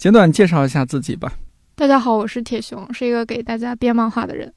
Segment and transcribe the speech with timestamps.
[0.00, 1.30] 简短介绍一下自己吧。
[1.74, 4.50] 大家好，我是铁熊，是一个给大家编漫画的人。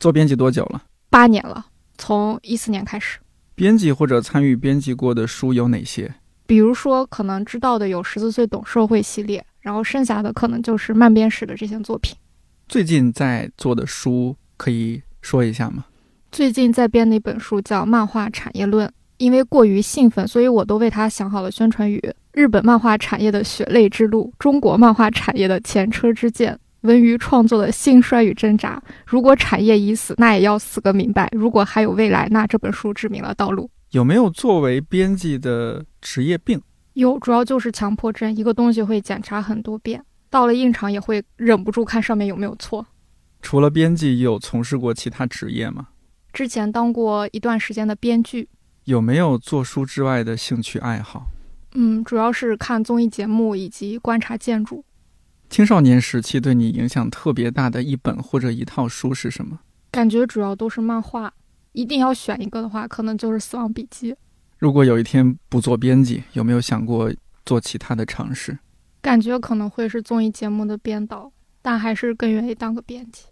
[0.00, 0.82] 做编辑多久了？
[1.08, 1.66] 八年了，
[1.96, 3.20] 从一四年开始。
[3.54, 6.12] 编辑或者参与编辑过的书有哪些？
[6.48, 12.16] 比如说，可能知道的有《十四岁懂社会》系列，然后剩下的可能就是漫编史的这些作品。
[12.66, 15.84] 最近在做的书可以说一下吗？
[16.32, 18.88] 最近在编的一本书叫《漫画产业论》，
[19.18, 22.00] 因为过于兴奋，所以我都为他想好了宣传语：
[22.32, 26.58] 日本漫画产业的血泪之路，中国漫画产业的前车之鉴。
[26.82, 28.80] 文娱创作的兴衰与挣扎。
[29.04, 31.28] 如果产业已死，那也要死个明白。
[31.32, 33.68] 如果还有未来，那这本书指明了道路。
[33.90, 36.62] 有没有作为编辑的职业病？
[36.92, 38.32] 有，主要就是强迫症。
[38.36, 42.86] 一个东西会检查很多遍，到了印场也会忍不住看上面有没有错。
[43.42, 45.88] 除了编辑，有从事过其他职业吗？
[46.32, 48.48] 之前当过一段时间的编剧。
[48.88, 51.26] 有没有做书之外的兴趣爱好？
[51.74, 54.82] 嗯，主要是看综艺节目以及观察建筑。
[55.50, 59.58] 青少年时期对你影响特别大的一本或者一套书是什么？
[59.90, 61.30] 感觉主要都是漫画，
[61.72, 64.12] 一定要选一个的话，可能就是《死亡笔记》。
[64.56, 67.12] 如果有一天不做编辑，有没有想过
[67.44, 68.58] 做其他的尝试？
[69.02, 73.24] 感觉可能会是综艺节目的编导，但还是更愿意当个编辑。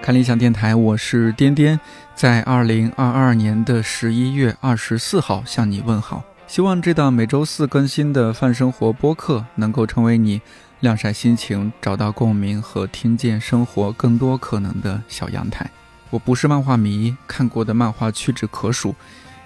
[0.00, 1.80] 看理想电台，我是颠颠，
[2.14, 6.22] 在二零二二年的十一月二十四号向你问好。
[6.46, 10.40] 希望这档每周四更新的泛生活播客能够成为你
[10.78, 15.68] 晾晒心情、找到共鸣和听见生活更多可能的小阳台。
[16.10, 18.94] 我不是漫画迷，看过的漫画屈指可数，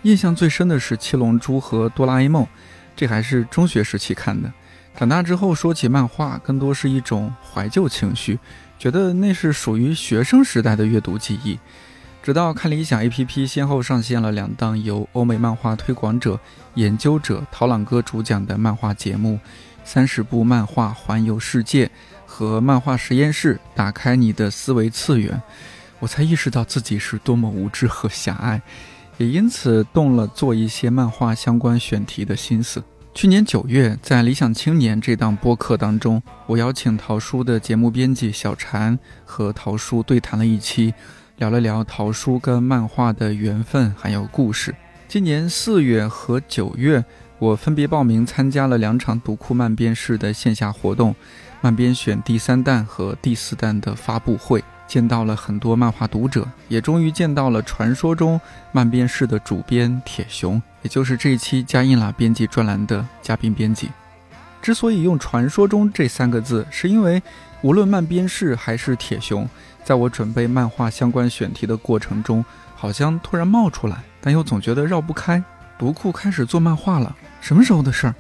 [0.02, 2.44] 印象最深的是《七龙珠》和《哆啦 A 梦》，
[2.94, 4.52] 这还是中学时期看的。
[4.96, 8.38] 长大之后说起漫画，更多是一种怀旧情绪，
[8.78, 11.59] 觉得那是属于学生时代的阅读记忆。
[12.22, 16.38] 直到看理想 APP 先后上线了两档由欧美漫画推广者、
[16.75, 19.34] 研究者陶朗哥主讲的漫画节目
[19.84, 21.86] 《三十部漫画环游世界》
[22.26, 25.41] 和《漫画实验室》，打开你的思维次元，
[26.00, 28.60] 我才意识到自己是多么无知和狭隘，
[29.18, 32.82] 也因此动了做一些漫画相关选题的心思。
[33.12, 40.94] 去年九月，在《理想青年》这档播客当中，我邀请桃叔的节目编辑小禅和桃叔对谈了一期，
[41.38, 44.72] 聊了聊桃叔跟漫画的缘分还有故事。
[45.08, 47.04] 今年四月和九月，
[47.40, 51.12] 我分别报名参加了两场读库漫编室的线下活动，
[51.60, 54.62] 漫编选第三弹和第四弹的发布会。
[54.88, 58.41] 见到了很多漫画读者，也终于见到了传说中
[58.72, 63.91] 漫编室的主编铁熊，也就是这一期加印啦编辑专栏的嘉宾编辑。
[64.60, 67.22] 之所以用“传说中”这三个字，是因为
[67.62, 69.48] 无论漫编室还是铁熊，
[69.84, 72.44] 在我准备漫画相关选题的过程中，
[72.75, 75.43] 好像突然冒出来，但又总觉得绕不开。
[75.78, 78.15] 读库开始做漫画了，什么时候的事儿？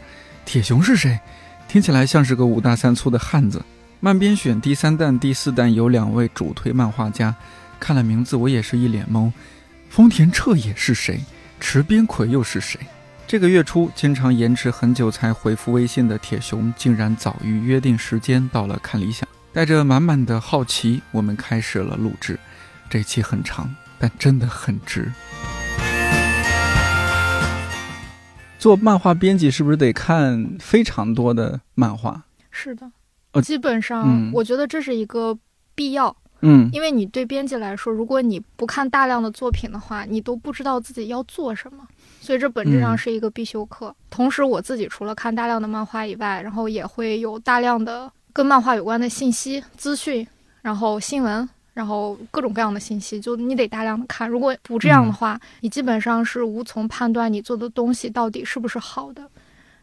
[0.44, 1.18] 铁熊是谁？
[1.66, 3.60] 听起来像是个五大三粗的汉子。
[4.00, 7.34] 漫编选第三弹、第四弹有两位主推漫画家，
[7.80, 9.32] 看了名字我也是一脸懵。
[9.90, 11.20] 丰田彻也是谁？
[11.58, 12.78] 池边葵又是谁？
[13.26, 19.28] 这个月初经常延迟很久才回复微信的铁熊，竟然早于约定时间到了看理想。
[19.52, 22.38] 带着满满的好奇，我们开始了录制。
[22.88, 25.10] 这期很长，但真的很值。
[28.60, 32.22] 做漫画编辑是不是得看非常多的漫画？
[32.52, 32.92] 是的。
[33.40, 35.36] 基本上，我觉得这是一个
[35.74, 36.14] 必要。
[36.40, 41.84] 嗯，因为你对编辑来说，如果你不看大量的作品的话，你都不知道自己要做什么，
[42.20, 43.92] 所以这本质上是一个必修课。
[44.08, 50.24] 同时，我自己除了看大量的漫画以外，然后也会有大量的跟漫画有关的信息、资讯，
[50.62, 54.28] 然后新闻，然后各种各样的信息，就你得大量的看。
[54.28, 59.28] 如果不这样的话，你基本上是无从判断你做的东西到底是不是好的。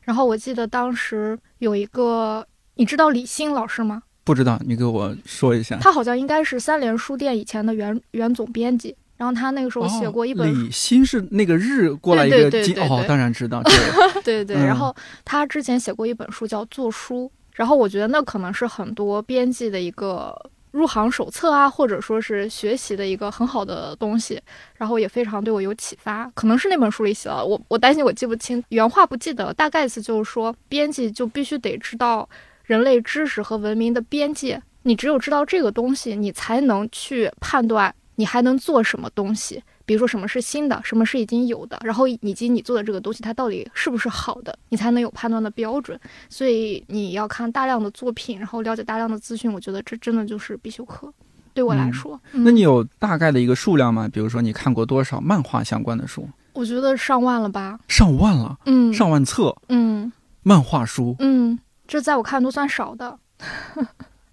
[0.04, 2.48] 然后我记得当时有一个。
[2.76, 4.04] 你知道李欣老师吗？
[4.24, 5.78] 不知道，你给我说一下。
[5.80, 10.52] 他好像应该是三联书店以前的原原总编辑，然后他那个时候写过一本。
[10.52, 13.62] 李欣是那个日过来一个金哦，当然知道。
[14.26, 20.36] 对对对，然后他之前写过一本书叫《做书》，然后我觉得那可能是很多编辑的一个
[20.72, 24.42] 入行手册啊，或者说是学习的一个很好的东西，
[24.74, 26.28] 然后也非常对我有启发。
[26.34, 32.28] 可能是那本书里写了，我我担心我记不清原话，不记得，大概意思就是说，编辑就必须得知道。
[32.66, 46.00] 人类知识和文明的边界，你只有知道这个东西，你才能去判断你还能做什么东西，比如说什么是新的，什么是已经有的，然后以及你做的这个东西它到底是不是好的，你才能有判断的标准。
[46.30, 51.12] 所以你要看大量的作品，然后了解大量的资讯，我觉得这真的就是必修课。
[51.54, 54.10] 对我来说，那你有大概的一个数量吗？
[54.12, 56.28] 比如说你看过多少漫画相关的书？
[56.52, 57.80] 我觉得上万了吧。
[57.88, 60.12] 上万了，嗯，上万册，嗯，
[60.44, 63.18] 漫画书，嗯，这在我看都算少的。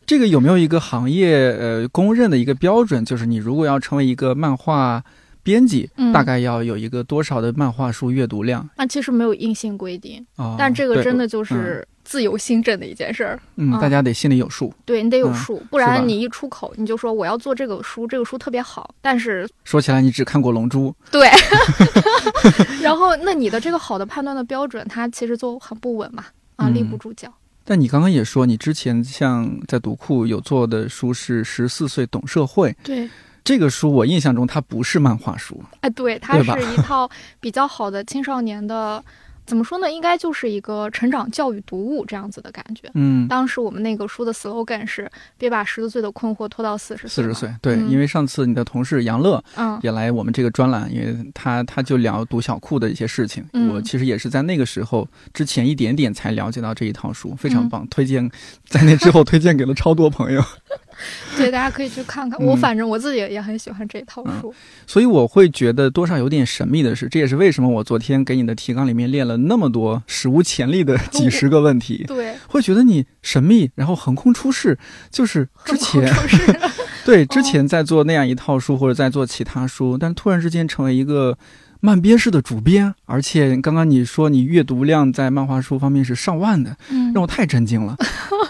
[0.04, 3.04] 这个有没有一个行业呃公认的一个标准？
[3.04, 5.02] 就是你如果要成为一个漫画
[5.43, 8.69] 编辑，大概要有一个多少的漫画书阅读量？
[8.76, 10.25] 那其实没有硬性规定，
[10.58, 13.40] 但这个真的就是自由心证的一件事儿。
[13.56, 14.75] 嗯，大家得心里有数。
[14.84, 20.90] 对你得有数，不然你一出口你就说我要做这个书，这个书特别好，但是说起来你只看过《龙珠》。
[21.10, 21.31] 对。
[22.82, 26.25] 然后那你的这个好的判断的标准，它其实就很不稳嘛，
[26.56, 27.32] 啊，立不住脚。
[27.64, 32.70] 但你刚刚也说，你之前像在读库有做的书是《十四岁懂社会》。
[32.82, 33.09] 对，
[33.44, 35.62] 这个书我印象中它不是漫画书。
[35.81, 37.09] 哎，对，它是一套
[37.41, 39.03] 比较好的青少年的。
[39.52, 39.93] 怎么说呢？
[39.93, 42.90] 应该就是一个成长教育读物这样子的感觉。
[42.94, 45.06] 嗯，当时我们那个书的 slogan 是
[45.37, 47.22] “别把十岁的困惑拖到四十岁”。
[47.22, 53.44] 四十岁，对，因为上次你的同事杨乐嗯也来我们这个专栏，因为他他就聊读小库的一些事情。
[53.70, 58.26] 我其实也是在那个时候之前一点点才了解到这一套书，非常棒，推荐
[58.64, 60.43] 在那之后推荐给了超多朋友。
[61.37, 62.40] 对，大家可以去看看。
[62.40, 64.54] 我反正我自己也很喜欢这套书，
[64.87, 72.04] 所以我会觉得多少有点神秘的是，这也是为什么我昨天给你的提纲里面列了那么多史无前例的几十个问题。
[72.06, 74.78] 对，会觉得你神秘，然后横空出世，
[75.10, 76.12] 就是之前
[77.04, 81.37] 对之前在做那样一套书或者在做其他书，但突然之间成为一个
[81.81, 86.76] 漫编式的主编，而且刚刚你说你阅读量在漫画书方面是上万的，
[87.12, 87.96] 让我太震惊了。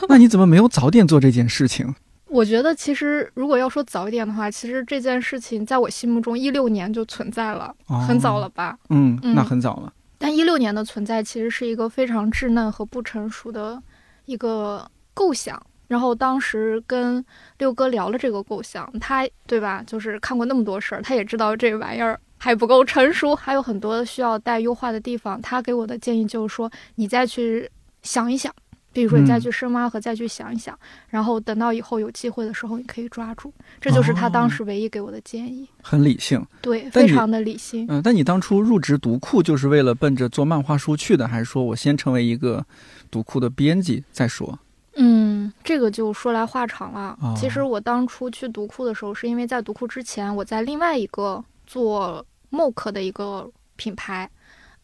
[0.08, 1.94] 那你怎么没有早点做这件事情？
[2.32, 7.74] 我觉得其实如果要说早一点的话，其实这件事情在我心目中一六年就存在了，
[8.08, 8.78] 很早了吧？
[8.88, 9.92] 嗯，那很早了。
[10.16, 13.80] 但一六年的存在其实是一个非常稚嫩和不成熟的
[14.24, 15.60] 一个构想。
[15.88, 17.22] 然后当时跟
[17.58, 19.84] 六哥聊了这个构想，他对吧？
[19.86, 25.38] 就是看过那么多事儿，他也知道这玩意儿还不够成熟，还有很多需要待优化的地方。
[25.42, 27.70] 他给我的建议就是说，你再去
[28.00, 28.50] 想一想。
[28.92, 30.78] 比如说，你再去深挖和再去想一想，
[31.08, 33.52] 然后等到以后有机会的时候，你可以抓住。
[33.80, 35.66] 这就是他当时唯一给我的建议。
[35.82, 37.86] 很理性，对，非常的理性。
[37.88, 42.64] 嗯，但你当初入职读库就是为了奔着做漫画书去的，还是说我先成为一个
[43.10, 44.58] 读库的编辑再说？
[44.96, 47.18] 嗯，这个就说来话长了。
[47.34, 54.28] 其实我当初去读库的时候，是因为在读库之前，我在另外一个做 MOOC 的一个品牌。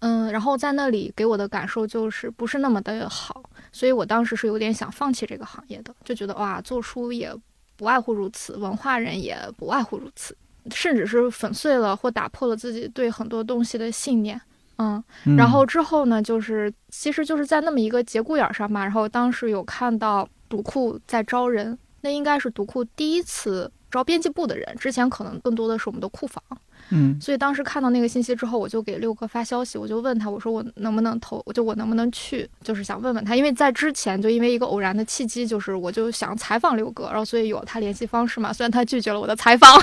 [0.00, 3.42] 嗯，然后在那里给我的感受就是不是那么的好，
[3.72, 7.34] 所以我当时是有点想放弃这个行业的，就觉得哇，做书也
[7.76, 10.36] 不外乎如此，文化人也不外乎如此，
[10.70, 14.40] 甚至是粉碎了或打破了自己对很多东西的信念。
[14.76, 15.02] 嗯，
[15.36, 26.40] 然后之后呢，就是其实就是在那么一个节骨眼上吧，然后当时有看到读库在招人，那应该是读库第一次招编辑部的人，之前可能更多的是我们的库房。
[26.90, 39.79] 嗯，所以当时看到那个信息之后，我就给六哥发消息，我就问他，我说我能不能投，我就我能不能去，就是想问问他，因为在之前就因为一个偶然的契机，就是我就想采访六哥，然后所以有他联系方式嘛，虽然他拒绝了我的采访，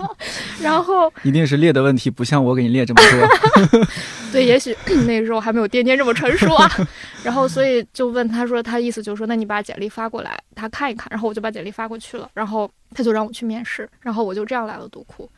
[0.60, 3.86] 然后一定是列的问题，不像我给你列这么多，
[4.32, 4.76] 对，也许
[5.06, 6.70] 那个时候还没有颠颠这么成熟啊，
[7.24, 15.28] 然后所以就问他说，他意思就是说，那你把简历发过来，他看一看，然后我就把简历发过去了，然后他就让我去面试，然后我就这样来了读库。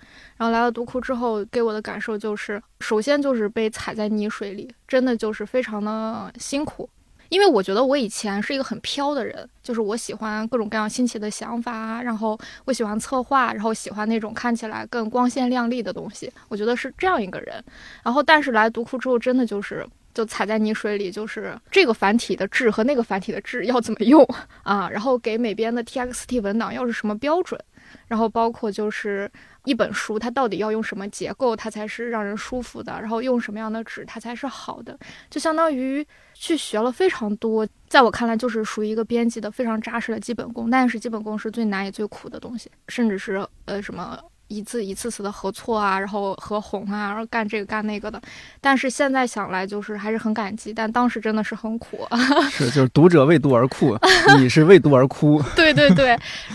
[0.43, 6.91] 然后来了读库之后，给我的感受就是，首先就是被踩在泥水里，真的就是非常的辛苦。
[7.29, 16.29] 因为我觉得我以前是一个很飘的人，就是我喜欢各种各样新奇的想法，然后我喜欢策划，然后喜欢那种看起来更光鲜亮丽的东西。
[16.49, 17.63] 我觉得是这样一个人。
[18.03, 24.27] 然后但是来读库之后，真的就是就踩在泥水里，就是这个繁体的质和那个繁体的质要怎么用
[24.65, 24.91] 啊？
[24.91, 27.61] 然后给每边的 TXT 文档要是什么标准？
[28.09, 29.31] 然后包括就是
[29.65, 32.93] 一本书，它到底要用什么结构，它才是让人舒服的？
[33.01, 34.99] 然后用什么样的纸，它才是好的？
[35.31, 40.69] 就相当于去学了非常多，在我看来就是属于一个编辑的非常扎实的基本功。
[40.69, 44.19] 但是基本功是最难也最苦的东西，甚至是呃什么。
[44.53, 48.21] 一次一次次的合错啊，然后合红啊，然后干这个干那个的，
[48.61, 52.07] 但是现在想来就是还是很感激，但当时真的是很苦。
[52.53, 53.97] 是，就是读者为读而哭，
[54.39, 55.43] 你是为读而哭。
[55.57, 56.09] 对对对，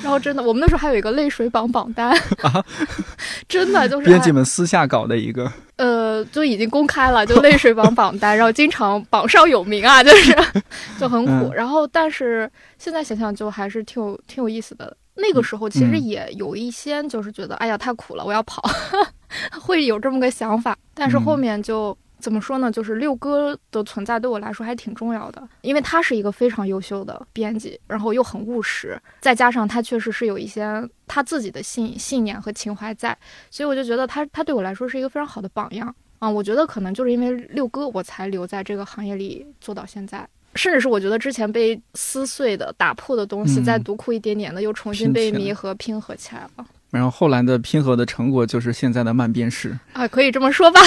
[0.03, 2.11] 然后真的，我们那时候还有一个泪水榜榜单
[2.43, 2.63] 啊，
[3.49, 10.35] 真的就是编辑们私下搞的一个，呃，就已经公开了，就泪水榜榜单，然后经常榜上有名啊，就是
[10.99, 11.51] 就很苦。
[11.53, 14.95] 然后，但是现在想想就还是挺有挺有意思的。
[15.17, 18.63] 那个时候其实也有一些，就是觉得，哎呀，太苦了，我要跑。
[19.59, 21.97] 会有这么个想法，但是后面就。
[22.19, 22.71] 怎么说呢？
[22.71, 33.15] 就是六哥的存在对我来说还挺重要的，因为他是一个非常优秀的编辑，然后又很务实，再加上他确实是有一些他自己的信信念和情怀在，
[33.51, 36.27] 所以我就觉得他他对我来说是一个非常好的榜样啊！
[36.27, 46.65] 我觉得可能就是因为六哥，我才留在这个行业里做到现在，甚至是我觉得之前被撕碎的、打破的东西，再读库一点点的又重新被弥合、拼合起来了。
[46.89, 50.79] 然后后来的拼合的成果就是现在的慢变式啊，可以这么说吧。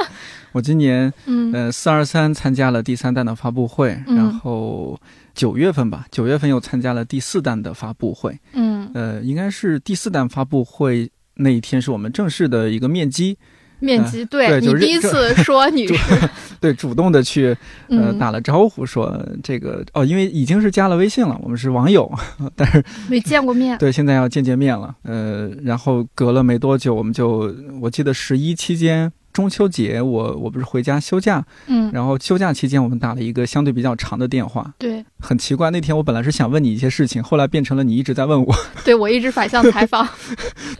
[0.52, 5.00] 我今年嗯呃四二三参加了第三弹的发布会，然后
[5.34, 8.38] 九月份吧，九月份又参加了第四弹的发布会。
[8.52, 13.36] 嗯呃，应该是第四弹发布会那一天是我们正式的一个面基。
[13.78, 15.94] 面基对你第一次 说你是
[16.60, 17.56] 对主动的去
[17.88, 22.10] 呃打了招呼说这个哦，因为已经是加了微信了，我们是网友，
[22.56, 23.76] 但是没见过面。
[23.78, 24.94] 对，现在要见见面了。
[25.02, 34.72] 呃，然后隔了没多久，我们就我记得十一期间中秋节，我我不是回家休假，嗯，然后休假期间我们打了一个相对比较长的电话。
[34.78, 38.54] 对，很奇怪，那天我本来是想问你一些事情，后来变成了你一直在问我。
[38.82, 40.08] 对我一直反向采访。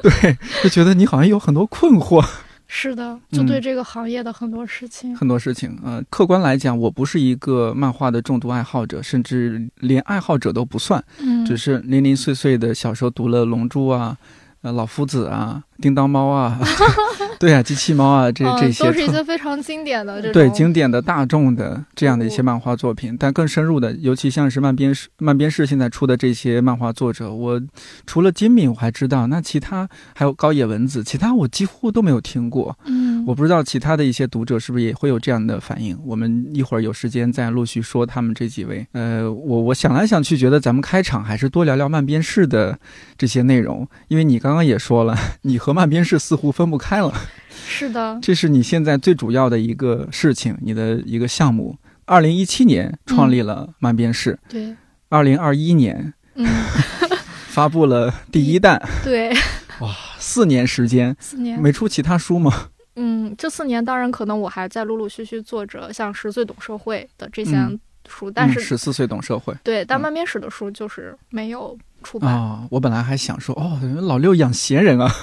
[0.02, 2.24] 对，就觉得你好像有很多困惑。
[2.68, 5.78] 是的，就对这个行业的很多事情，很多事情。
[5.84, 11.02] 呃，客观来讲，我不是一个漫画的重度爱好者，甚至连爱好者都不算。
[11.20, 14.16] 嗯，只是零零碎碎的小时候读了《龙珠》啊，
[14.62, 16.58] 呃，《老夫子》啊，《叮当猫》啊。
[17.38, 23.14] 对啊，机器猫啊，这这些都是一些非常经典的这种对经典的大众的这样的一些漫画作品。
[23.20, 27.60] 但更深入的，尤其像是漫编室漫编室现在出的这些漫画作者，我
[28.06, 32.74] 除了金敏我还知道，那其他还有高野文子，其他我几乎都没有听过。
[32.86, 35.94] 嗯，我不知道其他的一些读者是不是也会有这样的反应。
[36.06, 38.86] 我们一会儿有时间再陆续说他们这几位。
[38.92, 42.78] 呃，我我想来想去，觉得咱们开场还是多聊聊漫编室的
[43.18, 47.12] 这些内容，因为你刚刚也说了，你和漫边市似乎分不开了。
[47.66, 51.76] 是的， 这是你现在最主要的一个事情，你的一个项目。
[52.04, 54.76] 二零一七年创立了漫边市，对。
[55.08, 56.46] 二零二一年，嗯，
[57.50, 59.32] 发布了第一弹， 对。
[59.80, 62.68] 哇，四年时间，四年没出其他书吗？
[62.94, 67.56] 嗯，这四年当然可能我还在陆陆续续做着像《十岁懂社会》的这些
[68.08, 72.66] 书，但是十四岁懂社会，对，但漫边史的书就是没有出版啊。
[72.70, 75.10] 我本来还想说，哦，老六养闲人啊。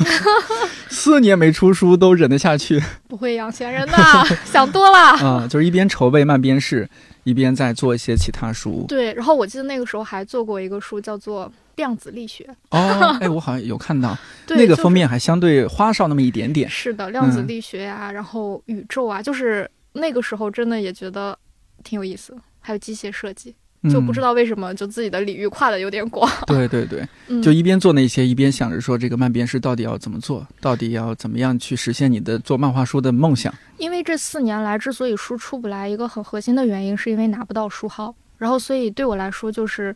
[0.89, 3.97] 四年没出书都忍得下去，不会养闲人的，
[4.45, 5.47] 想多了啊！
[5.49, 6.87] 就是一边筹备慢边试，
[7.23, 8.85] 一边在做一些其他书。
[8.87, 12.47] 对，然后我记得那个时候还做过一个书，叫做《量子力学》。
[12.77, 14.15] 哦， 哎，我好像有看到，
[14.49, 16.69] 那个封面还相对花哨那么一点点。
[16.69, 21.35] 是的，量子力学呀，然后宇宙啊，就是那个时候真的也觉得
[21.83, 23.55] 挺有意思，还有机械设计。
[23.91, 26.29] 就不知道为什么，就自己的领域跨的有点广。
[26.47, 27.05] 对对对，
[27.41, 33.53] 就一边做那些，一边想着说这个慢边是到底要怎么做，到底要怎么样去实现你的做漫画书的梦想。
[33.77, 38.15] 因为这四年来之所以书出不来，一个很核心的原因是因为拿不到书号。
[38.37, 39.95] 然后，所以对我来说，就是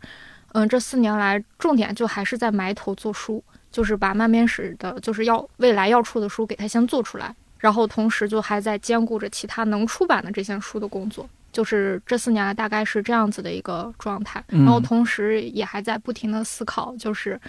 [0.54, 11.30] 嗯，这四年来重点就还是在埋头做书，就是把漫编史的，就是要未来要出的书给它先做出来，然后同时就还在兼顾着其他能出版的这些书的工作。
[11.58, 17.42] 就是这四年来大概是这样子的一个状态，然后同时也还在不停的思考，就是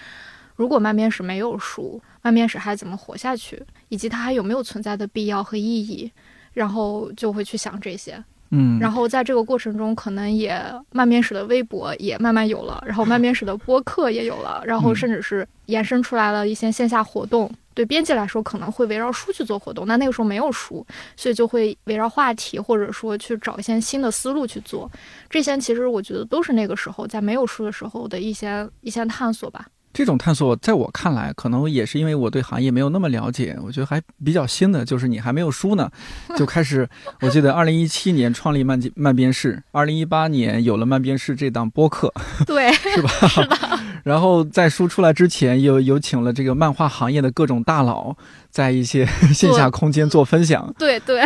[0.57, 6.11] 如果慢面史没有书，慢面史还怎么活下去，以及它还有没有存在的必要和意义，
[6.55, 8.25] 然后就会去想这些。
[8.49, 10.59] 嗯，然后在这个过程中，可能也
[10.91, 17.53] 慢边史的微博也慢慢有了，然后慢边史的播客也有了，然后甚至是延伸出来了一些线下活动。
[17.79, 20.85] 对编辑来说，可能会围绕书去做活动，那那个时候没有书，
[21.17, 24.91] 所以就会围绕话题，或者说去找一些新的思路去做。
[25.31, 29.65] 这些其实我觉得都是那个时候在没有书的时候的一些一些探索吧。
[29.99, 33.59] 这种探索，在我看来，可能也是因为我对行业没有那么了解。
[33.61, 35.91] 我觉得还比较新的，就是你还没有书呢，
[36.39, 36.89] 就开始。
[37.21, 42.15] 我记得二零一七年创立漫漫编室，二零一八年有了漫编室这档播客，
[42.47, 43.11] 对， 是吧？
[43.27, 43.59] 是的。
[44.05, 48.15] 然后在书出来之前，有有请了这个漫画行业的各种大佬，
[48.53, 50.73] 在一些 线下空间做分享。
[50.79, 51.25] 对对，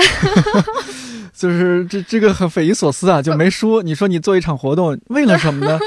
[1.35, 3.83] 就是这这个很匪夷所思啊，就没书。
[3.83, 5.79] 你说你做一场活动，为了什么呢？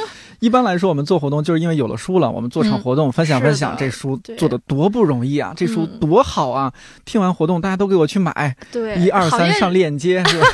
[0.45, 6.71] 一般来说，我们做活动就是因为有了书了，我们做场活动分享分享，这书做的多不容易啊，这书多好啊！
[7.03, 10.45] 听完活动，大家都给我去买，对，一二三上链接， 是吧？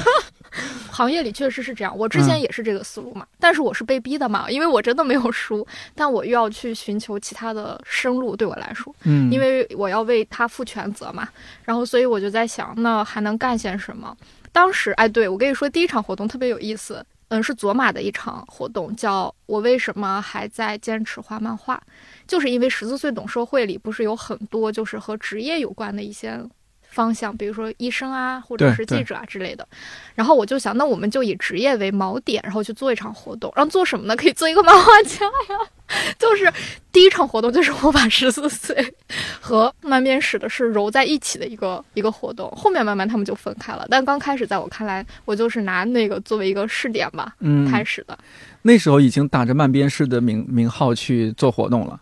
[0.90, 11.28] 行业里确实是这样，我之前也是这个思路嘛，但是我是被逼的嘛，因为我真的没有书，但我又要去寻求其他的生路，对我来说，嗯，因为我要为他负全责嘛，
[11.66, 14.16] 然后所以我就在想，那还能干些什么？
[14.54, 17.06] 当时，哎，对我跟你说，第一场活动特别有意思。
[17.32, 21.82] 嗯，是左马的一场活动，叫我为什么还在坚持画漫画，
[22.28, 26.44] 就是因为十四岁懂社会里不是有很多就是和职业有关的一些
[26.92, 29.68] 方向，比如说医生啊，或者是记者啊之类的。
[30.14, 33.52] 然后我就想，那我们就以职业为锚点，然后去做一场活动。
[33.56, 34.16] 然后做什么呢？
[34.16, 35.70] 可以做一个漫画家呀。
[36.18, 36.50] 就是
[36.94, 38.94] 第一场活动，就是我把十四岁
[39.42, 42.50] 和漫边史的是揉在一起的一个一个活动。
[42.52, 48.18] 后面慢慢他们就分开了，但刚开始在我看来，我就是拿那个作为一个试点吧，嗯，开始的。
[48.62, 52.00] 那时候已经打着漫边史的名名号去做活动了。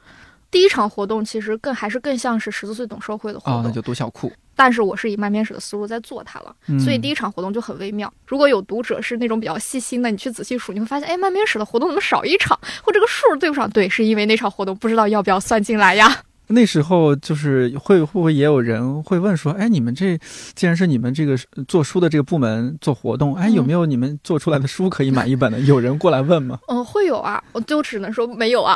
[0.51, 4.31] 第一场活动其实更还是更像是十四岁懂社会的活动，那就读小库。
[4.60, 8.13] 但是我是以漫面史的思路在做它了，所以第一场活动就很微妙。
[8.28, 13.70] 如果有读者是那种比较细心的，你去仔细数，你会发现，哎，漫面史的活动怎么少一场，或这个数对不上？
[13.70, 16.24] 对，是因为那场活动不知道要不要算进来呀。
[16.50, 20.20] 那时候就是会会不会也有人会问说，哎，你们这
[20.56, 21.38] 既然是你们这个
[21.68, 25.60] 做书的这个部门做活动，哎，有没有你们做出来的书可以买一本的？
[25.62, 26.60] 有人过来问吗？
[26.68, 28.75] 嗯，会有啊，我就只能说没有啊。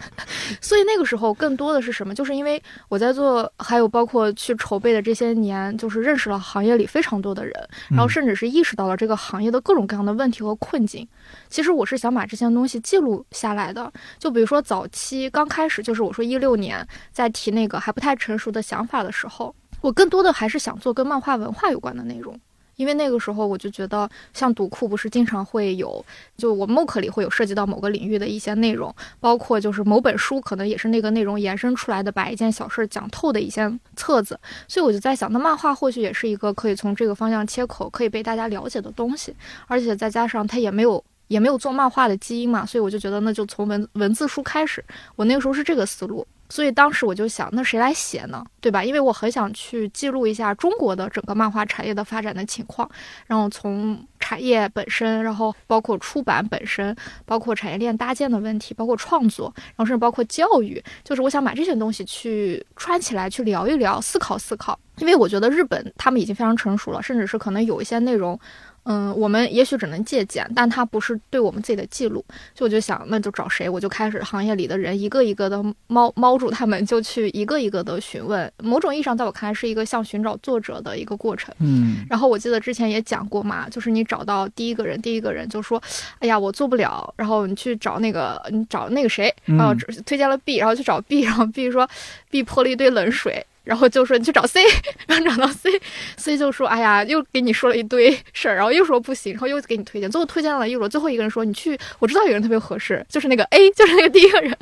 [0.60, 2.14] 所以那个时候更多的是什么？
[2.14, 7.54] 就是因为我在做，还有包括去筹备的这些年，就是认识了行业里非常多的人，
[7.90, 11.06] 然后甚至是意识到了这个行业的各种各样的问题和困境。
[11.48, 13.92] 其实我是想把这些东西记录下来的。
[14.18, 16.86] 就比如说早期刚开始，就是我说一六年。
[17.12, 22.38] 在提那个还不太成熟的想法的时候，我更多的还是想做跟漫画文化有关的内容，
[22.76, 26.04] 因为那个时候我就觉得，像读库不是经常会有，
[26.36, 39.34] 就我 MOOC 里会有涉及到某个领域的一些内容，包括就是某本书可能也是那个内容延伸出来的，把一件小事讲透的一些册子，所以我就在想，那漫画或许也是一个可以从这个方向切口，可以被大家了解的东西，
[39.66, 44.84] 而且再加上它也没有也没有做漫画的基因嘛，所以我就觉得那就从文文字书开始，
[45.16, 46.26] 我那个时候是这个思路。
[46.50, 48.44] 所以当时我就想，那谁来写呢？
[48.60, 48.84] 对吧？
[48.84, 52.86] 因为我很想去记录一下中国的整个漫画产业的发展的情况，
[53.26, 64.78] 然后从产业本身，然后包括出版本身，包括产业链搭建的问题，包括创作，然后甚至包括教育，就是我想把这些东西去串起来，去聊一聊，思考思考。
[64.98, 68.38] 因为我觉得日本他们已经非常成熟了，甚至是可能有一些内容。
[68.84, 72.24] 嗯，我们也许只能借鉴，但它不是对我们自己的记录。
[72.54, 73.68] 就我就想，那就找谁？
[73.68, 78.50] 我就开始行业里的人一个一个的猫猫住他们，就去一个一个的询问。
[78.58, 81.54] 某种意义上，在我看来是一个像寻找作者的一个过程。
[81.60, 82.04] 嗯。
[82.10, 85.80] 然后我记得之前也讲过嘛，就是你找到第一个人，第一个人就说
[86.18, 89.72] ：“哎呀，我做不了。”然后你去找那个，你找那个谁，然后
[90.04, 91.88] 推荐了 B，然后去找 B，然后 B 说
[92.30, 93.46] B 泼了一堆冷水。
[93.64, 94.60] 然后就说你去找 C，
[95.06, 104.56] 然后找到 C，C 就说哎呀，又给你说了一堆事儿，然后又说不行，然后又给你推荐，最后推荐了一楼，最后一个人说你去，我知道有人特别合适，就是那个 A， 就是那个第一个人，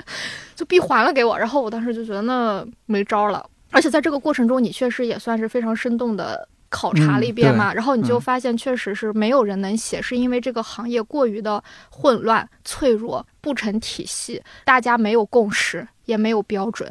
[0.54, 6.48] 就 B 还了给我，然后我当时就觉得那没招了，而且在这个过程中，你确实也算是非常生动的。
[6.70, 16.88] 考察了一遍嘛，然后你就发现确实是没有人能写，是因为这个行业过于的混乱、脆弱、不成体系，大家没有共识，也没有标准，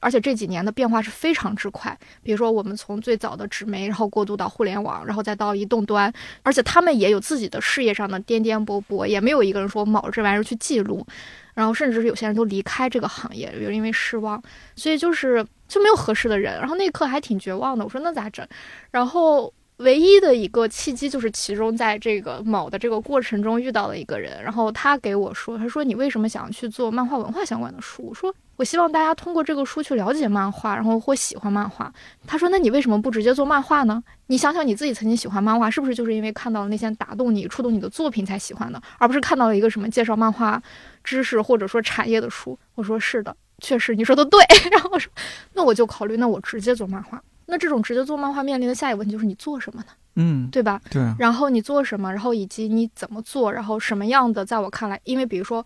[0.00, 1.98] 而且这几年的变化是非常之快。
[2.22, 11.06] 比如说，我们从最早的纸媒，然后过渡到互联网，然后再到移动端，而且他们也有自己的事业上的颠颠簸簸，也没有一个人说卯着这玩意儿去记录，
[11.54, 14.42] 然后甚至是有些人都离开这个行业，就因为失望，
[14.76, 15.42] 所以就是。
[15.72, 17.82] 就没有合适的人，然后那一刻还挺绝望的。
[17.82, 18.46] 我说那咋整？
[18.90, 28.02] 然后唯一的一个契机就是其中在这个某的这个过程中遇到了一个人，然后他给我说，他说你为什么想去做漫画文化相关的书？
[28.06, 31.90] 我说我希望大家通过这个书去了解漫画，然后或喜欢漫画。
[32.26, 34.04] 他说那你为什么不直接做漫画呢？
[34.26, 40.62] 你想想你自己曾经喜欢漫画，是不是就是因为看到了那些打动你、触动你的作品才喜欢的，而不是看到了一个什么介绍漫画
[41.02, 42.58] 知识或者说产业的书？
[42.74, 43.34] 我说是的。
[43.62, 44.38] 确实，你说的对。
[44.70, 45.10] 然后我说，
[45.54, 47.22] 那我就考虑，那我直接做漫画。
[47.46, 49.86] 那这种直接做漫画面临的下一个问题就是你做什么呢？
[50.16, 50.78] 嗯，对吧？
[50.90, 51.02] 对。
[51.18, 52.12] 然后你做什么？
[52.12, 53.50] 然后以及你怎么做？
[53.50, 54.44] 然后什么样的？
[54.44, 55.64] 在我看来，因为比如说。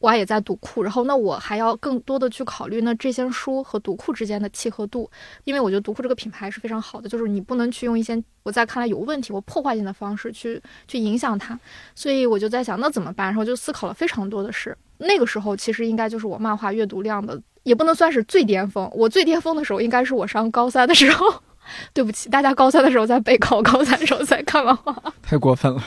[0.00, 5.10] 我也在读库，然后那我还要更多的去考虑那这些书和读库之间的契合度，
[5.44, 11.60] 因为我觉得读库这个品牌是非常好的，就是你不能去用一些我在看来有问题或破坏性的方式去去影响它，
[11.94, 14.74] 所以我就在想那怎么办，然后就思考了非常多的事。
[15.00, 21.26] 那个时候其实应该就是我漫画阅读量的也不能算是最巅峰，我最巅峰的时候应该是我上高三的时候。
[21.94, 25.80] 对不起，大家高三的时候在备考，高三的时候在看漫画， 太过分了，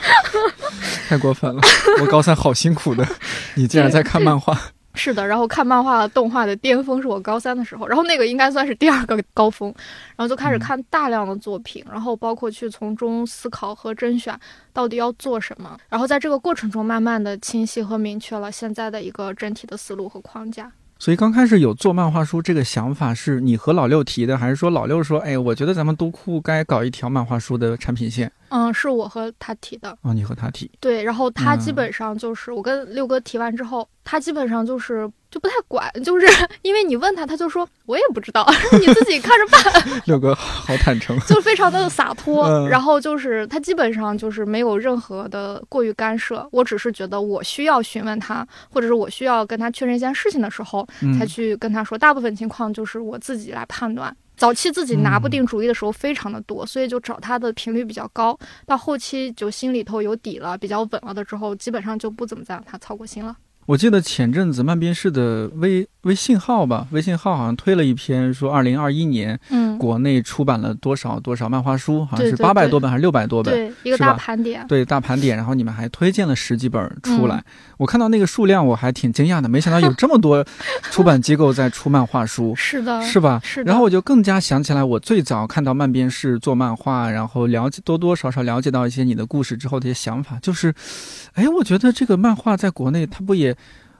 [1.08, 1.60] 太过分了！
[2.00, 3.06] 我高三好辛苦的，
[3.54, 4.58] 你竟然在看漫画？
[4.94, 9.68] 是的，然后看漫画动画的巅峰是我高三的时候，然后那个应该算是第二个高峰，
[10.16, 14.38] 然后就开始看大量的作品，然后包括去从中思考和甄选
[14.72, 20.70] 到底要做什么，然后在这个过程中慢慢的清晰和明确了现在的一个整体的思路和框架。
[20.96, 28.30] 所以刚开始有做漫画书这个想法，是你和老六提的，还是说老六说，哎，我觉得咱们都库该搞一条漫画书的产品线？
[28.48, 29.98] 嗯，是我和他提的。
[30.02, 30.70] 哦，你和他提。
[30.80, 36.26] 对，然后他基本上就是我跟六哥提完之后，他基本上就是就不太管， 就是
[36.62, 38.46] 因为你问他，他就说我也不知道，
[38.78, 40.02] 你自己看着办。
[40.06, 42.44] 六哥好坦诚，就非常的洒脱。
[42.44, 51.96] 嗯然后就是他基本上就是没有任何的过于干涉，我只是觉得我需要询问他，或者是我需要跟他确认一件事情的时候，嗯才去跟他说。
[51.96, 54.14] 大部分情况就是我自己来判断。
[54.36, 58.36] 早期自己拿不定主意的时候非常的多，所以就找他的频率比较高。
[58.66, 63.36] 到后期就心里头有底了，比较稳了的之后，基本上就不怎么再让他操过心了。
[63.66, 74.66] 我记得前阵子漫编室的微微信号吧，微信号好像推了一篇说，二零二一年嗯，国内出版了多少多少漫画书，好像是八百多本还是六百多本，对，一个大盘点。
[74.68, 77.44] 对大盘点，然后你们还推荐了十几本出来，嗯
[77.78, 80.44] 我看到那个数量我还挺惊讶的，没想到有这么多
[80.90, 82.54] 出版机构在出漫画书。
[82.56, 83.40] 是的，是吧？
[83.42, 83.68] 是的。
[83.68, 90.72] 然后我就更加想起来，我最早看到漫编室做漫画，然后了解多多少少了解到一些你的故事之后的一些想法，就是，
[91.32, 93.53] 哎，我觉得这个漫画在国内它不也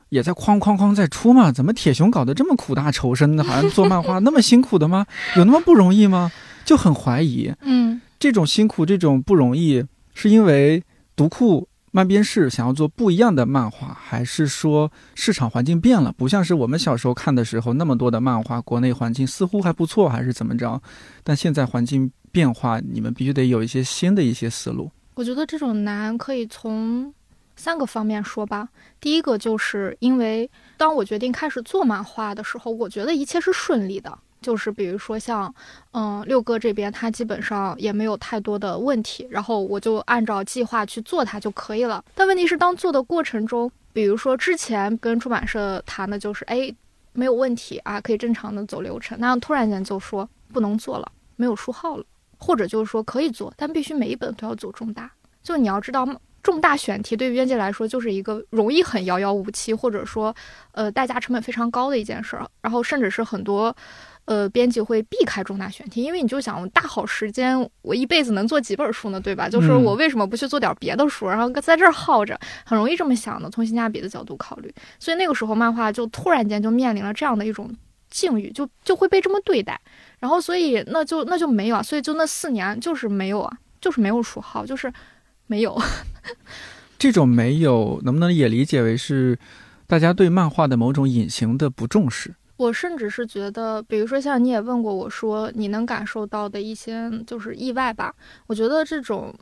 [0.09, 1.51] 也在哐哐哐在出嘛？
[1.51, 5.07] 怎么铁熊搞得这么苦大仇深的，好像做漫画那么辛苦的吗？
[5.37, 6.31] 有那么不容易吗？
[6.65, 10.83] 就很怀疑嗯，这种辛苦，这种不容易，是因为
[11.17, 11.69] 读库。
[11.97, 16.13] 漫编室想要做不一样的漫画，还是说市场环境变了？
[16.19, 20.83] 不像是我们小时候看的时候那么多的漫画，国内环境似乎还不错，还是怎么着？
[21.23, 24.91] 但现在环境变化，你们必须得有一些新的一些思路。
[25.15, 27.15] 我觉得这种难可以从
[27.57, 28.69] 三个方面说吧。
[29.01, 34.19] 第一个就是因为当我决定开始做漫画的时候，我觉得一切是顺利的。
[34.41, 35.55] 就是比如说像，
[35.93, 42.05] 嗯，六哥这边他基本上也没有太多的问题，然后我就按照计划去做它就可以了。
[42.15, 46.71] 但问题是，当做的过程中，比如说之前跟出版社谈的就是，哎，
[47.15, 52.05] 没有问题啊，可以正常的走流程，那突然间就说不能做了，没有书号了，
[52.37, 55.11] 或者就是说可以做，但必须每一本都要走重大。
[55.43, 56.07] 就你要知道，
[56.45, 60.33] 重大选题对于编辑来说就是一个容易很遥遥无期，或者说，
[60.73, 62.47] 呃，代价成本非常高的一件事儿。
[62.61, 63.75] 然后甚至是很多，
[64.27, 69.49] 呃，编辑会避开重大选题，因为你就想，大好时间，我一辈子能做几本书呢，对吧？
[69.49, 69.83] 就是嗯。
[69.83, 73.49] 我为什么不去做点别的书，然后在这儿耗着，很容易这么想的。
[73.49, 77.75] 从性价比的角度考虑，所以那个时候漫画就突然间就面临了这样的一种
[78.11, 79.81] 境遇，就就会被这么对待。
[80.19, 84.41] 然后所以那就那就没有啊，所以就那四年就是没有啊，就是没有书？
[84.41, 84.93] 号，就是
[85.47, 85.77] 没有。
[86.99, 89.39] 这种没有，能不能也理解为是
[89.87, 92.35] 大家对漫画的某种隐形的不重视？
[92.57, 98.15] 我甚至是觉得，比如说像你也问过我说，你能感受到的一些就是意外吧？
[98.47, 99.35] 我觉得这种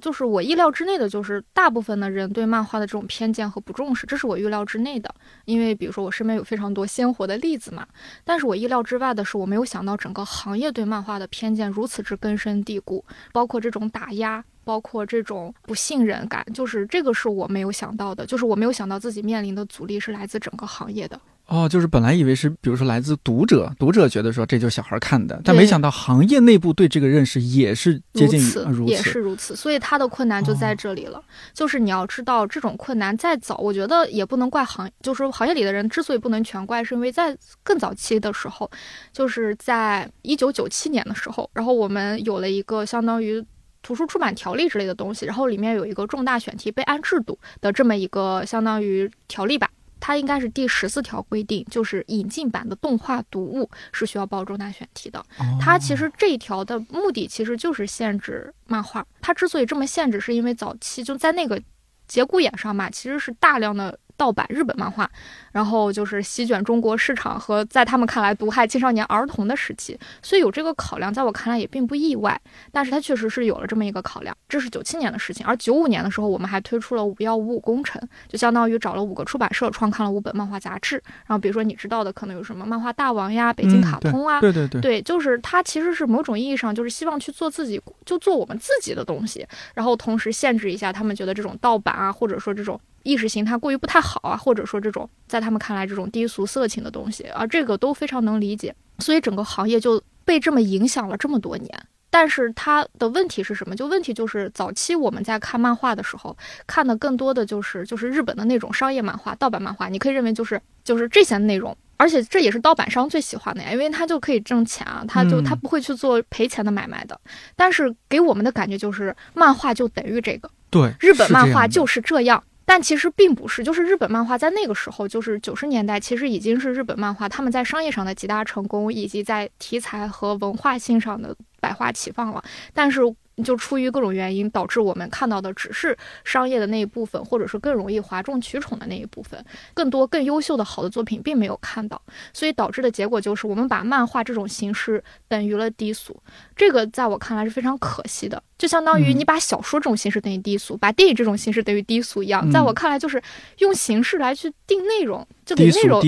[0.00, 5.12] 就是我意料之内的，就是大部分的人对漫画的这种偏见和不重视，这是我预料之内的。
[5.44, 7.84] 因为比如说我身边有非常多鲜活的例子嘛，
[8.24, 14.42] 但是我意料之外的是，我没有想到整个行业对漫画的偏见如此之根深蒂固，包括这种打压。
[14.64, 21.20] 包括这种不信任感，就是这个是我没有想到的，就是我没有想到自己面临的阻力是来自整个行业的。
[21.48, 29.02] 哦，就是本来以为是，比如说来自读者，读者觉得说这就是小孩看的，但没想到行业内部对这个认识也是接近如此，也。
[29.02, 31.20] 是如此，所以他的困难就在这里了。
[31.52, 38.70] 就是你要知道，这种困难再早，我觉得也不能怪行，就是说行业里的人之所以不能全怪，是因为在更早期的时候，
[39.12, 43.44] 就是在一九九七年的时候，然后我们有了一个相当于。
[43.82, 49.68] 图书出版条例之类的东西，然后里面有一个重大选题备案制度的这么一个相当于条例吧，
[49.98, 55.18] 它应该是第十四条规定，就是引进版的动画读物是需要报重大选题的。
[55.38, 59.06] 哦它其实这一条的目的其实就是限制漫画。
[59.20, 61.60] 它之所以这么限制，是因为早期就在那个
[62.08, 65.10] 节骨眼上嘛，其实是大量的盗版日本漫画，
[65.50, 72.40] 然后就是席卷中国市场和在他们看来毒害青少年儿童的时期，所以有这个考量，在我看来也并不意外。
[72.70, 81.02] 但是它确实是有了这么一个考量，这是九七年的事情，而九五年的时候，我们还推出了五幺五五工程，就相当于找了五个出版社创刊了五本漫画杂志。
[81.26, 98.74] 然后比如说你知道的，可能有什么漫画大王呀、北京嗯卡通啊，对对对，对，就是它其实是某种意义上就是希望去做自己，就做我们自己的东西，然后同时限制一下他们觉得这种盗版啊，或者说这种意识形态过于不太好啊，或者说这种在他们看来这种低俗色情的东西啊，这个都非常能理解。
[98.98, 101.68] 所以整个行业就被这么影响了这么多年。
[102.10, 103.74] 但是它的问题是什么？
[103.74, 106.36] 就问题就是早期我们在看漫画的时候，
[106.66, 111.74] 看的更多的就是就是日本的那种商业漫画、盗版漫画，你可以认为就是就是这些内容。
[111.96, 117.18] 而且这也是盗版商最喜欢的呀，因为他就可以挣钱啊，他就嗯他不会去做赔钱的买卖的。
[117.56, 122.42] 但是给我们的感觉就是，漫画就等于这个，对，日本漫画就是这样。
[122.64, 132.42] 但其实并不是，就是日本漫画在那个时候，就是九十年代，其实已经是日本漫画他们在商业上的极大成功，以及在题材和文化性上的百花齐放了。
[132.72, 133.00] 但是
[133.44, 139.42] 就出于各种原因，导致我们看到的只是商业的那一部分，或者是更容易哗众取宠的那一部分，
[139.72, 142.00] 更多更优秀的好的作品并没有看到，
[142.32, 146.20] 所以导致的结果就是我们把漫画这种形式等于了低俗，
[146.54, 153.22] 这个在我看来是非常可惜的，就相当于你把小说这种形式等于低俗，把电影这种形式等于低俗一样，在我看来就是
[153.58, 156.00] 用形式来去定内容，就给内容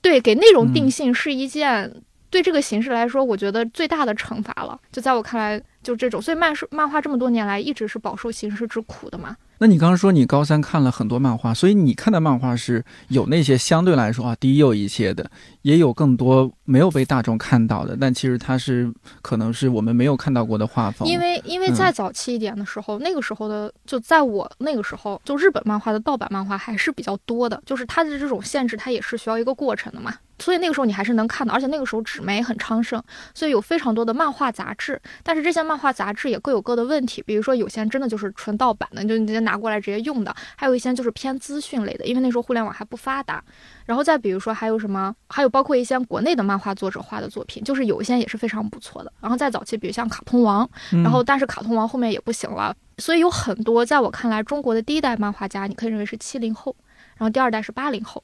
[0.00, 5.62] 对，给内容定性是一件对这个形式来说，我觉得最大的惩罚了，就在我看来。
[5.82, 9.36] 就这种，所以漫书漫画这么多年来一直是饱受形式之苦的嘛。
[9.58, 15.28] 那你刚刚说你高三看了很多漫画，所以你看的漫画是有那些相对来说啊低幼一些的，
[15.62, 18.88] 也有更多没有被大众看到的，但其实它是
[19.22, 21.08] 可能是我们没有看到过的画风。
[21.08, 30.14] 因为因为再早期一点的时候，那个时候的就在我那个时候，就日本漫画的盗版漫画还是比较多的，就是它的这种限制，它也是需要一个过程的嘛。
[30.42, 33.00] 所以那个时候你还是能看到，而且那个时候纸媒很昌盛，
[33.32, 35.00] 所以有非常多的漫画杂志。
[35.22, 43.40] 但是这些漫画杂志也各有各的问题，比如说有些真的就是纯盗版的，就你直接拿过来直接用的；还有一些就是偏资讯类的，因为那时候互联网还不发达。
[43.86, 49.12] 然后再比如说还有什么，还有包括一些国内的漫画作者画的作品，就是有一些也是非常不错的。
[49.20, 56.74] 然后再早期，比如像卡通王，然后但是卡通王后面也不行了，所以有很多在我看来，中国的第一代漫画家，你可以认为是七零后。
[57.18, 58.22] 然后第二代是八零后，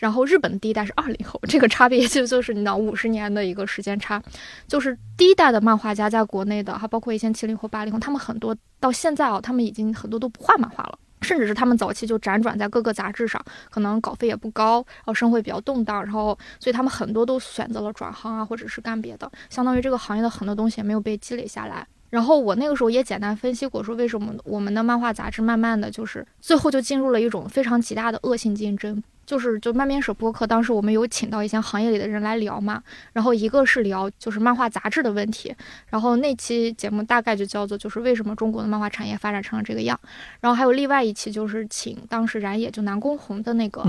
[0.00, 4.20] 然后日本的第一代是二零后，这个差别就就是你知道五十年的一个时间差，
[4.66, 21.86] 就是第一代的漫画家在国内的，还包括一些七零后、八零后，他们很多到现在啊，他们已经很多都不画漫画了，甚至是他们早期就辗转在各个杂志上，可能稿费也不高，然后生活比较动荡，然后所以他们很多都选择了转行啊，或者是干别的，相当于这个行业的很多东西也没有被积累下来。
[22.08, 29.00] 然后我那个时候也简单分析过，说为什么我们的漫画杂志慢慢的就是最后就进入了一种非常极大的恶性竞争。
[29.30, 35.54] 就是就漫面社播客，当时我们有请到一些行业里的人来聊嘛，然后一个是聊就是漫画杂志的问题，
[35.86, 39.96] 然后那期节目大概就叫做就是为什么中国的漫画产业发展成了这个样，
[40.40, 43.84] 然后还有另外一期就是请当时燃野就南宫红的那个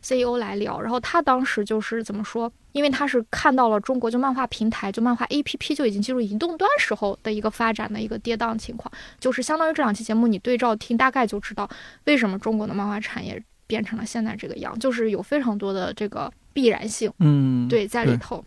[0.00, 11.68] CEO 来聊，然后他当时就是怎么说，因为他是看到了中国就漫画平台就漫画 APP 就已经进入移动端时候的一个发展的一个跌宕情况，就是相当于这两期节目你对照听，大概就知道
[12.06, 13.42] 为什么中国的漫画产业。
[13.66, 18.44] 变成了现在这个样，就是有非常多的这个必然性，嗯，对，在里头。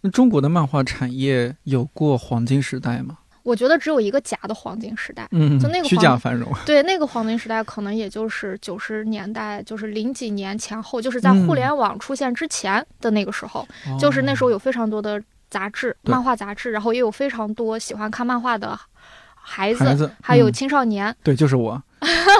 [0.00, 3.18] 那中国的漫画产业有过黄金时代吗？
[3.42, 6.52] 我觉得只有一个假的黄金时代，嗯，就那个虚假繁荣。
[6.66, 13.66] 对，那个黄金时代可能也就是九十年代，就是零几年前后，就是在互联网出现之前的那个时候，
[13.98, 18.78] 就是那时候有非常多的杂志，漫画杂志，然后也有非常多喜欢看漫画的
[19.34, 21.14] 孩子，还有青少年。
[21.22, 21.82] 对，就是我。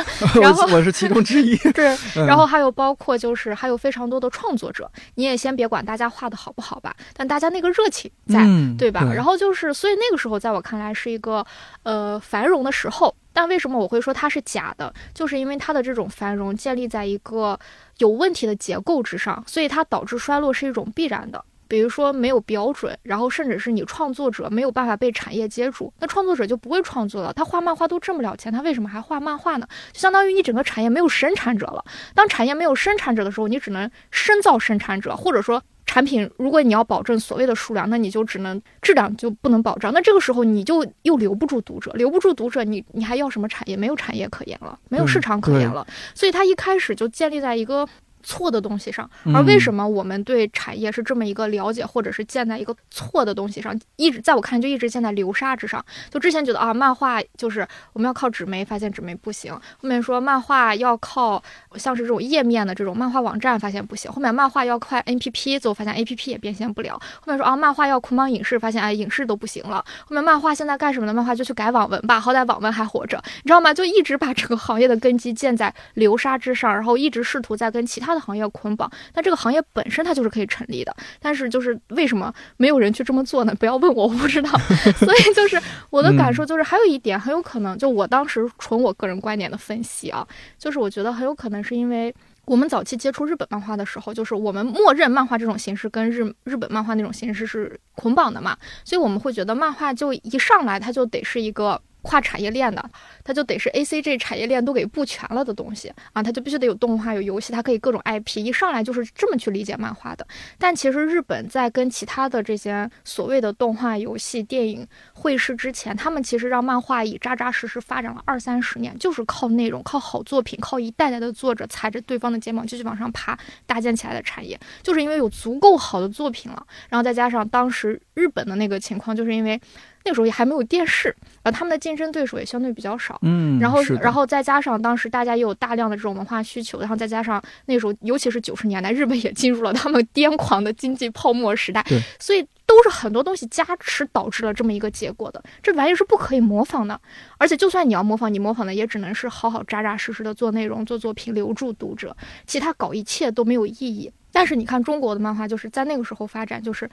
[0.40, 8.44] 然后我是其中之一， 对，然后还有包括就是还有非常多的创作者，你也先别管大家画的好不好吧，但大家那个热情在，
[8.76, 9.00] 对吧？
[9.14, 11.44] 然后就是，所以那个时候在我看来是一个
[11.82, 14.92] 呃繁荣的时候，但为什么我会说它是假的？
[15.14, 17.58] 就是因为它的这种繁荣建立在一个
[17.98, 21.44] 有问题的结构之上，所以它导致衰落是一种必然的。
[21.68, 27.33] 比如说没有标准，然后甚至是你创作者没有办法被产业接住，那创作者就不会创作了。
[27.35, 29.68] 他画漫画都挣不了钱，他为什么还画漫画呢？
[29.92, 31.85] 就相当于你整个产业没有生产者了。
[32.14, 39.92] 当产业没有生产者的时候，你只能深造生产者，或者说产品，如果你要保证所谓的数量，那你就只能质量就不能保障。
[39.92, 43.76] 那这个时候你就又留不住读者，留不住读者，你你还要什么产业？
[43.76, 45.87] 没有产业可言了，没有市场可言了。
[46.14, 47.87] 所以它一开始就建立在一个。
[48.22, 55.85] 错的东西上，而为什么我们对产业是这么一个了解，或者是建在一个错的东西上，一直在我看就一直建在流沙之上。
[56.11, 61.42] 就之前觉得啊，漫画就是我们要靠纸媒，发现纸媒不行；后面说漫画要靠
[61.76, 71.14] 像是这种页面的这种漫画网站，发现不行；后面漫画要靠 A P P，最后发现 A P P 也变现不了；后面说啊，漫画要捆绑影视，发现哎，影视都不行了；后面漫画现在干什么呢？
[71.14, 73.72] 漫画就去改网文吧，好歹网文还活着，你知道吗？
[73.72, 78.49] 就一直把整个行业的根基建在流沙之上，然后一直试图在跟其他的行业。
[78.51, 83.55] 捆绑，但这个行业本身它就是可以成立的，但是就是为什么没有人去这么做呢？
[83.57, 84.51] 不要问我，我不知道。
[84.97, 92.12] 所以就是我的感受就是，还有一点很有可能，就我当时纯我个人观点的分析啊，就是我觉得很有可能是因为
[92.47, 101.79] 我们早期接触日本漫画的时候，就是我们默认漫画这种形式跟日日本漫画那种形式是捆绑的嘛，所以我们会觉得漫画就一上来它就得是一个。
[102.02, 102.90] 跨产业链的，
[103.24, 110.26] 它就得是 A C G 产业链都给布全了的东西啊，它就必须得有动画、有游戏，它可以各种 I P，一上来就是这么去理解漫画的。
[110.58, 129.61] 但其实日本在跟其他的这些所谓的动画、游戏、电影会师之前，他们其实让漫画以扎扎实实发展了二三十年，就是靠内容、靠好作品、靠一代代的作者踩着对方的肩膀继续往上爬，搭建起来的产业，就是因为有足够好的作品了，然后再加上当时日本的那个情况，就是因为。
[130.09, 133.18] 那个时候也还没有电视，啊，他们的竞争对手也相对比较少。
[133.21, 145.42] 嗯，然后，是然后再加上当时大家也有大量的这种文化需求，然后再加上那时候，尤其是九十年代，日本也进入了他们癫狂的经济泡沫时代对，所以都是很多东西加持导致了这么一个结果的。
[145.62, 146.99] 这玩意是不可以模仿的，
[147.37, 152.16] 而且就算你要模仿，你模仿的也只能是好好扎扎实实的做内容、做作品，留住读者，
[152.47, 154.11] 其他搞一切都没有意义。
[154.33, 156.88] 但是你看中国的漫画，就是在那个时候发展，就是。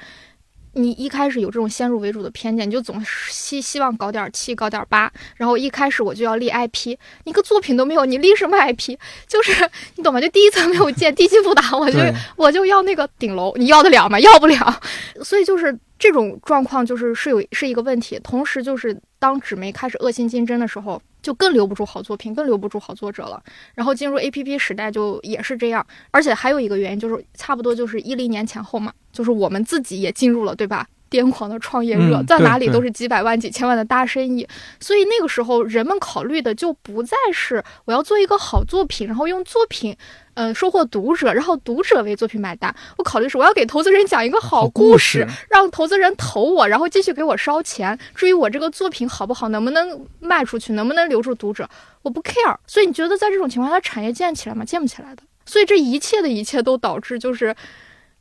[0.75, 8.97] 你一开始有这种先入为主的偏见，你就总希希望搞点七，搞点八，然后一开始我就要立 IP，你个作品都没有，你立什么 IP？
[9.27, 10.19] 就是你懂吗？
[10.21, 11.99] 就第一层没有建，地基不打，我就
[12.35, 14.19] 我就要那个顶楼，你要得了吗？
[14.19, 14.81] 要不了。
[15.23, 18.19] 所以就是这种状况，就是是有是一个问题。
[18.23, 23.41] 同时，就是当纸媒开始恶性竞争的时候，就更留不住好作品，更留不住好作者了。
[23.73, 25.85] 然后进入 APP 时代，就也是这样。
[26.11, 30.87] 而且还有一个原因，就是差不多就是一零年前后嘛，就是我们自己也进入了，对吧？
[31.09, 34.47] 癫狂的创业热，嗯在哪里都是几百万、几千万的大生意。
[34.79, 39.95] 所以那个时候，人们考虑的就不再是我要做一个好作品，然后用作品，
[40.33, 42.73] 嗯、收获读者，然后读者为作品买单。
[42.97, 47.97] 我考虑是我要给投资人讲一个好故事让投资人投我，然后继续给我烧钱。
[48.15, 51.69] 至于我这个作品好不好，能不能卖出去，能不能留住读者，
[52.01, 52.55] 我不 care。
[52.67, 54.65] 所以你觉得在这种情况下，产业建起来吗？
[54.65, 55.23] 建不起来的。
[55.45, 57.55] 所以这一切的一切都导致就是。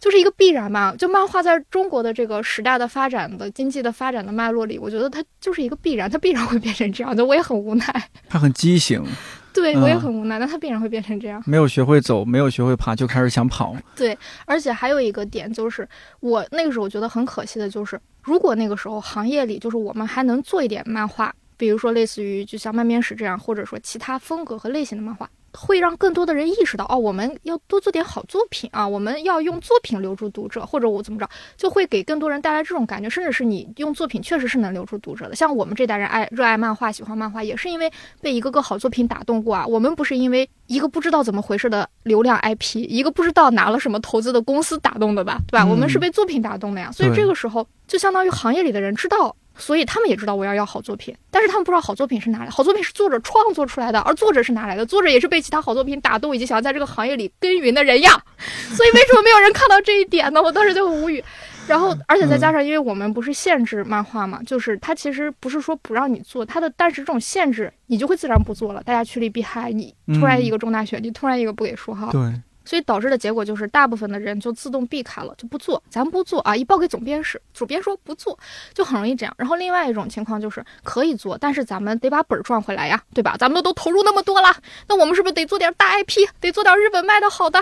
[0.05, 7.25] 就是一个必然嘛，就漫画在中国的这个时代的发展的经济的发展的脉络里，我觉得它就是一个必然，它必然会变成这样的。
[7.25, 9.03] 我也很无奈，它很畸形，
[9.55, 11.43] 对我也嗯很无奈，但它必然会变成这样。
[11.47, 13.75] 没有学会走，没有学会爬，就开始想跑。
[13.97, 14.15] 对
[14.45, 15.89] 而且还有一个点就是，
[16.21, 35.37] 我那个时候觉得很可惜的就是，如果那个时候行业里就是我们还能做一点漫画，比如说类似于就像漫面史这样，或者说其他风格和类型的漫画，会让更多的人意识到，哦，我们要多做点好作品啊，我们要用作品留住读者，或者我怎么着，就会给更多人带来这种感觉，甚至是你用作品确实是能留住读者的。
[35.37, 37.91] 像我们这代人爱热爱漫画、喜欢漫画，也是因为
[38.21, 39.67] 被一个个好作品打动过啊。
[39.67, 45.65] 我们不是因为一个不知道怎么回事的流量 IP，一个不知道拿了什么投资的公司打动的吧，对吧？
[45.65, 46.91] 我们是被作品打动的呀。
[46.91, 49.35] 所以这个时候就相当于行业里的人知道。
[49.57, 52.51] 所以他们也知道我要要好作品，但是他们不知道好作品是哪来。
[52.51, 54.85] 好作品是作者创作出来的，而作者是哪来的？
[54.85, 58.11] 作者也是被其他好作品打动，以及想要在这个行业里耕耘的人呀。
[58.39, 60.43] 所以为什么没有人看到这一点呢？
[60.43, 61.23] 我当时就很无语。
[61.67, 68.83] 然后，而且再加上，因为我们不是限制漫画嘛，就是它其实不是说不让你做，它的但是这种限制，你就会自然不做了。
[68.83, 72.21] 大家趋利避害，你突然一个重大选题，突然一个不给说哈，对，
[72.65, 78.39] 所以导致的结果就是，大部分的人就自动避开了，就不做，咱不做啊，一报给总编室，主编说不做，
[78.73, 79.35] 就很容易这样。
[79.37, 83.37] 然后另外一种情况就是可以做，但是咱们得把本儿赚回来呀，对吧？
[83.39, 84.57] 咱们都投入那么多了，
[84.89, 87.61] 那我们是不是得做点大 IP，得做点日本卖的好的？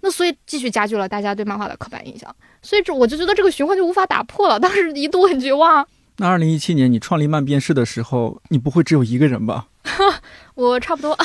[0.00, 4.58] 那所以继续加剧了大家对漫画的刻板印象，所以这我就觉得这个循环就无法打破了。
[4.58, 5.86] 当时一度很绝望。
[6.16, 9.68] 那二零一七年你创立漫编室的时候，你不会只有一个人吧？
[10.54, 11.16] 我差不多，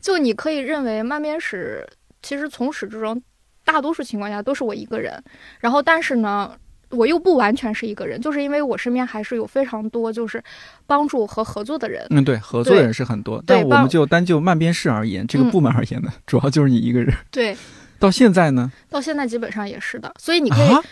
[0.00, 1.86] 就你可以认为漫编史
[2.22, 3.20] 其实从始至终，
[3.64, 5.22] 大多数情况下都是我一个人。
[5.60, 6.54] 然后，但是呢，
[6.90, 10.42] 我又不完全是一个人，就是因为我身边还是有非常多就是
[10.86, 12.06] 帮助和合作的人。
[12.10, 17.14] 嗯，对，合作的人是很多，但我们就单就慢编室而言，这个嗯部门而言呢，主要就是你一个人。
[17.30, 17.56] 对，
[17.98, 20.12] 到现在呢，到现在基本上也是的。
[20.18, 20.82] 所以你可以、啊，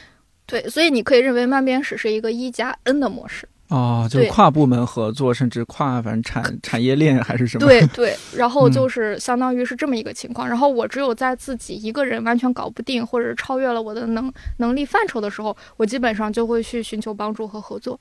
[0.47, 3.49] 对，所以你可以认为慢编史是一个一加 N 的模式。
[3.71, 7.67] 哦，就是跨部门合作，甚至跨反正产产业链还是什么？
[7.67, 10.49] 对对，然后嗯就是相当于是这么一个情况。
[10.49, 17.99] 然后我只有在自己一个人完全搞不定，或者超越了我的能能力范畴的时候，我基本上就会去寻求帮助和合作。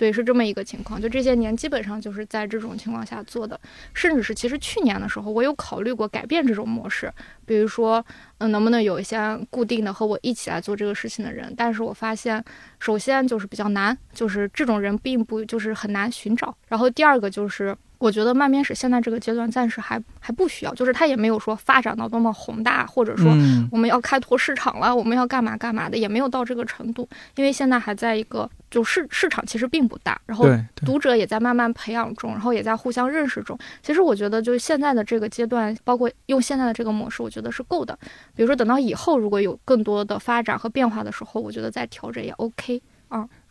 [0.00, 0.98] 对，是这么一个情况。
[0.98, 3.60] 就这些年基本上就是在这种情况下做的，
[3.92, 7.12] 甚至是其实去年的时候，我有考虑过改变这种模式，
[7.44, 8.02] 比如说，
[8.38, 11.52] 嗯，能不能有一些固定的和我一起来做这个事情的人？
[11.54, 12.42] 但是我发现，
[12.78, 16.56] 首先就是比较难，就是这种人并不就是很难寻找。
[16.68, 17.76] 然后第二个就是。
[18.00, 33.58] 我觉得慢编史现在这个阶段暂时还还不需要，就是它也没有说发展到多么宏大，或者说嗯，我们要开拓市场了，我们要干嘛干嘛的，也没有到这个程度，因为现在还在一个就市市场其实并不大，然后读者也在慢慢培养中，然后也在互相认识中。
[33.82, 37.98] 其实我觉得，就是现在的这个阶段，包括用现在的这个模式，我觉得是够的。
[38.34, 42.80] 比如说，等到以后如果有更多的发展和变化的时候，我觉得再调整也 OK。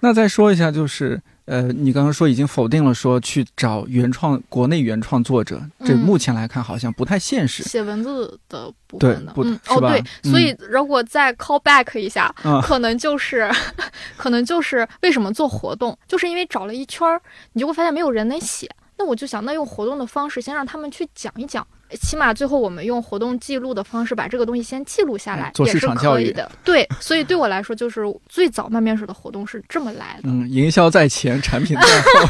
[0.01, 7.63] 那再说一下，就是呃，你刚刚说已经否定了说去找原创国内原创作者，这嗯目前来看好像不太现实。
[7.63, 10.31] 写文字的部分的，不嗯，哦对，嗯。
[10.31, 13.49] 所以如果再 call back 一下，啊可能就是，
[14.15, 18.69] 可能就是为什么做活动，就是因为找了一圈儿，你就会发现没有人能写。
[18.99, 21.65] 那我就想，那用活动的方式先让他们去讲一讲，
[22.01, 26.51] 起码最后我们用活动记录的方式把这个东西先记录下来，做市场教育的。
[26.65, 30.23] 对，所以对我来说，就是最早慢面食的活动是这么来的。
[30.29, 32.27] 嗯，营销在前，产品在后。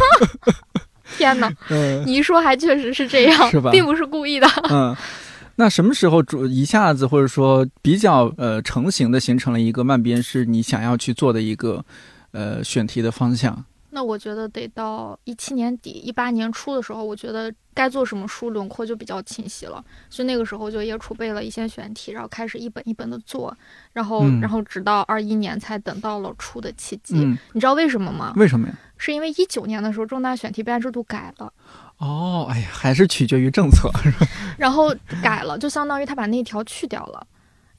[1.17, 1.51] 天哪，
[2.05, 3.71] 你一说还确实是这样，是吧？
[3.71, 4.47] 并不是故意的。
[4.69, 4.95] 嗯，
[5.57, 11.83] 那什么时候主一下子或者说比较呃成型的形成了一个慢边是你想要去做的一个
[12.31, 13.65] 呃选题的方向？
[13.91, 23.55] 那我觉得得到一七年底、一八年初的时候，我觉得该做什么书轮廓就比较清晰了，所以那个时候就也储备了一些选题，然后开始一本一本的做，
[23.93, 27.15] 然后然后直到二一年才等到了出的契机。
[27.53, 28.33] 你知道为什么吗？
[28.35, 28.73] 为什么呀？
[28.97, 31.51] 是因为一九年的时候重大选题备案制度改了。
[31.97, 33.89] 哦，哎呀，还是取决于政策？
[34.57, 37.25] 然后改了，就相当于他把那条去掉了。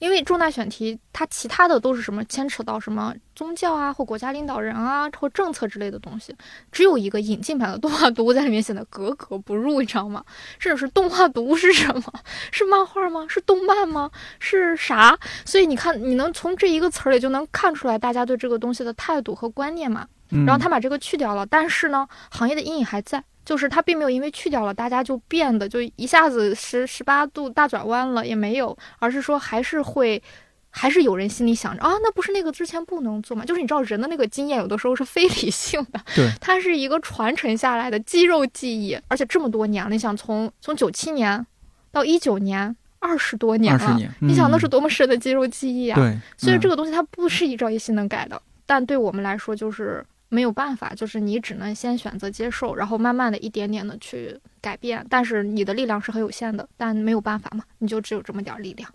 [0.01, 6.35] 因为重大选题，它其他的都是什么牵扯到什么宗教啊，或国家领导人啊，或政策之类的东西，
[6.71, 10.25] 只有一个引进版的动画读物在里面显得格格不入，你知道吗？
[10.57, 12.11] 甚至是动画读物是什么？
[12.51, 13.27] 是漫画吗？
[13.29, 14.09] 是动漫吗？
[14.39, 15.15] 是啥？
[15.45, 20.07] 所以你看，你能从这一个词儿里就能看出来大家对这个东西的态度和观念嘛？
[20.29, 23.23] 然后他把这个去掉了，但是呢，行业的阴影还在。
[23.43, 30.21] 就是它并没有因为去掉了，大家就变得就一下子十十八度大转弯了，也没有，而是说还是会，
[30.69, 33.43] 还是有人心里想着啊，那不是那个之前不能做吗？
[33.43, 41.43] 就是你知道人的那个经验有的时候是非理性的，对，它是一个传承下来的肌肉记忆，而且这么多年了，你想从从九七年
[41.91, 45.95] 到一九年，二十多年了，你想那是多么深的肌肉记忆啊！
[45.95, 50.05] 对，所以这个东西它不是一朝一夕能改的，但对我们来说就是。
[50.33, 55.05] 没有办法，就是你只能先选择接受，然后慢慢的一点点的去改变。
[55.09, 58.89] 但是你的力量是很有限的，但没有办法嘛，你就只有这么点力量。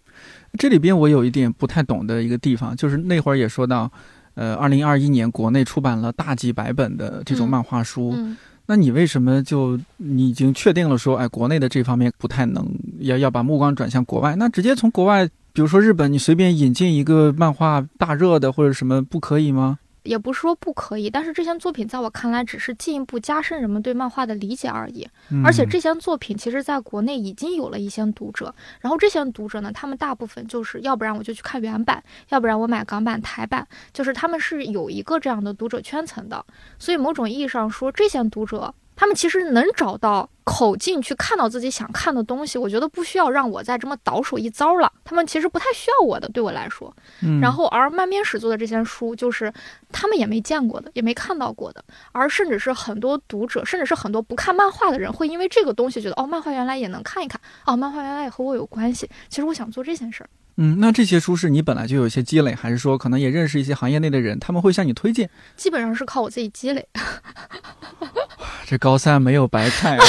[0.58, 3.92] 这里边我有一点不太懂的一个地方，就是那会儿也说到，
[4.34, 8.16] 呃，二零二一年国内出版了大几百本的这种漫画书，
[8.64, 12.66] 那你为什么就你已经确定了说，哎，国内的这方面不太能，
[13.00, 19.78] 要要把目光转向国外，那直接从国外，比如说日本，你随便引进一个漫画大热的或者什么，不可以吗？
[20.06, 25.06] 也不是说不可以，但是这些作品在我看来只是进一步加深人们对漫画的理解而已。
[25.44, 36.44] 而且这些作品其实在国内已经有了一些读者，然后这些读者呢，他们大部分就是要不然我就去看原版，要不然我买港版台版，就是他们是有一个这样的读者圈层的。
[36.78, 38.74] 所以某种意义上说，这些读者。
[38.96, 44.90] 他们其实能找到口径去看到自己想看的东西，我觉得不需要让我再这么倒手一遭了。
[45.04, 46.92] 他们其实不太需要我的，对我来说。
[47.22, 47.38] 嗯。
[47.40, 49.52] 然后，而漫边史做的这些书，就是
[49.92, 59.08] 他们也没见过的，也没看到过的，而甚至是很多读者，甚至是很多不看漫画的人，会因为这个东西觉得，哦，漫画原来也能看一看，哦，漫画原来也和我有关系。
[59.28, 60.30] 其实我想做这件事儿。
[60.58, 65.28] 嗯，那这些书是你本来就有一些积累，还是说可能也认识一些行业内的人，他们会向你推荐？
[65.56, 66.86] 基本上是靠我自己积累。
[68.66, 69.98] 这高三没有白菜。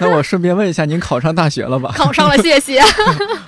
[0.00, 1.92] 那我顺便问一下，您考上大学了吧？
[1.96, 2.82] 考上了，谢谢。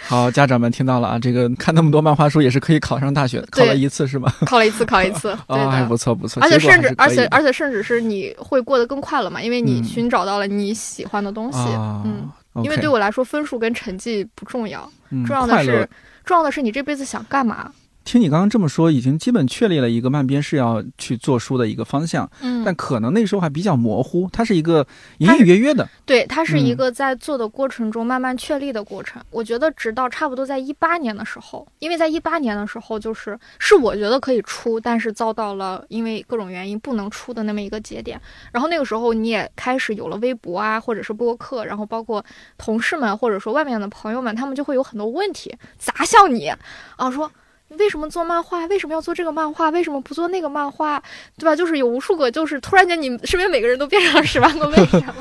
[0.05, 4.33] 好，家长们听到了啊，这个看那么多漫画书也是可以考上大学，考了一次是吧？
[4.47, 5.37] 考了一次，考一次。
[5.47, 6.43] 啊，还不错不错。
[6.43, 9.43] 而且甚至，而且而且甚至是你会过得更快了嘛？
[9.43, 11.59] 因为你寻找到了你喜欢的东西。
[12.05, 12.31] 嗯。
[12.57, 14.91] 因为对我来说，分数跟成绩不重要，
[15.27, 15.89] 重要的是，
[16.25, 17.73] 重要的是你这辈子想干嘛。
[18.05, 24.87] 听你刚刚这么说，已经基本确立了一个慢编是要去做书的一个方向，嗯，但可能那时候还比较模糊，它是一个
[25.19, 29.23] 隐隐约约的，对，它是一个在做的过程中慢慢确立的过程。
[29.31, 38.21] 我觉得直到差不多在一八年的时候，因为在一八年的时候，就是是我觉得可以出，但是遭到了因为各种原因不能出的那么一个节点。
[38.51, 42.25] 然后那个时候你也开始有了微博啊，或者是播客，然后包括
[42.59, 46.49] 同事们或者说外面的朋友们，他们就会有很多问题砸向你
[46.97, 47.31] 啊，说。
[47.79, 48.67] 为什么做漫画？
[48.67, 49.71] 为什么要做这个漫画？
[49.71, 51.03] 为什么不做那个漫画？
[51.39, 51.55] 对吧？
[51.57, 55.15] 就是有无数个，就是突然间，你身边每个人都变成了十万个为什么，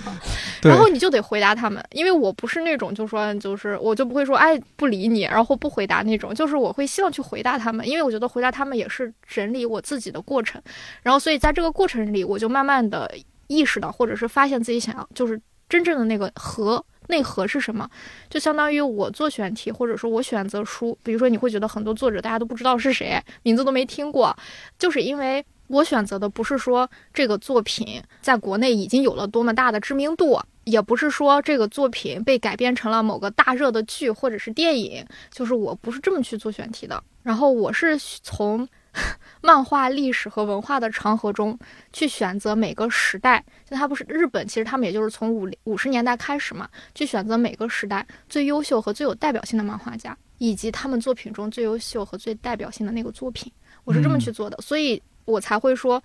[0.64, 1.84] 然后你就得回答他们。
[1.92, 6.34] 因为我不是那种，就说就是我就不会说哎不理你，然后不回答那种。
[6.34, 10.62] 就是我会希望去回答他们，因为我觉得回答他们也是整理我自己的过程。
[11.02, 13.12] 然后所以在这个过程里，我就慢慢的
[13.48, 15.40] 意识到，或者是发现自己想要，就是
[15.70, 16.84] 真正的那个核。
[17.12, 17.88] 内核是什么？
[18.28, 20.98] 就相当于我做选题，或者说我选择书。
[21.04, 24.36] 比如说，你会觉得很多作者大家都不知道是谁，名字都没听过，
[24.80, 37.04] 就是因为我选择的不是说这个作品在国内已经有了多么大的知名度，也不是说这个作品被改编成了某个大热的剧或者是电影，就是我不是这么去做选题的。
[37.22, 38.68] 然后我是从。
[39.42, 41.58] 漫画历史和文化的长河中，
[41.92, 53.52] 去选择每个时代，就它不是日本，其实他们也就是从五五十年代开始嘛，去选择每个时代最优秀和最有代表性的漫画家，以及他们作品中最优秀和最代表性的那个作品，
[53.84, 56.02] 我是这么去做的，所以我才会说，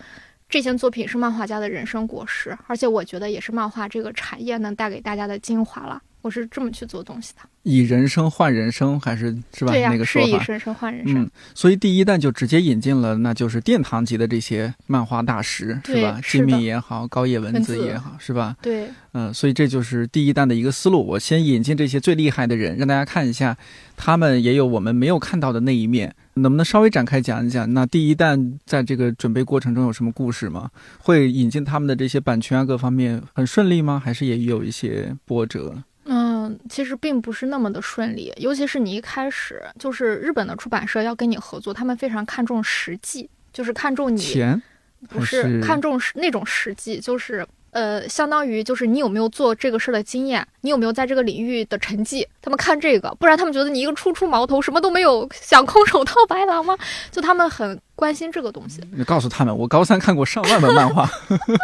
[0.49, 6.01] 这些作品是漫画家的人生果实，而且我觉得也是漫画这个产业能带给大家的精华了。
[6.23, 9.71] 我是这么去做东西的，以人生换人生，还是是吧？
[9.71, 10.27] 对呀，那个说法。
[10.27, 11.23] 是以人生换人生。
[11.23, 16.21] 嗯，所以第一弹就直接引进了，那就是殿堂级的这些漫画大师，是吧？
[16.27, 18.57] 金敏也好，高野文子也好，是吧？
[18.61, 18.89] 对。
[19.13, 21.07] 嗯，所以这就是第一弹的一个思路。
[21.07, 23.57] 我先引进这些最厉害的人，让大家看一下，
[23.97, 26.13] 他们也有我们没有看到的那一面。
[26.35, 27.73] 能不能稍微展开讲一讲？
[27.73, 30.69] 那第一弹在这个准备过程中有什么故事吗？
[30.99, 34.03] 会引进他们的这些版权啊，各方面很顺利吗？
[34.05, 35.83] 还是也有一些波折？
[36.49, 44.61] 嗯，其实并不是那么的顺利，尤其是你一开始就是日本的出版社要跟你合作，他们非常看重实际，就是看重你钱，
[45.09, 56.77] 不是看重那种实际，就是呃，相当于就是你有没有做这个事儿的经验，你有没有在这个领域的成绩，他们看这个，不然他们觉得你一个初出茅头，什么都没有，想空手套白狼吗？
[57.11, 58.81] 就他们很关心这个东西。
[58.93, 61.11] 你告诉他们，我高三看过上万本漫画。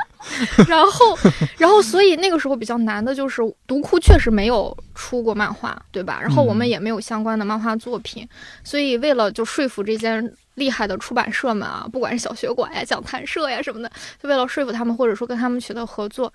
[0.67, 1.19] 然后，
[1.59, 6.19] 然后，所以那个时候比较难的就是读库确实没有出过漫画，对吧？
[6.21, 8.27] 然后我们也没有相关的漫画作品，
[8.65, 10.23] 所以为了就说服这些
[10.55, 13.91] 厉害的出版社们啊，不管是小学馆呀、讲谈社呀什么的，
[14.23, 16.33] 就为了说服他们，或者说跟他们取得合作。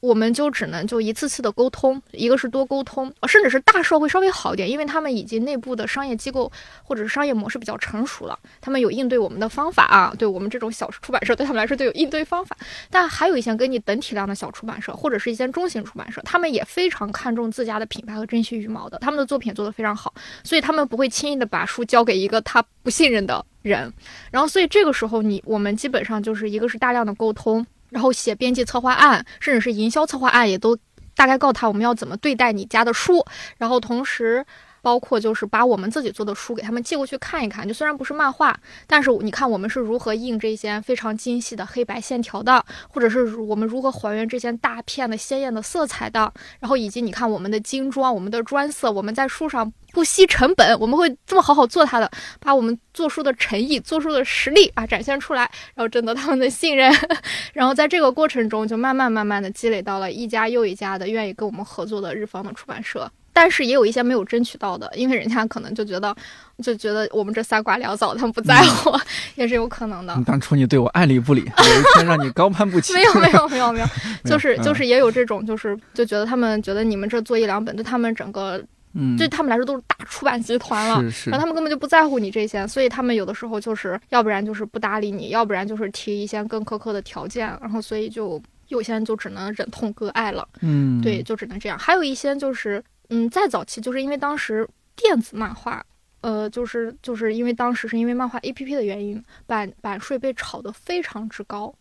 [0.00, 6.50] 我们就只能就一次次的沟通，一个是多沟通，甚至是大社会稍微好一点，因为他们已经内部的商业机构
[6.82, 10.12] 或者是商业模式比较成熟了，他们有应对我们的方法啊。
[10.18, 12.56] 对我们这种小出版社，对他们来说就有应对方法。
[12.90, 20.12] 但还有一些跟你等体量的小出版社，或者是一些中型出版社，他们也非常看重自家的品牌和珍惜羽毛的，他们的作品做得非常好，
[20.44, 23.92] 所以他们不会轻易的把书交给一个他不信任的人。
[24.30, 27.66] 然后，所以这个时候你我们基本上就是一个是大量的沟通。
[27.90, 30.76] 然后写编辑策划案，甚至是营销策划案，也都
[31.14, 33.24] 大概告诉他我们要怎么对待你家的书。
[33.58, 34.44] 然后同时，
[34.86, 37.66] 包括就是把我们自己做的书给他们寄过去看一看。
[37.66, 38.56] 就虽然不是漫画，
[38.86, 46.32] 但是你看我们是如何印这些非常精细的黑白线条的，或者是我们如何还原这些大片的鲜艳的色彩的。
[46.60, 49.72] 然后以及你看我们的精装，我们的专色，我们在书上。
[49.92, 56.92] 不惜成本，我们会这么好好做它的，把我们做书的诚意、做书的实力啊展现出来，然后挣得他们的信任，
[57.54, 66.16] 然后在这个过程中就慢慢慢慢的积累到了一家又一家的愿意跟我们合作的日方的出版社，但是也有一些没有争取到的，因为人家可能就觉得
[66.62, 68.98] 就觉得我们这三瓜潦草，他们不在乎，
[69.36, 70.18] 也是有可能的。
[70.24, 72.94] 当初你对我爱理不理，有一天让你高攀不起。
[72.96, 73.86] 没有没有没有没有，
[74.24, 78.58] 就是就是也有这种，就是就觉得他们觉得你们这做一两本，对他们整个。
[78.98, 80.94] 嗯，对他们来说都是大出版集团了，
[81.26, 90.48] 然后他们根本就不在乎你这些，所以他们有的时候就是要不然就是不搭理你，要不然就是提一些更苛刻的条件，然后所以就有些人就只能忍痛割爱了。
[90.62, 91.78] 嗯，对，就只能这样。
[91.78, 95.84] 还有一些就是，嗯，再早期就是因为当时电子漫画，
[96.20, 101.74] 呃，就是就是因为当时是因为漫画 A P P 的原因，版版税被炒得非常之高。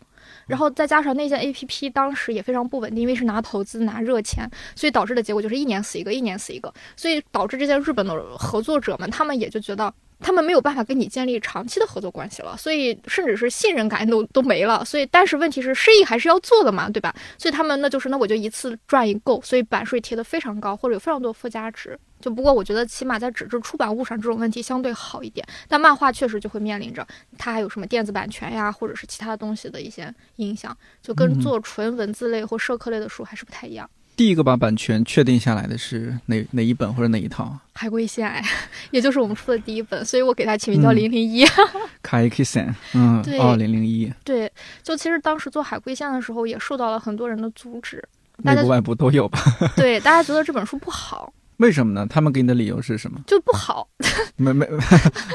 [0.47, 14.83] 然后再加上那些 A P P 当时也非常不稳定，因为是拿投资拿热钱，所以导致的结果就是一年死一个，一年死一个，所以导致这些日本的合作者们，他们也就觉得他们没有办法跟你建立长期的合作关系了，所以甚至是信任感都都没了。
[14.85, 17.13] 所以，但是问题是生意还是要做的嘛，对吧？
[17.37, 21.99] 所以他们那就是那我就一次赚一够，所以版税贴的非常高，或者有非常多附加值。
[22.21, 27.05] 就不过我觉得起码在纸质出版物上这种问题相对好一点，但漫画确实就会面临着
[27.37, 33.87] 它还有什么电子版权呀，或者是其他东西的一些影响，就跟做纯文字类或社科类的书还是不太一样。
[34.15, 37.57] 第一个把版权确定下来的是哪哪一本或者哪一套？
[37.73, 38.31] 海龟线，
[38.91, 41.45] 也就是我们出的第一本，所以我给它起名叫零零一。
[42.03, 44.11] 海龟线，嗯，哦，零零一。
[44.23, 44.49] 对，
[44.81, 48.01] 就其实当时做海龟线的时候，也受到了很多人的阻止，
[48.37, 49.39] 内部外部都有吧？
[49.75, 51.33] 对，大家觉得这本书不好。
[51.57, 52.05] 为什么呢？
[52.09, 53.19] 他们给你的理由是什么？
[53.25, 53.87] 就不好，
[54.35, 54.67] 没没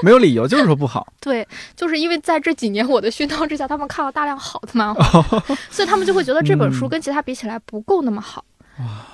[0.03, 1.11] 没有理由，就是说不好。
[1.19, 5.29] 对，就是因为在这几年我的熏陶之下，他们看了大量好的漫画，
[5.71, 8.45] 所以他们就会觉得这本书跟其他比起来不够那么好。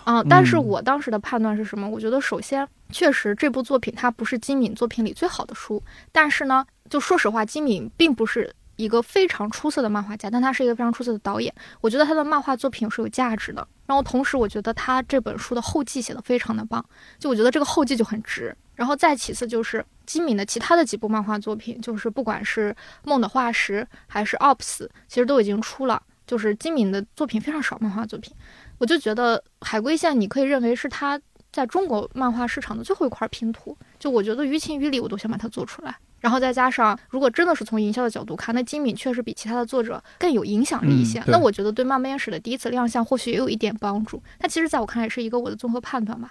[0.04, 1.88] 嗯，但是我当时的判断是什么？
[1.88, 8.54] 我觉得首先，确实这部作品它不是金敏作品里最好的书，但是呢，就说实话，金敏并不是。
[8.76, 11.50] 一个非常出色的漫画家，但他是一个非常出色的导演。
[11.80, 13.66] 我觉得他的漫画作品是有价值的。
[13.86, 16.84] 然后同时，我觉得他这本书的后记写的非常的棒，
[17.18, 18.54] 就我觉得这个后记就很值。
[18.74, 22.70] 然后再其次就是金敏的其他的几部漫画作品，就是不管是
[23.04, 26.02] 《梦的化石》还是《Ops》，其实都已经出了。
[26.26, 28.34] 就是金敏的作品非常少，漫画作品，
[28.78, 31.20] 我就觉得《海龟线》你可以认为是它
[31.52, 33.76] 在中国漫画市场的最后一块拼图。
[33.98, 35.96] 就我觉得于情于理，我都想把它做出来。
[36.18, 41.22] 然后再加上，如果真的是从营销的角度看，那金敏确实比其他的作者更有影响力一些。
[41.26, 44.20] 那我觉得对漫漫史的第一次亮相或许也有一点帮助。
[44.38, 46.30] 但其实在我看来是一个我的综合判断吧。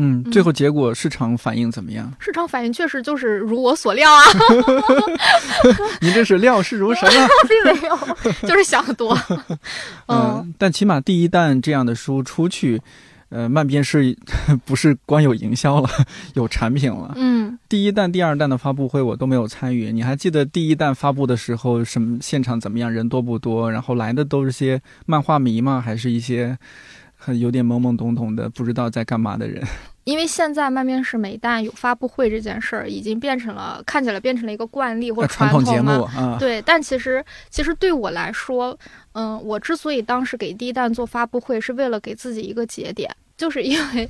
[0.00, 2.12] 嗯，最后结果市场反应怎么样？
[2.20, 4.22] 市场反应确实就是如我所料啊。
[6.00, 7.28] 你这是料事如神啊？
[7.48, 7.98] 并没有，
[8.48, 9.18] 就是想的多。
[10.06, 12.80] 嗯，但起码第一弹这样的书出去。
[13.30, 14.16] 呃，漫边是
[14.64, 15.88] 不是光有营销了，
[16.32, 17.12] 有产品了？
[17.16, 19.92] 嗯，第一弹、第二弹的发布会我都没有参与。
[19.92, 22.90] 你还记得第一弹发布的时候，什么现场怎么样？
[22.90, 23.70] 人多不多？
[23.70, 25.78] 然后来的都是些漫画迷吗？
[25.84, 26.56] 还是一些
[27.07, 29.62] 很有点懵懵懂懂的，不知道在干嘛的人？
[30.04, 36.36] 因为现在漫面是每弹有发布会这件事儿，已经变成了看起来变成了一个惯例或者传统节目啊。
[36.38, 38.78] 对，但其实其实对我来说，
[39.12, 44.08] 嗯，我之所以当时给第一弹做发布会，是为了给自己一个节点，就是因为。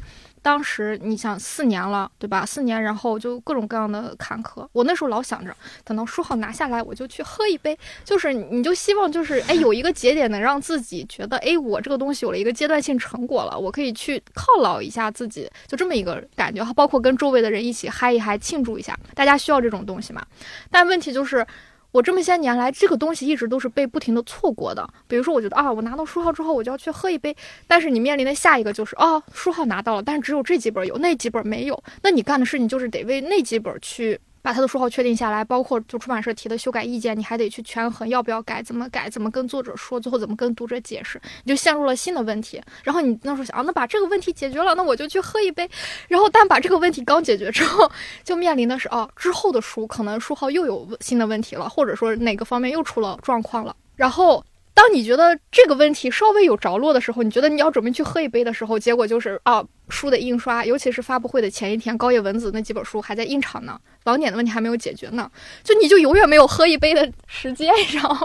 [0.49, 2.46] 当时你想四年了，对吧？
[2.46, 4.66] 四年，然后就各种各样的坎坷。
[4.72, 7.78] 我那时候老想着，等到书号拿下来，我就去喝一杯。
[8.03, 16.64] 就是你就希望就是哎，有一个节点能让自己觉得哎，我这个东西有了一个阶段性成果了，我可以去犒劳一下自己，就这么一个感觉。
[16.72, 20.26] 包括跟周围的人一起嗨一嗨，庆祝一下，大家需要这种东西嘛？
[20.70, 21.46] 但问题就是。
[21.91, 24.86] 我这么些年来，这个东西一直都是被不停的错过的。
[25.07, 27.34] 比如说，我觉得啊，我拿到书号之后，我就要去喝一杯。
[27.66, 31.82] 但是你面临的下一个就是，哦，书号拿到了，但是只有这几本有，那几本没有。
[32.03, 34.20] 那你干的事情就是得为那几本去。
[34.43, 42.62] 把他的书号确定下来，包括就出版社提的修改意见，你还得去权衡要不要改，怎么改，怎么跟作者说，最后怎么跟读者解释，你就陷入了新的问题。
[42.84, 45.68] 然后你那时候想啊，那把这个问题解决了，那我就去喝一杯。
[46.09, 47.91] 然后但把这个问题刚解决之后，
[48.24, 53.74] 就面临的是哦，之后的书可能书号又有新的问题了，或者说哪个方面又出了状况了。
[53.97, 54.45] 然后
[54.78, 59.64] 当你觉得这个问题稍微有着落的时候，你觉得你要准备去喝一杯的时候，结果就是啊。
[59.90, 65.30] 书的印刷，尤其是发布会的前一天，高野文子那几本书还在印厂呢，网点的问题还没有解决呢，
[65.64, 68.20] 就你就永远没有喝一杯的时间，你知道吗？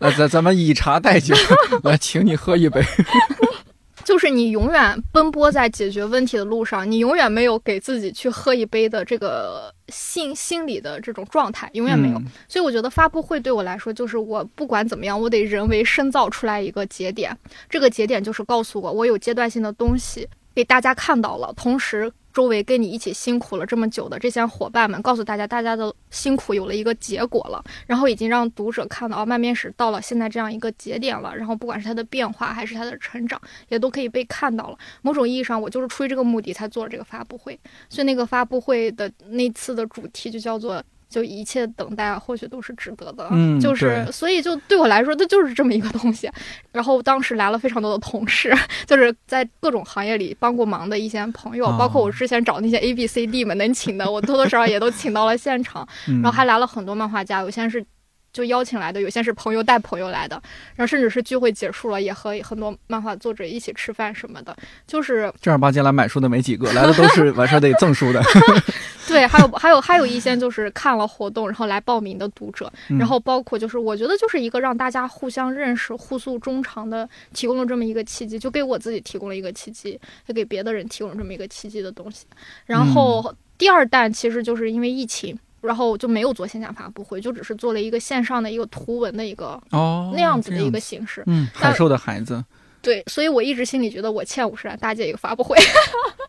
[0.00, 1.34] 那咱咱们以茶代酒，
[1.82, 2.80] 来请你喝一杯。
[4.04, 12.20] 就是你永远奔波在解决问题的路上，你永远没有给自己去喝一杯的这个心心理的这种状态，永远没有。
[12.48, 17.36] 所以我觉得发布会对我来说，就是我不管怎么样，我得人为深造出来一个节点，
[17.70, 20.28] 这个节点就是告诉我，我有阶段性的东西。
[20.54, 34.78] 给大家看到了，同时周围跟你一起辛苦了这么久的这些伙伴们，告诉大家，大家的辛苦有了一个结果了，然后已经让读者看到，哦，漫面史到了现在这样一个节点了，然后不管是它的变化还是它的成长，也都可以被看到了。
[35.02, 37.58] 某种意义上，我就是出于这个目的才做了这个发布会，
[37.88, 40.82] 所以那个发布会的那次的主题就叫做。
[41.12, 46.28] 就一切等待或许都是值得的，嗯，就是所以就对我来说，它就是这么一个东西。
[46.72, 48.52] 然后当时来了非常多的同事，
[48.86, 55.86] 就是在各种行业里帮过忙的一些朋友，包括我之前找那些 A B C D 们能请的，我多多少少也都请到了现场。
[56.06, 57.84] 然后还来了很多漫画家，有些是。
[58.32, 60.40] 就邀请来的，有些是朋友带朋友来的，
[60.74, 64.56] 然后甚至是聚会结束了，也和很多漫画作者一起吃饭什么的，
[64.86, 68.22] 就是正儿八经来买书的没几个，来的都是 完事儿得赠书的。
[69.06, 82.24] 对，还有还有还有一些就是看了活动然后来报名的读者，然后包括就是我觉得就是一个让大家互相认识、互诉衷肠的，提供了这么一个契机，就给我自己提供了一个契机，也给别的人提供了这么一个契机的东西。
[82.64, 85.38] 然后第二弹其实就是因为疫情。
[85.62, 91.22] 然后就没有做线下发布会，就只是做了一个线上的一个图文的一个哦那样子的一个形式。
[91.26, 92.44] 嗯，海兽的孩子。
[92.82, 95.56] 对，所以我一直心里觉得我欠五十万大姐一个发布会。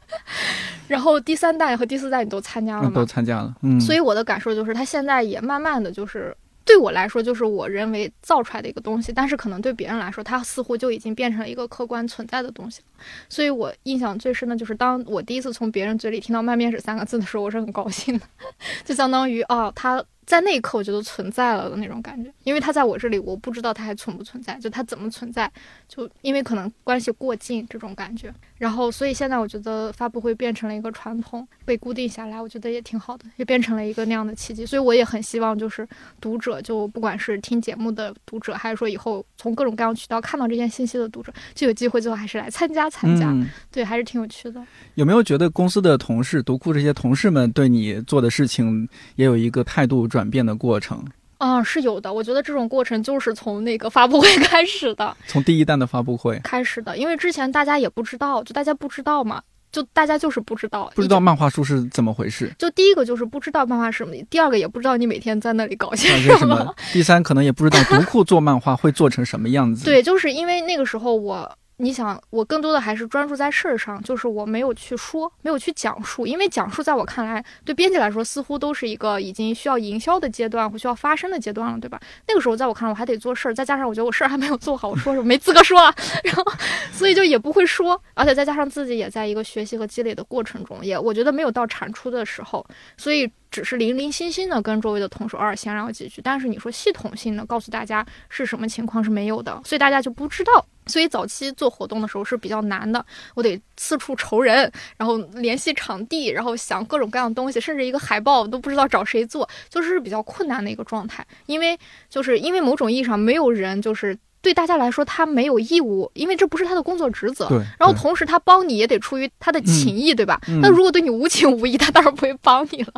[0.87, 2.91] 然后第三代和第四代你都参加了吗？
[2.93, 3.53] 都参加了。
[3.63, 3.81] 嗯。
[3.81, 6.35] 所以我的感受就是，他现在也慢慢的就是。
[6.65, 12.81] 对我来说，就是我人为造出来的一个东西，但是可能对别人来说，它似乎就已经变成了一个客观存在的东西。
[13.27, 18.25] 所以我印象最深的就是，当我第一次从别人嘴里听到“卖面史”三个字的时候，我是很高兴的，
[18.85, 20.03] 就相当于啊，他。
[20.25, 25.51] 在那一刻，我觉得存在了的那种感觉，因为他在我这里，我不知道他还存不存在，就他怎么存在，
[25.87, 35.87] 就因为可能关系过近这种感觉，然后所以现在我觉得发布会变成了一个传统，被固定下来，我觉得也挺好的，也变成了一个那样的契机，所以我也很希望就是
[36.21, 43.35] 读者，就不管是听节目的读者，还是说以后从各种各样渠道看到这些信息的读者，就有机会最后还是来参加参加，
[43.71, 44.63] 对，还是挺有趣的。
[44.95, 50.07] 有没有觉得公司的同事、读库这些同事们对你做的事情也有一个态度？
[50.13, 51.03] 转变的过程
[51.39, 52.13] 啊，是有的。
[52.13, 56.95] 我觉得这种过程就是从那个发布会开始的， 从第一弹的发布会开始的。
[56.95, 59.41] 因为之前大家也不知道，就大家不知道嘛，
[59.71, 62.53] 就大家就是不知道，不知道漫画书是怎么回事。
[62.59, 69.83] 就第一个就是不知道漫画是什么，第二个也不知道你每天在那里搞些什么，第三可能也不知道读库做漫画会做成什么样子。
[69.83, 71.57] 对，就是因为那个时候我。
[71.77, 81.99] 你想，我更多的还是专注在事儿上，就是我没有去说，没有去讲述，因为讲述在我看来，对编辑来说，似乎都是一个已经需要营销的阶段或需要发生的阶段了，对吧？
[82.27, 85.79] 那个时候，在我看来，我还得做事儿，再加上我觉得我事儿还没有做好，我说什么没资格说，
[86.23, 86.43] 然后，
[86.91, 92.65] 所以就也不会说，而且再加上自己也在一个学习和积累的过程中，也我觉得没有到产出的时候，
[92.97, 93.31] 所以。
[93.53, 100.65] 只是零零星星的跟周围的同事偶尔闲聊几句，但是你说系统性的告诉大家是什么情况是没有的，所以大家就不知道。
[100.87, 103.05] 所以早期做活动的时候是比较难的，
[103.35, 111.25] 我得四处筹人，然后联系场地，然后想各种各样的东西，甚至一个海报都不知道找谁做，就是比较困难的一个状态。
[111.45, 111.77] 因为
[112.09, 114.17] 就是因为某种意义上没有人就是。
[114.43, 117.47] 对大家来说，他没有义务，因为这不是他的工作职责。
[117.47, 117.57] 对。
[117.79, 120.39] 然后同时，他帮你也得出于他的情谊，对吧？
[120.61, 122.93] 那如果对你无情无义，他当然不会帮你了，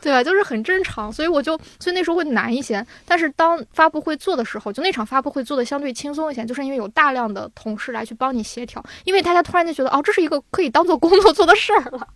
[0.00, 0.24] 对吧？
[0.24, 1.12] 就是很正常。
[1.12, 2.84] 所以我就，所以那时候会难一些。
[3.06, 12.08] 但是当发布会做的时候，就那场发布会做的相对轻松一些，就是因为有大量的同事来去帮你协调，因为大家突然间觉得，哦，这是一个可以当做工作做的事儿了，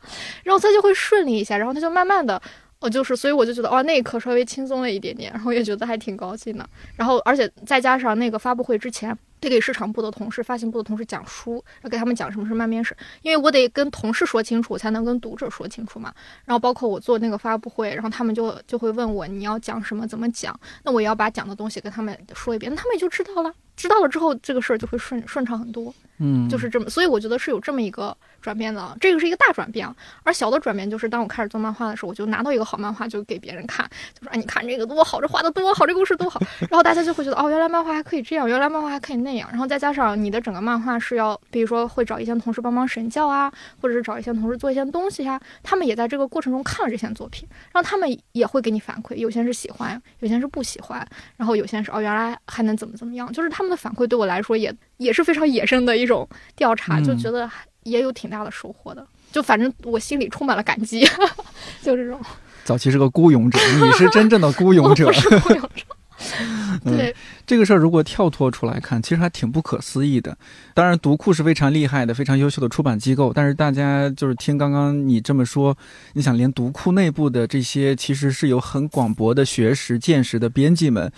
[0.42, 2.42] 然后他就会顺利一些，然后他就慢慢的。
[2.82, 6.68] 我就是，所以我就觉得，哇，那一刻稍微轻松了一点点，然后也觉得还挺高兴的。
[6.96, 16.12] 然后，而且再加上那个发布会之前，得给市场部的同事、发行部的同事讲书，要给他们讲什么是慢面试，因为我得跟同事说清楚，才能跟读者说清楚嘛。
[16.44, 23.54] 然后，包括我做那个发布会，然后他们就就会问我你要讲什么，怎么讲，那我也要把讲的东西跟他们说一遍，那他们也就知道了。
[23.74, 25.92] 知道了之后，这个事儿就会顺顺畅很多。
[26.18, 28.94] 嗯，就是这么，所以我觉得是有这么一个转变的。
[29.00, 29.88] 这个是一个大转变，
[30.24, 54.74] 而小的转变就是当我开始做漫画的时候，我就拿到一个好漫画就给别人看，就说：“哎，你看这个多好，这画的多好，这故事多好。”然后大家就会觉得：“哦，原来漫画还可以这样，原来漫画还可以那样。”然后再加上你的整个漫画是要，比如说会找一些同事帮忙审教啊，或者是找一些同事做一些东西呀，他们也在这个过程中看了这些作品，然后他们也会给你反馈，有些人是喜欢，有些人是不喜欢，然后有些人是哦，原来还能怎么怎么样，就是他们的反馈对我来说也。
[54.98, 57.50] 也是非常野生的一种调查，就觉得
[57.84, 59.06] 也有挺大的收获的。
[59.30, 61.00] 就反正我心里充满了感激，
[61.82, 62.20] 就这种。
[62.64, 65.10] 早期是个孤勇者，你是真正的孤勇者。
[65.42, 65.84] 孤勇者。
[66.84, 67.14] 对
[67.44, 70.36] 这个事儿，如果跳脱出来看，其实还挺不可思议的。
[70.72, 75.76] 当然，读库是非常厉害的、非常优秀的出版机构，但是大家就是听刚刚你这么说，
[76.12, 81.12] 你想连读库内部的这些其实是有很广博的学识见识的编辑们。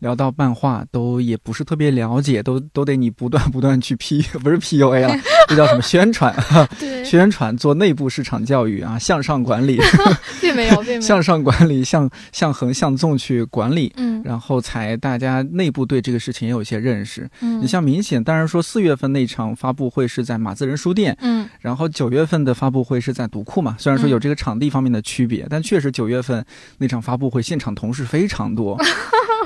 [0.00, 5.14] 聊到漫画，都也不是特别了解，都都得你不断不断去 P， 不是 PUA 了，
[5.48, 6.34] 这叫什么宣传？
[6.78, 9.78] 对，宣传做内部市场教育啊，向上管理，
[10.40, 11.00] 并没有，并没有。
[11.00, 17.28] 向上管理，向向横向纵去管理，嗯，然后才大家内部对这个事情也有一些认识。
[17.40, 26.44] 嗯，你像明显，当然说四月份那场发布会是在马自仁书店，嗯，然后九月份的发布会是在读库嘛，虽然说有这个场地方面的区别，但确实九月份
[26.78, 28.78] 那场发布会现场同事非常多。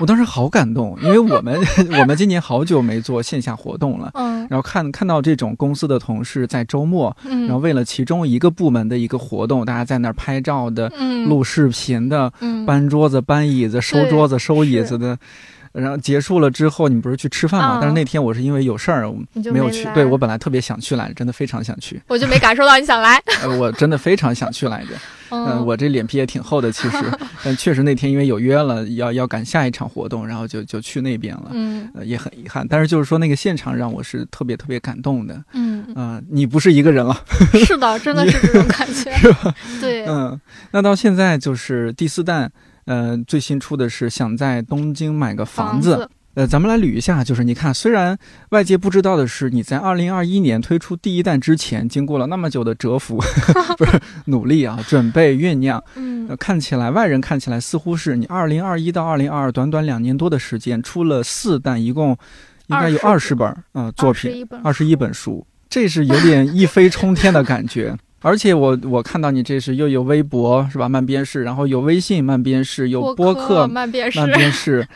[0.00, 1.60] 我当时好感动，因为我们
[2.00, 15.16] 我们今年好久没做线下活动了，嗯，然后看看到这种公司的同事在周末，嗯，然后为了其中一个部门的一个活动，大家在那儿拍照的，嗯，录视频的，嗯，搬桌子、搬椅子、收桌子、收椅子的。
[15.74, 17.78] 然后结束了之后，你不是去吃饭吗？
[17.80, 19.06] 但是那天我是因为有事儿，
[19.52, 19.86] 没有去。
[19.92, 22.00] 对我本来特别想去来着，真的非常想去。
[22.06, 23.20] 我就没感受到你想来。
[23.42, 24.90] 呃，我真的非常想去来着。
[25.30, 26.98] 嗯，我这脸皮也挺厚的，其实，
[27.42, 31.50] 但确实那天因为有约了，要要赶下一场活动，然后就就去那边了。
[31.50, 32.64] 嗯，也很遗憾。
[32.68, 35.42] 但是就是说那个现场让我是特别特别感动的。
[35.54, 37.20] 嗯嗯，你不是一个人了。
[37.66, 39.12] 是的，真的是这种感觉。
[39.16, 39.52] 是吧？
[39.80, 40.06] 对。
[40.06, 42.52] 嗯，那到现在就是第四弹。
[42.86, 46.08] 呃，最新出的是想在东京买个房子。
[46.34, 48.18] 呃，咱们来捋一下，就是你看，虽然
[48.48, 53.22] 外界不知道的是，你在二零二一年推出第一弹之前，经过了那么久的蛰伏，
[53.78, 55.80] 不是 努力啊，准备酝酿。
[55.94, 62.18] 嗯，看起来外人看起来似乎是你二零二一到二零二二短短两年多的时间出了四弹，一共
[62.66, 67.96] 应该有二十本啊作品，二十一本书，这是有点一飞冲天的感觉。
[68.24, 70.88] 而且我我看到你这是又有微博是吧？
[70.88, 74.86] 慢编室，然后有微信慢编室，有播客慢编室，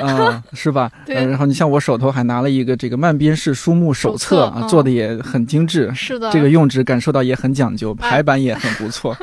[0.00, 0.88] 啊， 是吧？
[1.04, 1.16] 对。
[1.16, 5.92] 然后你像我手头还拿了一个这个慢编室书目手册啊，做的也很精致。
[5.96, 6.30] 是的。
[6.30, 9.16] 这个用纸感受到也很讲究，排版也很不错。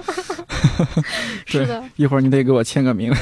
[1.48, 1.82] 是的。
[1.96, 3.14] 一会儿你得给我签个名。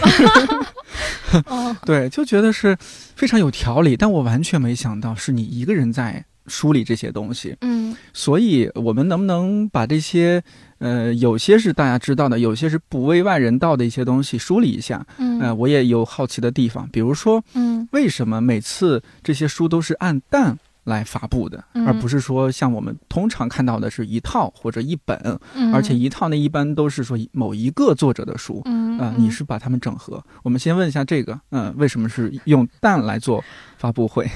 [1.46, 1.76] 哦。
[1.86, 2.76] 对，就觉得是
[3.16, 6.26] 非常有条理，但我完全没想到是你一个人在。
[6.52, 10.44] 梳理这些东西，嗯，所以我们能不能把这些，
[10.80, 15.06] 呃，有些是大家知道的，有些是不为外人道的一些东西梳理一下？
[15.18, 25.40] 嗯，呃，我也有好奇的地方，比如说，嗯，为什么每次这些书都是按弹来发布的，而不是说像我们通常看到的是一套或者一本，
[25.74, 30.22] 而且一套呢一般都是说某一个作者的书，嗯，啊，你是把它们整合？
[30.44, 33.44] 我们先问一下这个，嗯，为什么是用蛋来做
[33.78, 34.28] 发布会？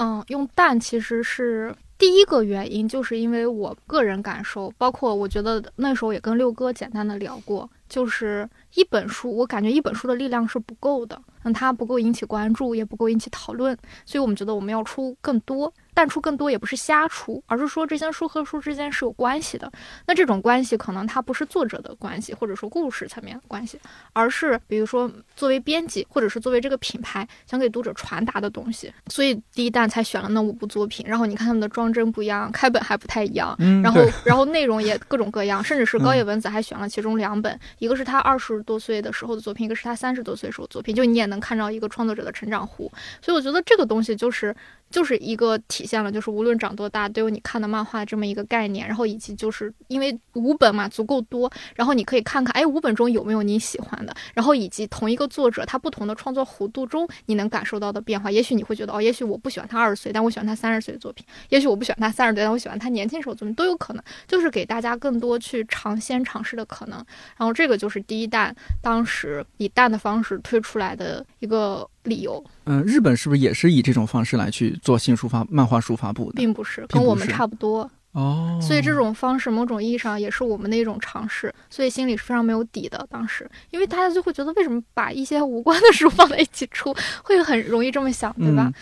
[0.00, 13.76] 嗯，用淡其实是第一个原因，就是因为我个人感受，包括我觉得那时候也跟六哥简单的聊过，就是一本书，我感觉一本书的力量是不够的，嗯，它不够引起关注，也不够引起讨论，
[14.06, 15.72] 所以我们觉得我们要出更多。
[15.98, 19.68] 淡出更多也不是瞎出，而是说这些书和书之间是有关系的。
[20.06, 23.80] 那这种关系可能它不是作者的关系，或者说故事层面的关系，
[24.12, 28.94] 而是比如说作为编辑，或者是作为这个品牌想给读者传达的东西。
[29.08, 31.04] 所以第一弹才选了那五部作品。
[31.08, 42.88] 然后你看他们的装帧不一样，开本还不太一样，然后然后内容也各种各样，甚至是高野文子还选了其中两本，一个是他二十多岁的时候的作品，一个是他三十多岁时候作品，就你也能看到一个创作者的成长弧。
[43.20, 44.54] 所以我觉得这个东西就是。
[44.90, 66.98] 就是一个体现了，就是无论长多大都有你看的漫画这么一个概念，然后以及就是因为五本嘛足够多，然后你可以看看，哎，五本中有没有你喜欢的，然后以及同一个作者他不同的创作弧度中你能感受到的变化，也许你会觉得哦，也许我不喜欢他二十岁，但我喜欢他三十岁的作品，也许我不喜欢他三十岁，但我喜欢他年轻时候作品都有可能，就是给大家更多去尝鲜尝试的可能，
[67.36, 71.88] 然后这个就是第一弹当时以弹的方式推出来的一个。
[72.08, 76.36] 理由，嗯，日本是不是也是以这种方式来去做新书发漫画书发布的？
[76.36, 78.58] 并不是，跟我们差不多哦。
[78.60, 81.54] 所以这种方式，某种意义上也是我们的一种尝试。
[81.70, 83.06] 所以心里是非常没有底的。
[83.10, 88.72] 当时，因为大家就会觉得，为什么把一些无关的书放在一起出，会很容易这么想，对吧？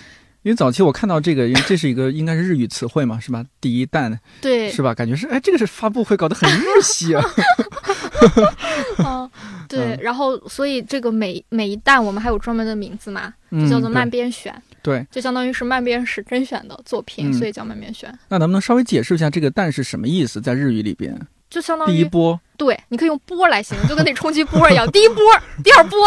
[0.42, 3.44] 因为早期我看到这个，因为这是一个应该是日语词汇嘛，是吧？
[3.60, 4.94] 第一弹，对，是吧？
[4.94, 7.24] 感觉是，哎，这个是发布会搞得很日系啊。
[9.04, 9.30] 嗯，
[9.68, 9.98] 对。
[10.02, 14.54] 然后，所以这个每每一弹我们还有专门的名字嘛，就叫做慢编选。
[14.82, 18.16] 对，就相当于是慢编史甄选的作品，所以叫慢编选。
[18.28, 20.40] 那能不能稍微解释一下这个“弹”是什么意思？
[20.40, 21.18] 在日语里边？
[21.48, 24.86] 就相当于第一波，对，你可以用波来形容，就跟那冲击波一样。
[24.90, 25.22] 第一波，
[25.62, 25.98] 第二波，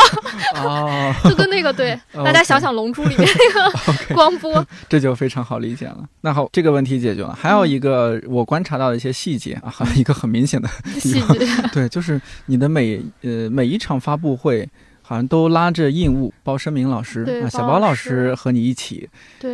[0.63, 3.71] 哦， 就跟那个对，大家想想《龙珠》里面那个
[4.13, 6.03] 光波，这就非常好理解了。
[6.21, 7.33] 那好，这个问题解决了。
[7.33, 10.67] 还有一个我观察到的一些细节啊，还有一个很明显的
[10.99, 11.39] 细节，
[11.71, 14.67] 对，就是你的每呃每一场发布会。
[15.09, 19.09] 好像都拉着印务包申明老师啊，小包老师和你一起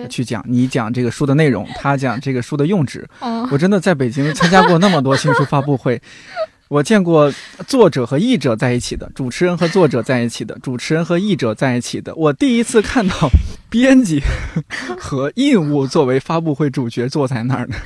[0.10, 3.08] 去讲，你讲这个书的内容，他讲这个书的用纸。
[3.50, 6.02] 我真的在北京参加过那么多新书发布会。
[6.76, 7.32] 我见过
[7.66, 12.14] 作者和译者在一起的，主持人和作者在一起的，主持人和译者在一起的。
[12.16, 13.30] 我第一次看到
[13.70, 14.22] 编辑
[15.00, 17.78] 和印务作为发布会主角坐在那儿呢，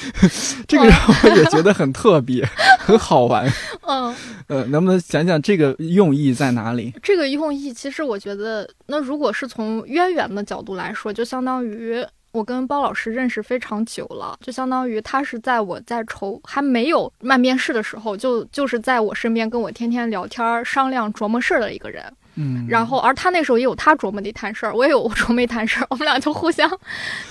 [0.68, 2.46] 这个让我也觉得很特别，
[2.78, 3.50] 很好玩。
[3.88, 4.14] 嗯，
[4.48, 6.92] 呃，能不能讲讲这个用意在哪里？
[7.02, 12.04] 这个用意其实我觉得，那如果是从渊源的角度来说，就相当于。
[12.36, 22.12] 我跟包老师认识非常久了，就相当于他是在我在筹还没有慢面试的时候，就就是在我身边跟我天天聊天商量琢磨事儿的一个人。
[22.36, 26.70] 嗯，然后而他那时候也有他琢磨的一摊事儿，我也有我 琢磨一摊事儿，我们俩就互相，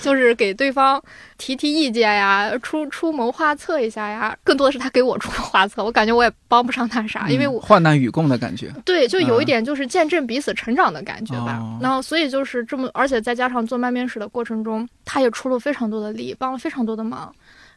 [0.02, 1.00] 就是给对方
[1.38, 4.36] 提提意见呀，出出谋划策一下呀。
[4.42, 8.72] 更多的是他给我出谋划策，我感觉我也帮不上他啥，因为我患难与共的感觉。
[8.84, 11.62] 对，就有一点就是见证彼此成长的感觉吧。
[11.80, 17.32] 然后所以就是这么，而且再加上做慢面试的过程中，他也出了非常多的力，帮了非常多的忙。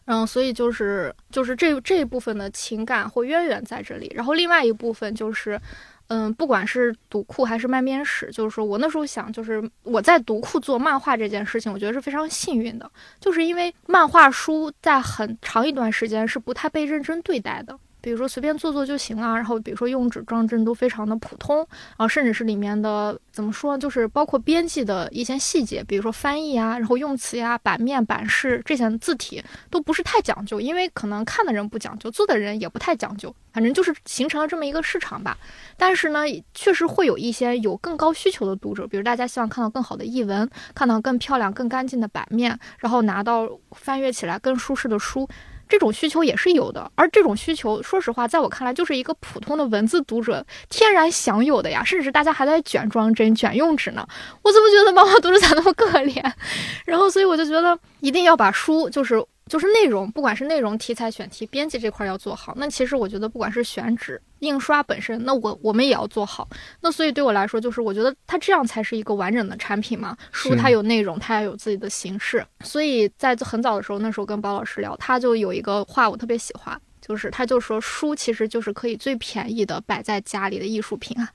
[0.06, 4.12] 嗯，所以就是就是这这一部分的情感或渊源在这里。
[4.16, 5.62] 然后另外一部分就是。
[6.10, 17.78] 嗯，不管是读库还是漫编史，就是说我那时候想，就是我在读库做漫画这件事情，我觉得是非常幸运的，就是因为漫画书在很长一段时间是不太被认真对待的。
[18.02, 35.38] 比如说随便做做就行了，然后比如说用纸装帧都非常的普通，然后甚至是里面的怎么说，就是包括编辑的一些细节，比如说翻译啊，然后用词呀、版面、版式这些字体都不是太讲究，因为可能看的人不讲究，做的人也不太讲究，反正就是形成了这么一个市场吧。
[35.78, 36.22] 但是呢，
[36.54, 45.28] 确实会有一些有更高需求的读者，比如大家希望看到更好的译文，看到更漂亮、更干净的版面，然后拿到翻阅起来更舒适的书。
[45.70, 51.84] 这种需求也是有的，而这种需求，说实话，在我看来，就是一个普通的文字读者天然享有的呀。
[51.84, 54.06] 甚至大家还在卷装帧、卷用纸呢，
[54.42, 56.22] 我怎么觉得漫画读者咋那么可怜？
[56.86, 59.24] 然后，所以我就觉得一定要把书，就是。
[59.50, 62.54] 就是内容，不管是内容、题材、选题、编辑这块要做好。
[62.56, 66.48] 那其实我觉得，不管是选址、印刷本身，那我我们也要做好。
[66.80, 70.16] 那所以对我来说，就是我觉得它这样才是一个完整的产品嘛。
[70.32, 72.46] 书它有内容，它要有自己的形式。
[72.62, 81.28] 所以在很早的时候，那时候跟包老师聊，他就有一个话我特别喜欢，就是他就说书其实就是可以最便宜的摆在家里的艺术品啊。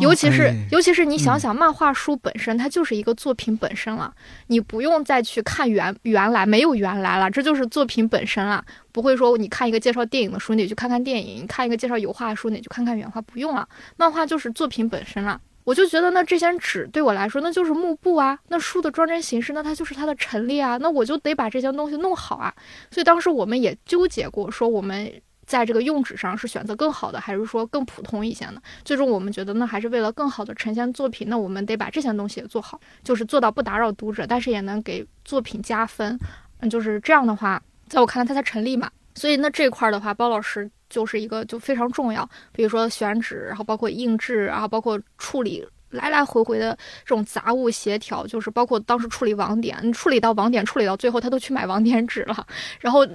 [0.00, 4.12] 尤其是尤其是你想想，漫画书本身它就是一个作品本身了，
[4.48, 8.64] 你不用再去看原原来没有原来了，这就是作品本身了。
[8.90, 13.68] 不会说你看一个介绍电影的书，你去看看电影；你看一个介绍油画的书，你去看看原画，不用了。
[13.96, 15.40] 漫画就是作品本身了。
[15.64, 22.52] 我就觉得那这些纸对我来说那就是幕布啊，那书的装帧形式那它就是它的陈列啊，那我就得把这些东西弄好啊。
[22.90, 25.08] 所以当时我们也纠结过，说我们
[25.46, 28.60] 在这个用纸上是选择更好的，还是说更普通一些呢？
[28.84, 36.18] 最终我们觉得呢还是为了更好的呈现作品，那我们得把这些东西也做好，就是做到不打扰读者，但是也能给作品加分。
[36.60, 38.90] 嗯，就是这样的话，在我看来它才成立嘛。
[39.14, 40.70] 所以那这块儿的话，包老师。
[40.92, 45.66] 就是一个就非常重要，比如说选址，然后包括印制，然后包括处理。
[45.92, 52.46] 来来回回的这种杂物协调，就是包括当时处理网点，处理到网点，处理到最后，他都去买网点纸了，
[52.80, 53.06] 然后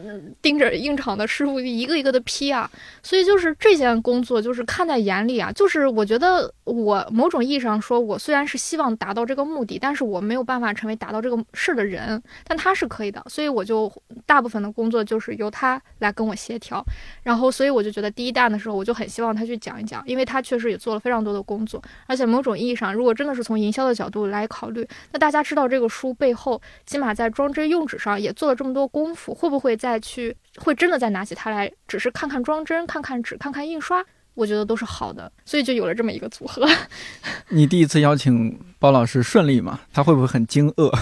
[0.42, 2.70] 盯着印厂的师傅一个一个的批啊，
[3.02, 13.92] 所以就是这些工作就是看在眼里啊，就是我觉得我某种意义上说，我虽然是希望达到这个目的，但是我没有办法成为达到这个事的人，但他是可以的，所以我就
[14.28, 16.86] 大部分的工作就是由他来跟我协调，
[17.24, 22.67] 然后所以我就觉得第一弹的时候，我就很希望他去讲一讲，因为他确实也做了非常多的工作，而且某种意。
[22.68, 34.04] 意义上，如果真的是从营销的角度来考虑，那大家知道这个书背后，起码在装帧用纸上也做了这么多功夫，会不会再去，会真的再拿起它来，只是看看装帧、看看纸、看看印刷？
[34.34, 36.68] 我觉得都是好的，所以就有了这么一个组合。
[37.50, 39.80] 你第一次邀请包老师顺利吗？
[39.94, 40.94] 他会不会很惊愕？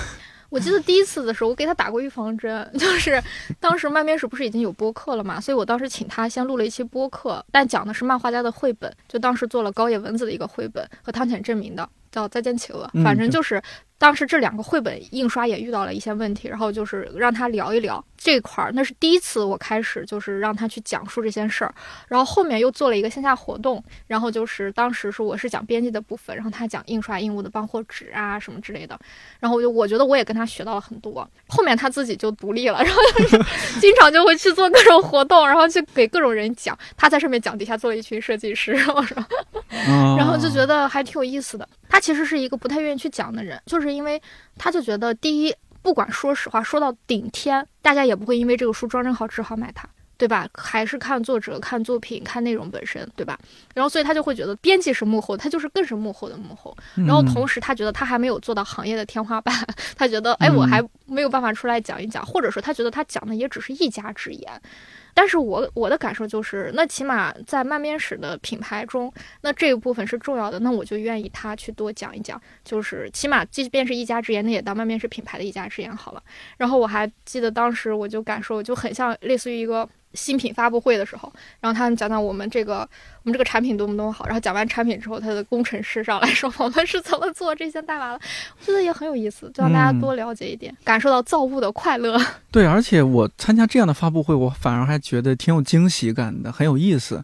[0.56, 3.22] 我记得第一次的时候，我给他打过预防针，就是
[3.60, 13.62] 当时漫面史不是已经有播客了嘛，所以我当时请他先录了一期播客，但讲的是漫画家的绘本，就当时做了高野文子的一个绘本和汤浅证明的，叫《再见企鹅》，反正就是。
[13.98, 21.74] 当时这两个绘本印刷也遇到了一些问题，然后就是让他聊一聊这块儿，那是第一次我开始就是让他去讲述这件事儿，
[22.10, 29.00] 然后后面又做了一个线下活动，然后就是当时是我是讲编辑的部分，然后他讲印刷印务的帮货纸啊什么之类的，
[29.40, 33.40] 然后我就我觉得我也跟他学到了很多，后面他自己就独立了，然后就是
[33.80, 39.26] 经常就会去做各种活动，然后去给各种人讲，他在上面讲，底下做了一群设计师，我说，
[40.18, 41.66] 然后就觉得还挺有意思的。
[41.88, 44.22] 他其实是一个不太愿意去讲的人，就是因为
[44.60, 45.52] 他就觉得，第一，
[45.82, 50.48] 不管说实话说到顶天，大家也不会因为这个书装帧好只好买它，对吧？
[50.54, 53.40] 还是看作者、看作品、看内容本身，对吧？
[53.74, 56.78] 然后所以他就会觉得，编辑是幕后，他就是更是幕后的幕后。
[56.94, 59.52] 然后同时他觉得他还没有做到行业的天花板，
[59.98, 64.62] 他觉得，哎，我还没有办法出来讲一讲，或者说他觉得他讲的也只是一家之言。
[65.16, 69.12] 但是我我的感受就是，那起码在漫边史的品牌中，
[69.42, 76.22] 那这一部分是重要的，那我就愿意他去多讲一讲，就是起码即便是一家之言，那也当漫边史品牌的一家之言好了。
[76.58, 79.90] 然后我还记得当时我就感受就很像类似于一个。
[80.16, 82.88] 新品发布会的时候，然后他们讲讲我们这个
[83.24, 88.20] 我们这个产品多么多么好，然后讲完产品之后，他的工程师上来说我们是怎么做这些代码的，
[88.60, 92.20] 我觉得也很有意思，就让大家多了解一点，感受到造物的快乐。
[92.52, 97.24] 对，而且我参加这样的发布会，我反而还觉得挺有惊喜感的，很有意思。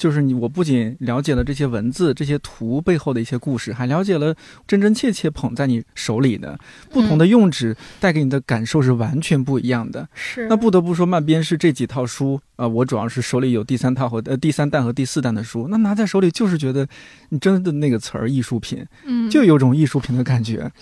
[0.00, 4.34] 就是你，我不仅了解了这些文字、这些图背后的一些故事，还了解了
[4.66, 6.58] 真真切切捧在你手里的
[6.90, 10.08] 不同的用纸带给你的感受是完全不一样的。
[10.14, 16.88] 是，那不得不说，漫边是这几套书啊，我主要是手里有第三套和呃第三弹和第四弹的书，那拿在手里就是觉得
[17.28, 20.72] 你真的那个词儿艺术品，嗯，就有种艺术品的感觉。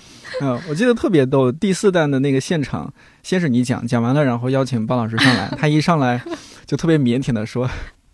[0.40, 2.94] 嗯， 我记得特别逗，第四弹的那个现场，
[3.24, 6.22] 先是你讲讲完了，然后邀请包老师上来，他一上来
[6.64, 7.68] 就特别腼腆的说。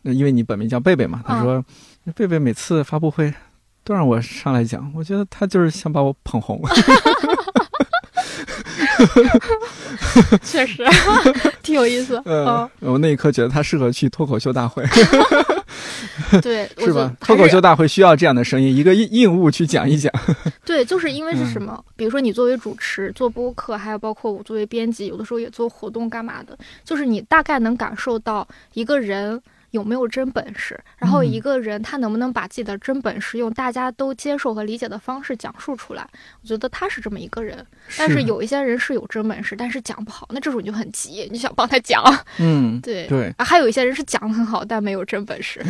[0.07, 1.65] 那因为你本名叫贝贝嘛，他说，
[2.15, 3.33] 贝贝每次发布会
[3.83, 6.61] 都让我上来讲，我觉得他就是想把我捧红。
[10.43, 10.85] 确实，
[11.63, 12.21] 挺有意思。
[12.27, 14.85] 嗯，我那一刻觉得他适合去脱口秀大会。
[16.43, 17.11] 对，是吧？
[17.21, 20.13] 脱口秀大会需要这样的声音，一个硬硬物去讲一讲。
[20.65, 21.83] 对，就是因为是什么？
[21.97, 29.41] 比如说你作为主持做播客，还有包括我作为编辑，有的时候也做活动干嘛的，就是你大概能感受到一个人。
[29.75, 30.79] 有没有真本事？
[30.97, 36.09] 然后一个人他能不能把自己的真本事用大家都接受和理解的方式讲述出来？
[36.41, 37.67] 我觉得他是这么一个人。
[37.99, 42.03] 但是有一些人是有真本事，但是讲不好，那这种你就很急，你想帮他讲。
[42.39, 43.35] 嗯，对对。
[43.39, 45.61] 还有一些人是讲的很好，但没有真本事。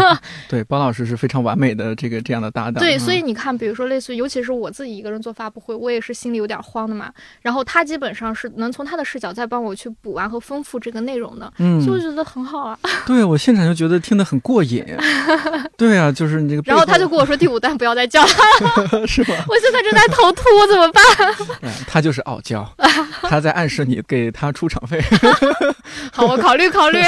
[0.46, 2.74] 对，包老师是非常完美的这个这样的搭档。
[2.74, 7.10] 对，所以你看，比如说类似于，尤其是我自己一个人做发布会，我也是心里有点慌的嘛。
[7.40, 12.78] 然后他基本上是能从他的视角再帮我去补完和丰富这个内容的，嗯，所以我觉得很好啊。
[13.06, 14.84] 对我现场就觉得听得很过瘾，
[15.76, 16.62] 对啊，就是你这个。
[16.64, 21.72] 然后他就跟我说：“第五弹不要再叫了， 是吗？”我现在正在头秃，怎么办？
[21.86, 22.68] 他就是傲娇，
[23.22, 25.00] 他在暗示你给他出场费。
[26.12, 26.98] 好，我考虑考虑。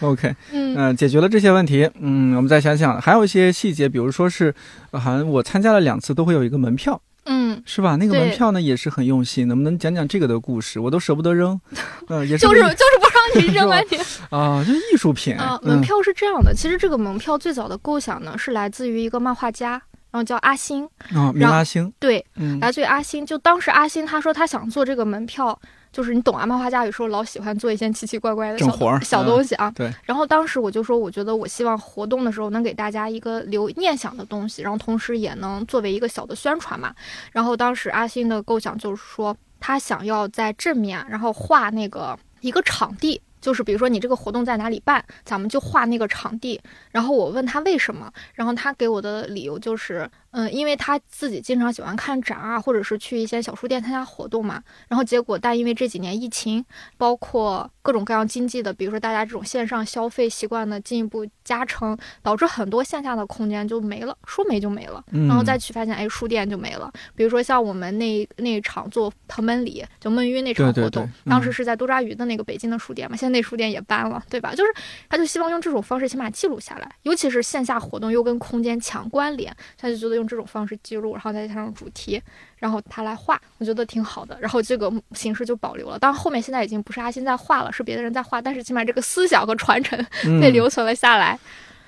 [0.00, 4.54] OK，嗯，解决了这些问题，嗯，我们再想想，还有一些细节，比如说是，
[4.92, 7.00] 好像我参加了两次，都会有一个门票。
[7.24, 7.96] 嗯，是吧？
[7.96, 10.80] 那个门票呢也是很用心，能不能讲讲这个的故事？
[10.80, 11.60] 我都舍不得扔，
[12.08, 13.96] 嗯， 也是就是就是不让你扔啊 你
[14.30, 15.58] 啊，就是艺术品啊。
[15.62, 19.70] 门票是这样的，其实这个门票最早的构想呢是来自于一个漫画家，
[20.10, 23.24] 然后叫阿星，哦，名阿星，对，嗯，来自于阿星。
[23.24, 25.58] 就当时阿星他说他想做这个门票，
[25.92, 29.70] 就是你懂啊，漫画家有时候老喜欢做一些奇奇怪怪的小小嗯东西啊。
[29.72, 36.94] 对，然后当时我就说，我觉得我希望活动的时候能给大家一个留念想的东西，然后同时也能作为一个小的宣传嘛。
[37.30, 43.20] 然后当时阿星的构想就是说，他想要在正面，然后画那个一个场地。
[43.40, 46.60] 就是比如说你这个活动在哪里办，咱们就画那个场地。
[46.92, 54.62] 然后我问他为什么，然后他给我的理由就是，嗯，因为他自己经常喜欢看展啊，或者是去一些小书店参加活动嘛。
[54.88, 56.64] 然后结果，但因为这几年疫情，
[56.96, 65.04] 包括各种各样经济的，比如说大家这种线上消费习惯的进一步加成，导致很多线下的空间就没了，说没就没了。
[65.12, 66.90] 嗯然后再去发现，哎，书店就没了。
[67.14, 74.54] 比如说像我们那那一场做藤本里，就闷晕那场对对活动，对嗯当时是在多抓鱼的那个北京的书店嘛，现在那书店也搬了，对吧？
[74.54, 74.72] 就是
[75.10, 82.22] 他就希望用这种方式起码记录下来，尤其是线下活动又跟空间强关联，他就觉得用这种方式记录，然后再加上主题，
[82.56, 84.38] 然后他来画，我觉得挺好的。
[84.40, 89.98] 然后这个形式就保留了，当然后面现在已经不是阿星在画了，是别的人在画，但是起码这个思想和传承
[90.40, 91.38] 被嗯留存了下来。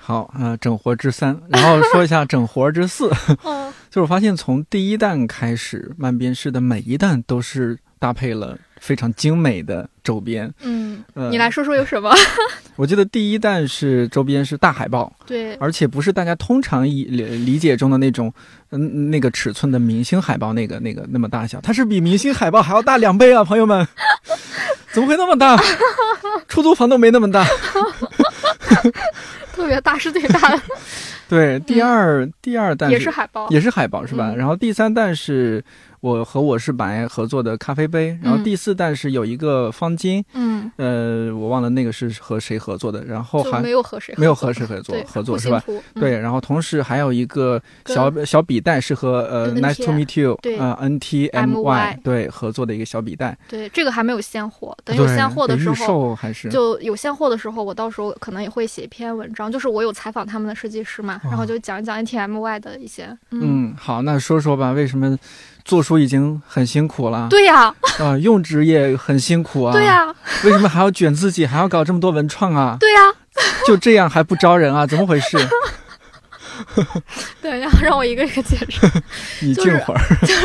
[0.06, 3.10] 好，呃，整活之三， 然后说一下整活之四，
[3.42, 10.52] 嗯， 就是我发现从第一弹开始，漫编式的每一弹都是搭配了非常精美的周边。
[10.60, 12.14] 嗯，呃你来说说有什么？
[12.76, 18.30] 我记得第一弹是周边是大海报，对，而且不是大家通常以理理解中的那种，
[18.72, 23.88] 嗯，那个尺寸的明星海报那个那个那么大小，它是比明星海报还要大两倍啊，朋友们，
[24.92, 25.58] 怎么会那么大？
[26.46, 27.46] 出租房都没那么大。
[29.54, 30.62] 特别大是最大的，
[31.28, 33.48] 对，第二、第二弹也是海报。
[33.50, 34.30] 也是海报是吧？
[34.32, 35.64] 嗯然后第三弹是
[36.04, 45.64] 我和我是白合作的咖啡杯，然后第四弹是有一个方巾，嗯，呃，我忘了那个是和谁合作的，然后还就没有和谁没有和谁合作对合作是吧？
[45.94, 50.58] 对，然后同时还有一个小小笔袋是和呃嗯 Nice to meet you 对。
[50.58, 55.74] 呃 N T M MY 对合作的一个小笔袋，对，这个还没有现货，等有现货的时预候。
[55.74, 56.50] 售还是？
[56.50, 63.40] 就有现货的时候，我到时候可能也会写一篇文章，就是我有采访他们的设计师嘛，然后就讲一讲 NTMY 的一些，嗯，
[63.70, 65.16] 嗯好，那说说吧，为什么
[65.64, 67.26] 做书已经很辛苦了？
[67.30, 72.76] 对呀，啊，用纸也很辛苦啊，对呀，为什么还要卷自己，还要搞这么多文创啊？
[72.78, 73.00] 对呀，
[73.66, 74.86] 就这样还不招人啊？
[74.86, 75.38] 怎么回事？
[77.42, 78.86] 对，然后让我一个一个解释。
[79.44, 80.00] 你就是静会儿。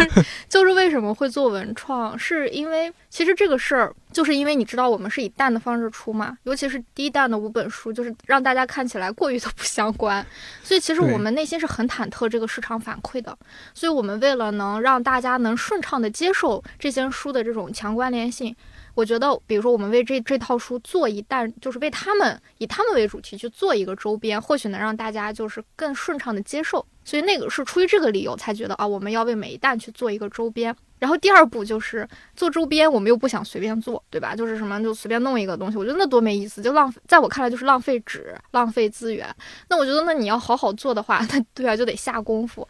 [0.49, 10.25] 就是为什么会做文创，是因为其实这个事儿，就是因为你知道我们是以淡的方式出嘛，尤其是第一弹的五本书，就是让大家看起来过于的不相关，
[10.63, 13.37] 所以其实我们内心是很忐忑这个市场反馈的，
[13.73, 18.55] 所以我们为了能让大家能顺畅的接受这些书的这种强关联性。
[18.99, 26.85] 我觉得，比如说，我们为这这套书做一弹，就是为他们以他们为主题去做一个周边，或许能让大家就是更顺畅的接受。
[27.05, 30.75] 所以那个是出于这个理由才觉得啊，我们要为每一弹去做一个周边。
[30.99, 34.35] 然后第二步就是做周边，我们又不想随便做，对吧？
[34.35, 39.33] 就是什么就随便弄一个东西，我觉得那多没意思，就浪费，在我看来就是浪费纸、浪费资源。
[39.69, 42.67] 那我觉得，那你要好好做的话，那对啊，就得下功夫。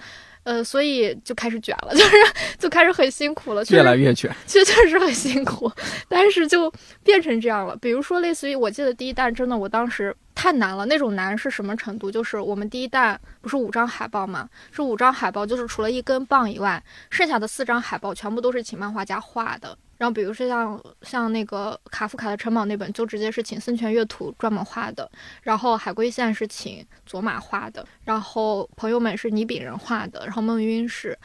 [0.50, 2.16] 呃，所以就开始卷了， 就是
[2.58, 4.36] 就开始很辛苦了，确越实来越卷。
[4.47, 5.72] 确确实很辛苦，
[6.08, 6.74] 但是就
[7.04, 7.78] 变成这样了。
[7.78, 10.88] 比如说，类似于我记得第一弹，真的我当时太难了。
[10.88, 12.10] 那种难是什么程度？
[12.10, 14.50] 就是我们第一弹不是五张海报嘛？
[14.72, 19.78] 是五张海报，就是除了一根棒以外，剩下的四张海报全部都是请漫画家画的。
[20.00, 25.08] 然后比如说像像那个卡夫卡的《城堡》那本，就直接是请森泉月图专门画的。
[25.43, 31.16] 然后海龟线是请佐马画的，然后朋友们是倪炳人画的，然后梦晕是。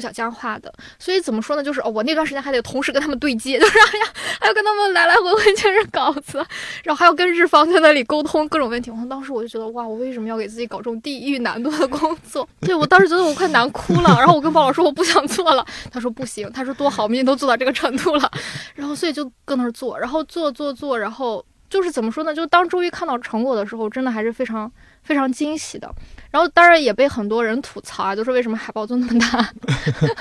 [0.00, 1.62] 小江画的，所以怎么说呢？
[1.62, 6.38] 就是哦，我那段时间还得同时跟他们对接， 就是哎呀，还要跟他们来来回回确认稿子，
[6.84, 8.90] 然后还要跟日方在那里沟通各种问题。
[8.90, 12.48] 我当时我就觉得哇，我为什么要给自己搞这种地狱难度的工作？
[12.60, 14.16] 对我当时觉得我快难哭了。
[14.18, 18.30] 然后我跟包老师说我不想做了，他说不行，他说多好，我们都做到这个程度了。
[18.74, 22.34] 然后所以就搁那儿做，然后做做做，然后就是怎么说呢？
[22.34, 24.70] 就当终于看到成果的时候，真的还是非常
[25.02, 25.92] 非常惊喜的。
[26.30, 29.48] 然后当然也被很多人吐槽啊，就说为什么海报做那么大，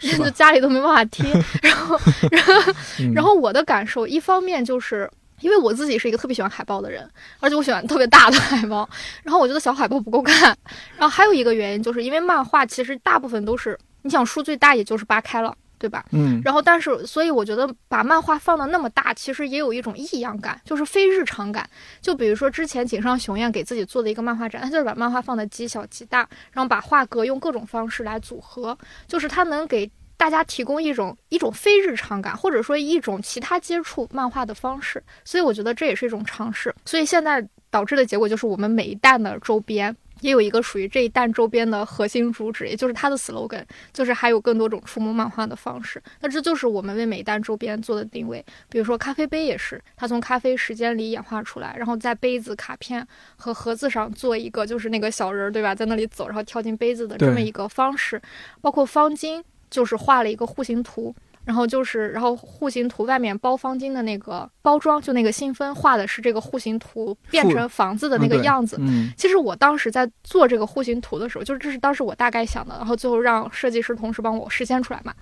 [0.16, 1.24] 就家里都没办法贴。
[1.62, 1.98] 然后，
[2.30, 5.10] 然后，嗯然后我的感受，一方面就是。
[5.40, 7.06] 因为我自己是一个特别喜欢海报的人，
[7.38, 8.88] 而且我喜欢特别大的海报，
[9.24, 10.56] 然后我觉得小海报不够看。
[10.96, 16.04] 然后还有一个原因，就是因为漫画其实大部分都是，你想书最大也就是八开了，对吧？
[16.12, 21.68] 嗯，然后，但是，所以我觉得把漫画放的那么大，其实也有一种异样感，就是非日常感。
[22.00, 28.76] 就比如说之前井上雄彦给自己做的一个漫画展，他就是把漫画放的极小极大，然后把画格用各种方式来组合，
[29.06, 35.02] 就是他能给大家提供一种一种非日常感，或者说一种其他接触漫画的方式。
[35.24, 36.74] 所以我觉得这也是一种尝试。
[36.84, 39.94] 所以现在导致的结果就是我们每一代的周边。
[40.24, 46.02] 也有一个属于这一弹周边的核心主旨，也就是它的 slogan，就是还有更多种触摸漫画的方式。
[46.20, 48.42] 那这就是我们为每一弹周边做的定位。
[48.70, 53.06] 比如说咖啡杯也是，它从咖啡时间里演化出来，然后在杯子、卡片
[53.36, 55.74] 和盒子上做一个就是那个小人儿，对吧？
[55.74, 58.18] 在那里走，然后跳进杯子的这么一个方式。
[58.62, 61.14] 包括方巾，就是画了一个户型图。
[61.44, 68.76] 然后就是，然后户型图外面包方巾的那个包装，就那个信封画的是这个户型图变成房子的那个样子。
[68.80, 75.12] 嗯，其实我当时在做这个户型图的时候，就是这是当时我大概想的，然后最后让设计师同事帮我实现出来嘛。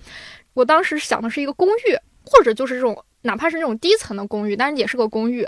[0.53, 5.45] 我当时想的是一个公寓，或者就是这种哪怕是那种低层的公寓，但是也是个公寓。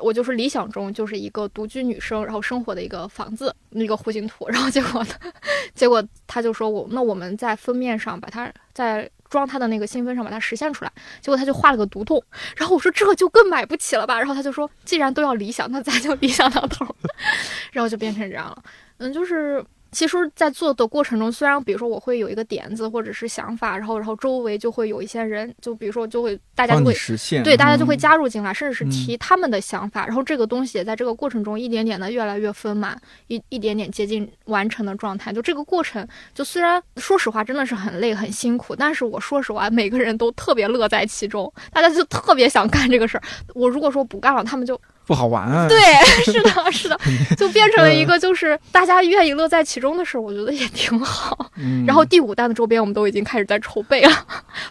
[0.00, 4.48] 我就是理想中就是一个独居女生然后生活的一个房子那个户型图。
[4.48, 5.10] 然后结果呢，
[5.74, 9.10] 结果他就说我那我们在封面上把它在。
[9.32, 12.22] 装他的那个信封上把它实现出来，结果他就画了个独栋，
[12.56, 16.86] 然后我说这就更买不起了吧，然后他就说既然都要理想，那咱就理想到头，
[17.72, 18.62] 然后就变成这样了，
[18.98, 19.64] 嗯，就是。
[19.92, 35.30] 其实，在做的过程中，虽然比如说我会有一个点子或者是想法，然后然后周围就会有一些人，就比如说就会大家就会实现，对大家就会加入进来，甚至是提他们的想法，然后这个东西也在这个过程中一点点的越来越丰满，一一点点接近完成的状态。
[35.30, 43.22] 就这个过程，就虽然说实话真的是很累很辛苦，但是我说实话，每个人都特别乐在其中，大家就特别想干这个事儿。
[43.54, 44.80] 我如果说不干了，他们就。
[45.06, 45.66] 不好玩啊！
[45.70, 45.78] 对，
[46.24, 46.98] 是的，是的，
[47.36, 51.50] 就变成了一个就是大家愿意乐在其中的事儿，我觉得也挺好。
[51.86, 54.26] 然后第五弹的周边我们都已经开始在筹备了，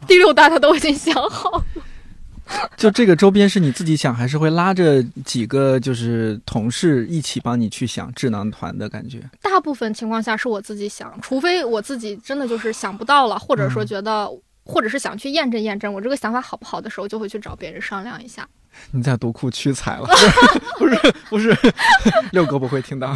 [0.08, 1.64] 第六弹他都已经想好了。
[2.76, 9.22] 就这个周边是你自己想，还是会拉着几个就是同事一起帮你去想智囊团的感觉？
[9.42, 14.30] 大部分情况下是我自己想，除非我自己真的就是想不到了，或者说觉得，
[14.66, 18.46] 或者是想去验证验证我这个想法好不好的时候，就会去找别人商量一下。
[18.92, 20.10] 你在独库屈才了，
[20.80, 20.98] 不是
[21.30, 21.56] 不是，
[22.32, 23.16] 六哥不会听到。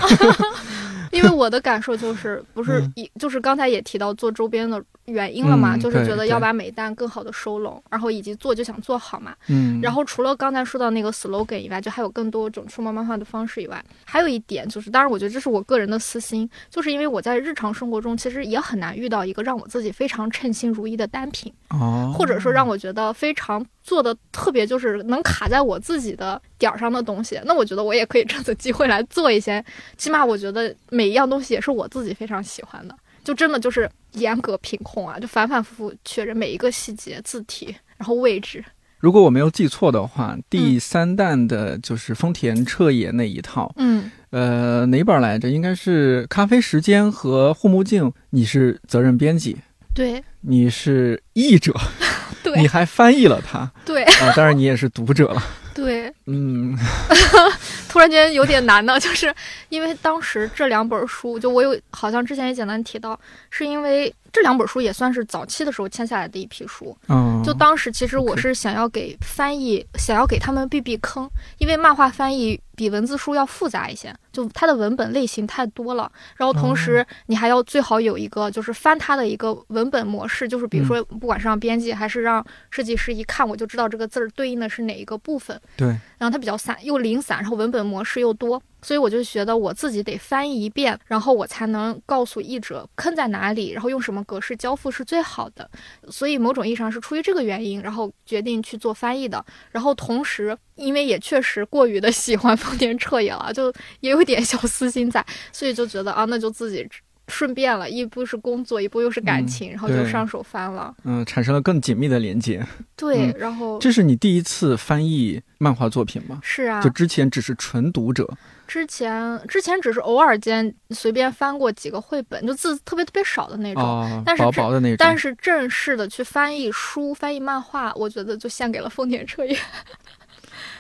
[1.12, 9.36] 因为我的感受就是，不是一就是刚才也提到做周边的原因了嘛，就是觉得要把每单更好的收拢，然后以及做就想做好嘛。
[9.48, 9.80] 嗯。
[9.82, 27.40] 然后除了刚才说到那个 slogan 以外，就还有更多种触摸漫画的方式以外，还有一点就是，当然我觉得这是我个人的私心，就是因为我在日常生活中其实也很难遇到一个让我自己非常称心如意的单品，哦，或者说让我觉得非常做的特别就是能卡在我自己的点儿上的东西。
[27.46, 29.64] 那我觉得我也可以趁此机会来做一些，
[29.98, 38.64] 起码我觉得每一样东西也是我自己非常喜欢的，就真的就是严格品控啊，就反反复复确认每一个细节、字体，然后位置。
[39.00, 45.50] 如果我没有记错的话，第三弹的就是丰田彻野那一套，嗯，呃，哪本来着？
[45.50, 49.58] 应该是《咖啡时间》和《护目镜》，你是责任编辑，
[49.94, 51.72] 对，你是译者，
[52.42, 55.44] 对，你还翻译了它，对，啊，当然你也是读者了。
[55.76, 56.76] 对，嗯
[57.96, 59.34] 突然间有点难呢， 就是
[59.70, 63.18] 因为当时这两本书，就我有好像之前也简单提到，
[63.50, 66.94] 是因为这两本书也算是早期的时候签下来的一批书。
[67.08, 71.26] 嗯，就当时其实我是想要给翻译，想要给他们避避坑，
[71.58, 76.12] 因为漫画翻译比文字书要复杂一些，就它的文本类型太多了。
[76.36, 85.58] 然后同时你还要最好有一个就是翻它的一个文本模式，就是比如说不管是让编辑还是让设计师一看我就知道这个字儿对应的是哪一个部分。
[85.78, 85.88] 对，
[86.18, 95.68] 然后它比较散，又零散，然后文本模式又多，所以我就觉得我自己得翻译一遍，然后我才能告诉译者坑在哪里，然后用什么格式交付是最好的。
[96.10, 99.44] 所以某种意义上是出于这个原因，然后决定去做翻译的。
[99.72, 106.88] 然后同时，因为也确实过于的 喜欢丰田彻也了，就也有点小私心在，所以就觉得啊，那就自己。
[107.28, 110.96] 顺便了，一步是工作，一步又是感情，然后就上手翻了。
[111.06, 112.64] 嗯，产生了更紧密的连接。
[112.96, 116.40] 对，然后这是你第一次翻译漫画作品吗？
[116.44, 118.32] 是啊，就之前只是纯读者。
[118.68, 124.98] 之前之前只是偶尔间随便翻过几个绘本，就字特别特别少的那种，但是薄薄的那种。
[125.00, 129.58] 但是正式的去翻译书、翻译漫画，我觉得就献给了丰田彻也。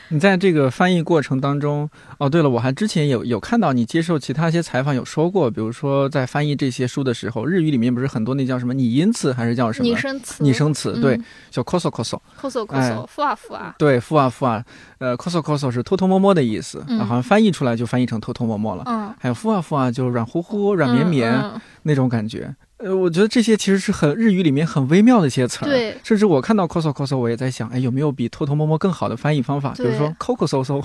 [0.08, 10.42] 你在这个翻译过程当中，哦，对了，我还之前有有看到你接受其他一些采访，有说过，比如说在翻译这些书的时候，日语里面不是很多那叫什么拟音词还是叫什么拟声词？
[10.42, 11.20] 拟声词，对，
[11.50, 14.62] 叫 koso koso，koso koso，ふわふわ，对，ふわふわ，
[14.98, 21.40] 呃，koso koso 是偷偷摸摸的意思，好像翻译出来就翻译成偷偷摸摸了，嗯，还有ふわふわ就软乎乎、软绵绵
[21.84, 22.54] 那种感觉。
[22.77, 29.71] 呃，我觉得这些其实是很日语里面很微妙的一些词儿，对，甚至我看到 “coso coso”，我也在想，哎，有没有比偷偷摸摸更好的翻译方法？
[29.77, 30.81] 比如说 coco so so，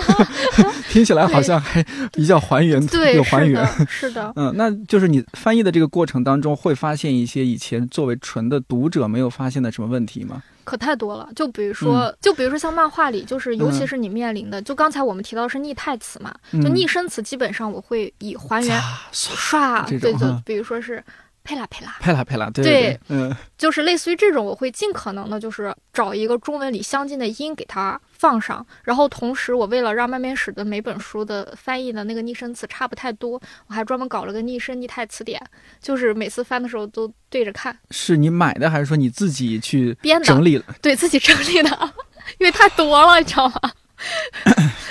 [0.88, 10.42] 听起来好像还比较还原，对，有还原，是的，嗯，那就是你翻译的这个过程当中，会发现一些以前作为纯的读者没有发现的什么问题吗？
[10.64, 11.28] 可太多了。
[11.36, 18.80] 就比如说，就比如说像漫画里，就是尤其是你面临的，就刚才我们提到的是逆态词嘛，就逆生词，基本上我会以还原
[19.12, 20.14] 唰，对对，
[20.46, 21.04] 比如说是。
[21.44, 35.38] 佩拉佩拉，佩拉佩拉，对对，嗯，就是类似于这种，我会尽可能的，就是找一个中文里相近的音给它放上，然后同时我为了让慢面史的每本书的翻译的那个拟声词差不太多，我还专门搞了个拟声拟态词典，
[35.82, 37.78] 就是每次翻的时候都对着看。
[37.90, 40.24] 是你买的还是说你自己去编的？
[40.24, 40.64] 整理了？
[40.80, 41.92] 对自己整理的，
[42.38, 43.60] 因为太多了，你知道吗？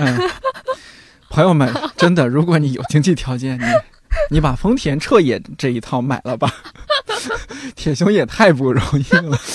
[1.31, 1.67] 朋友们，
[1.97, 3.63] 真的，如果你有经济条件，你。
[4.30, 6.52] 你把丰田彻也这一套买了吧，
[7.76, 9.38] 铁熊也太不容易了。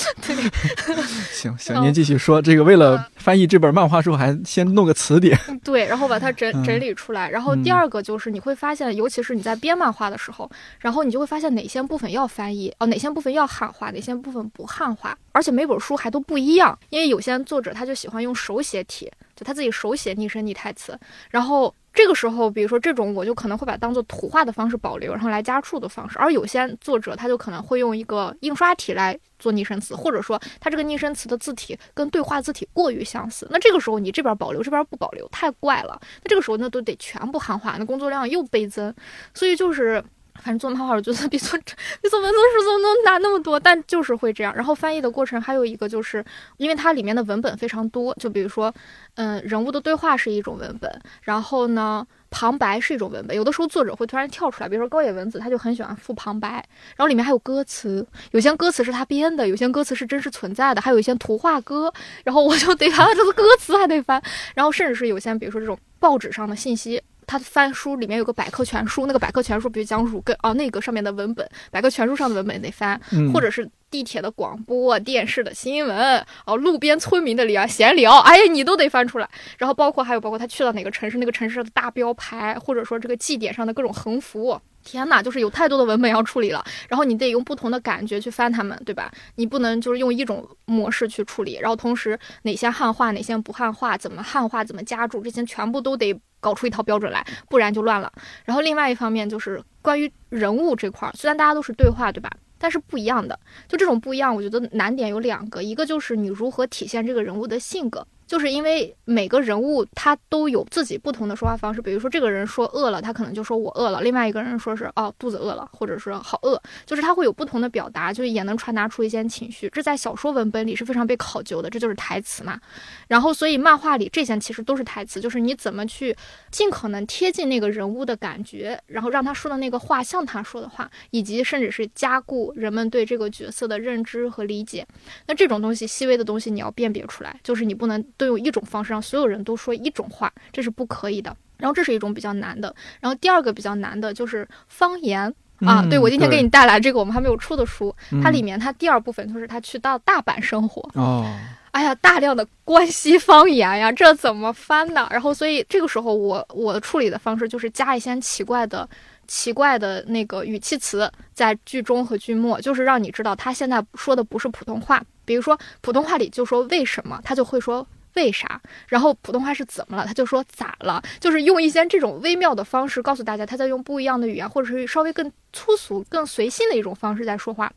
[1.32, 2.42] 行行，您继续说。
[2.42, 5.38] 这个为了翻译这本漫画书，还先弄个词典。
[5.62, 7.30] 对，然后把它整整理出来。
[7.30, 16.76] 然后第二个就是你会发现，尤其是你在编漫画的时候，然后你就会发现哪些部分要翻译哦，哪些部分要汉化，哪些部分不汉化，而且每本书还都不一样。
[16.90, 20.98] 因为有些作者他就喜欢用手写体，就他自己手写拟声拟台词，
[21.30, 21.72] 然后。
[21.98, 26.16] 这个时候，比如说这种，我就可能会把当做图画的方式保留，然后来加注的方式。
[26.16, 33.48] 而有些作者，他就可能会用一个印刷体来做拟声词，或者说他这个拟声词的字体跟对话字体过于相似。
[33.50, 36.00] 那这个时候，你这边保留，这边不保留，太怪了。
[36.22, 38.94] 那这个时候，那都得全部汉化，那工作量又倍增。
[39.34, 40.00] 所以就是。
[40.42, 43.58] 反正做漫画，我觉得比做比做文字书怎么能难那么多？
[43.58, 44.54] 但就是会这样。
[44.54, 46.24] 然后翻译的过程还有一个，就是
[46.56, 48.72] 因为它里面的文本非常多，就比如说，
[49.14, 53.36] 嗯，人物的对话是一种文本，然后呢，旁白是一种文本。
[53.36, 56.48] 有的时候作者会突然跳出来，比如说高野文子，他就很喜欢附旁白。
[56.96, 61.92] 然后里面还有歌词，有些歌词是他编的，有些歌词是真实存在的，还有一些图画歌。
[62.24, 64.22] 然后我就得翻 这个歌词，还得翻。
[64.54, 67.02] 然后甚至是有些，比如说这种报纸上的信息。
[67.28, 72.98] 他翻书里面有个百科全书，那个百科全书，比如讲乳根哦，那个上面的文本，百科全书上的文本得翻，
[73.34, 79.28] 或者是地铁的广播电视的新闻哦，路边村民的聊闲聊，哎呀，你都得翻出来。
[79.58, 86.64] 然后包括还有包括他去了哪个城市，那个城市的大标牌，或者说这个祭典上的各种横幅，天呐，就是有太多的文本要处理了。
[86.88, 89.12] 然后你得用不同的感觉去翻它们，对吧？
[89.34, 96.18] 你不能就是用一种模式去处理，然后同时哪些汉化，哪些不汉化，怎么汉化，怎么加注，这些全部都得。
[96.40, 98.12] 搞出一套标准来，不然就乱了。
[98.44, 102.30] 然后另外一方面就是关于人物这块儿，虽然大家都是对话，对吧？
[102.58, 103.38] 但是不一样的，
[103.68, 108.06] 就这种不一样，我觉得难点有两个，一个就是你如何体现这个人物的性格。
[108.28, 119.70] 就是因为每个人物他都有自己不同的说话方式，比如说这个人说饿了，他可能就说我饿了；另外一个人说是哦肚子饿了，或者是好饿，就是他会有不同的表达，就也能传达出一些情绪。
[119.70, 122.60] 这在小说文本里是非常被考究的，这就是台词嘛。
[123.08, 126.14] 然后所以漫画里这些其实都是台词，就是你怎么去
[126.50, 134.86] 尽可能贴近那个人物的感觉，然后让他说的那个话像他说的话，以及甚至是加固人们对这个角色的认知和理解。
[135.26, 138.04] 那这种东西细微的东西你要辨别出来，就是你不能。
[138.18, 141.34] 都用一种方式让所有人都说一种话，这是不可以的。
[141.56, 142.72] 然后这是一种比较难的。
[143.00, 145.84] 然后第二个比较难的就是方言啊。
[145.90, 147.92] 对我今天给你带来这个我们还没有出的书，
[148.22, 151.24] 它里面它第二部分就是他去到大阪生活哦。
[151.72, 155.08] 哎呀，大量的关西方言呀，这怎么翻呢？
[155.10, 158.88] 然后所以这个时候我我的处理的方式就是加一些奇怪的
[159.26, 165.02] 奇怪的那个语气词在句中和句末，就是让你知道他现在说的不是普通话。
[165.24, 167.84] 比如说普通话里就说为什么，他就会说。
[168.14, 168.60] 为啥？
[168.88, 170.06] 然后普通话是怎么了？
[170.06, 171.02] 他就说咋了？
[171.20, 177.72] 就是用一些这种微妙的方式告诉大家，他在用不一样的语言，或者是稍微更粗俗、更随性的一种方式在说话，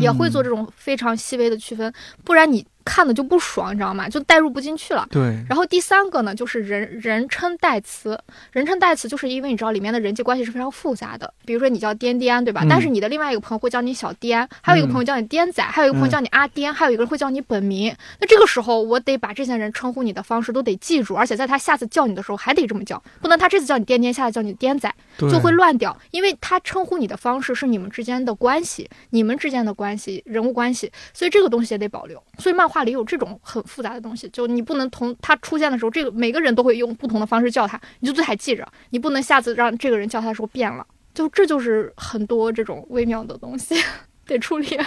[0.00, 1.92] 也会做这种非常细微的区分，
[2.24, 2.66] 不然你。
[2.86, 4.08] 看的就不爽，你知道吗？
[4.08, 5.06] 就代入不进去了。
[5.10, 5.22] 对。
[5.48, 8.18] 然后第三个呢，就是人人称代词。
[8.52, 11.34] 人称代词，就是因为你知道里面的人际关系是非常复杂的。
[11.44, 12.64] 比如说你叫颠颠，对吧？
[12.70, 17.94] 但是你的另外一个朋友会叫你小颠，还有一个朋友叫你颠仔，还有一个朋友叫你阿颠，还有一个人会叫你本名。
[18.20, 25.96] 那这个时候，我得把这些人称呼你的方式都得记住，而且在他下次叫你的时候还得这么叫，不能他这次叫你颠颠，下次叫你颠仔，就会乱掉。
[26.12, 32.22] 因为他称呼你的方式是你们之间的关系，你们之间的关系，人物关系，所以这个东西也得保留。
[32.38, 40.86] 所以漫画里有这种很复杂的东西，就你不能同他出现的时候，这个每个人都会用不同的方式叫他，你就最还记着，你不能下次让这个人叫他的时候变了。
[41.14, 43.74] 就这就是很多这种微妙的东西
[44.26, 44.78] 得处理。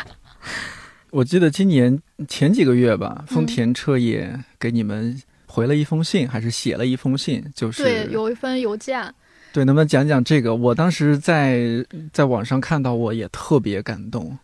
[1.11, 9.11] 我记得今年前几个月吧，丰田彻也给你们回了一封信，还是写了一封信，就是对，有一封邮件。
[9.51, 10.55] 对，能不能讲讲这个？
[10.55, 11.83] 我当时在
[12.13, 14.37] 在网上看到，我也特别感动。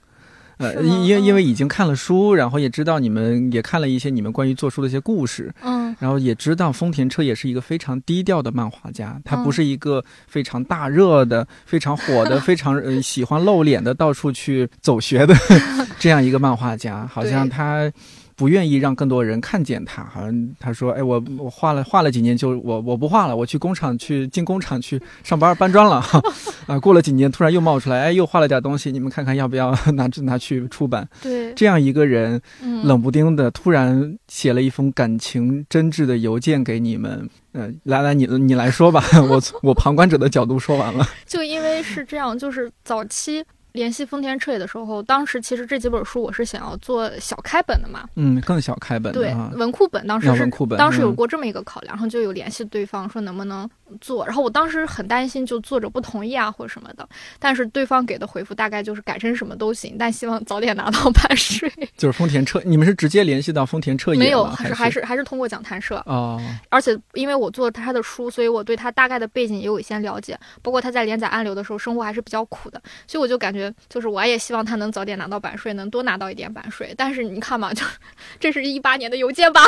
[0.57, 15.36] 呃，因因因为已经看了书，然后也知道你们也看了一些你们关于做书的一些故事，嗯，然后也知道丰田车也是一个非常低调的漫画家，他不是一个非常大热的、非常火的、 非常呃喜欢露脸的、到处去走学的
[15.99, 17.91] 这样一个漫画家，好像他。
[18.35, 20.03] 不愿意让更多人看见他。
[20.05, 26.03] 好像他说：“哎，我我画了画了几年，就我我不画了，我去工厂去进工厂去上班搬砖了。
[26.67, 31.07] 啊，过了几年，突然又冒出来，哎，又画了点东西，你们看看要不要拿拿去出版？
[31.21, 32.41] 对，这样一个人，
[32.83, 37.29] 冷不丁的突然写了一封感情真挚的邮件给你们。
[37.57, 41.07] 嗯，来来，你你来说吧， 我我旁观者的角度说完了。
[41.25, 43.41] 就因为是这样，就是早期。
[43.76, 57.07] 联系丰田彻野的时候，当时其实这几本书我是想要做小开本的嘛，嗯，更小开本对文库本，当时是文库本，当时有过这么一个考量，然后就有联系对方说能不能做，然后我当时很担心就作者不同意啊或者什么的，
[57.39, 61.71] 但是对方给的回复大概就是改成什么都行，但希望早点拿到版税。
[61.97, 66.39] 就是丰田彻，你们是直接联系到丰田彻也没有，还是还是还是通过讲谈社哦，
[66.69, 74.35] 而且因为我做他的书，所以我对他大概的背景也有一些了解，包括他在连载暗流的时候生活还是比较苦的，所以我就感觉就是我也。
[74.45, 76.93] 希望他能早点拿到版税，能多拿到一点版税。
[76.95, 77.83] 但是你看嘛，就
[78.39, 79.61] 这是一八年的邮件吧，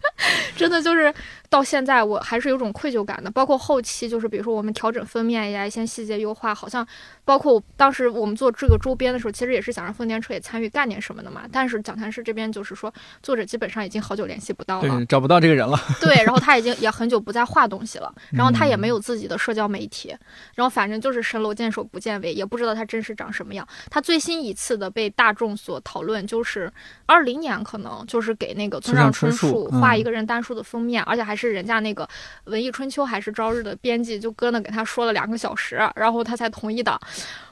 [0.56, 1.12] 真的就是
[1.48, 3.30] 到现在我还是有种愧疚感的。
[3.30, 6.86] 包括后期，就是比如说我们调整封面呀，一些细节优化，好像
[7.24, 11.42] 包括当时我们做这个周边的时候，其实也是想让丰田车也参与干点什么的嘛。
[11.50, 12.92] 但是讲坛社这边就是说，
[13.22, 15.78] 作者基本上已经好久联系不到了，找不到这个人了。
[16.00, 20.14] 对，然后他已经也很久不再画东西了， 然后他也没有自己的社交媒体，
[20.54, 23.66] 然后反正就是神楼见首不见尾，也不知道他真实长什么样。
[23.90, 26.70] 他最新一次的被大众所讨论，就是
[27.06, 32.06] 二零年可能就是给那个村上春树画一个人单数的封面，而且还是人家那个
[32.44, 37.00] 文艺春秋还是朝日的编辑就搁那给他说了两个小时，然后他才同意的。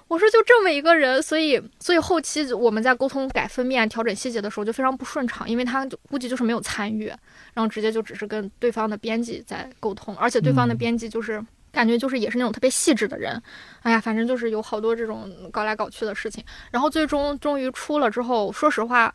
[0.09, 7.06] 我说就这么一个人，所以所以后期我们在沟通改封面、调整细节的时候就非常不顺畅，因为他就估计就是没有参与，
[7.55, 11.43] 然后直接就只是跟对方的编辑在沟通，而且对方的编辑就是。
[11.73, 13.43] 感觉就是也是那种特别细致的人，
[13.82, 16.44] 哎呀，反正就是有好多这种搞来搞去的事情。
[16.70, 19.12] 然后最终终于出了之后，说实话，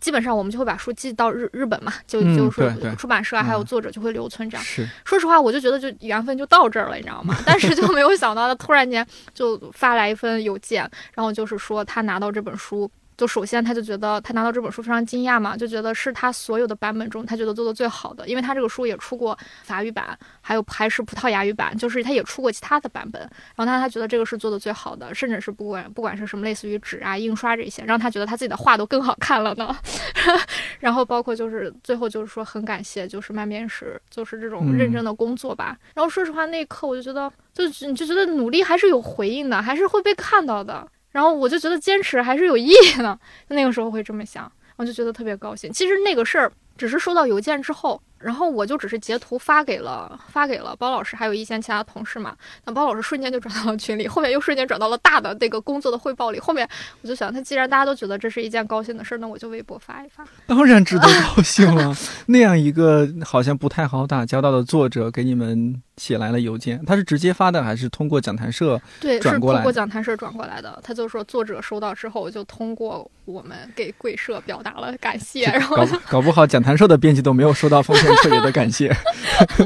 [0.00, 4.64] 基本上我们就会把书寄到日日本嘛，就就是出版社还有作者就会留存这样。
[4.64, 7.36] 是，说实话，我就觉得就缘分就到这儿了，你知道吗？
[7.44, 12.90] 但是就没有想到他突然间就发来一份邮件，然后就是说他拿到这本书。
[13.18, 23.20] 就首先，他就觉得他拿到这本书非常惊讶嘛，就觉得是他所有的版本中，他觉得做的最好的，因为他这个书也出过法语版，还有还是葡萄牙语版，就是他也出过其他的版本。
[23.56, 29.76] 然后他他觉得这个是做的最好的，甚至是不管不管是什么类似于纸啊、印刷这些，让他觉得他自己的画都更好看了呢。
[30.78, 35.76] 然后包括就是最后就是说很感谢，就是漫边史，就是这种认真的工作吧。
[35.92, 40.86] 然后说实话，那一刻我就觉得，就你就觉得努力还是有回应的，还是会被看到的。
[41.18, 43.18] 然后我就觉得坚持还是有意义的，
[43.48, 45.72] 那个时候会这么想，我就觉得特别高兴。
[45.72, 48.00] 其实那个事儿只是收到邮件之后。
[48.20, 52.36] 然后我就只是截图发给了发给了包老师，还有一些其他同事嘛。
[52.64, 56.40] 那包老师瞬间就转到了群里，后面又瞬间转到了大的那个工作的汇报里。
[56.40, 56.68] 后面
[57.02, 60.24] 我就想，他既然大家都觉得这是一件高兴的事儿，那我就微博发一发。
[60.46, 61.94] 当然值得高兴了。
[62.26, 69.58] 那样一个好像不太好打交道的作者给你们写来了邮件，他是直接发的还是通过讲坛社对转过来？
[69.58, 70.80] 通过讲坛社转过来的。
[70.82, 75.44] 他就说作者收到之后就通过我们给贵社表达了感谢。
[75.44, 78.07] 然后搞搞不好讲坛社的编辑都没有收到封信。
[78.16, 78.94] 特别的感谢，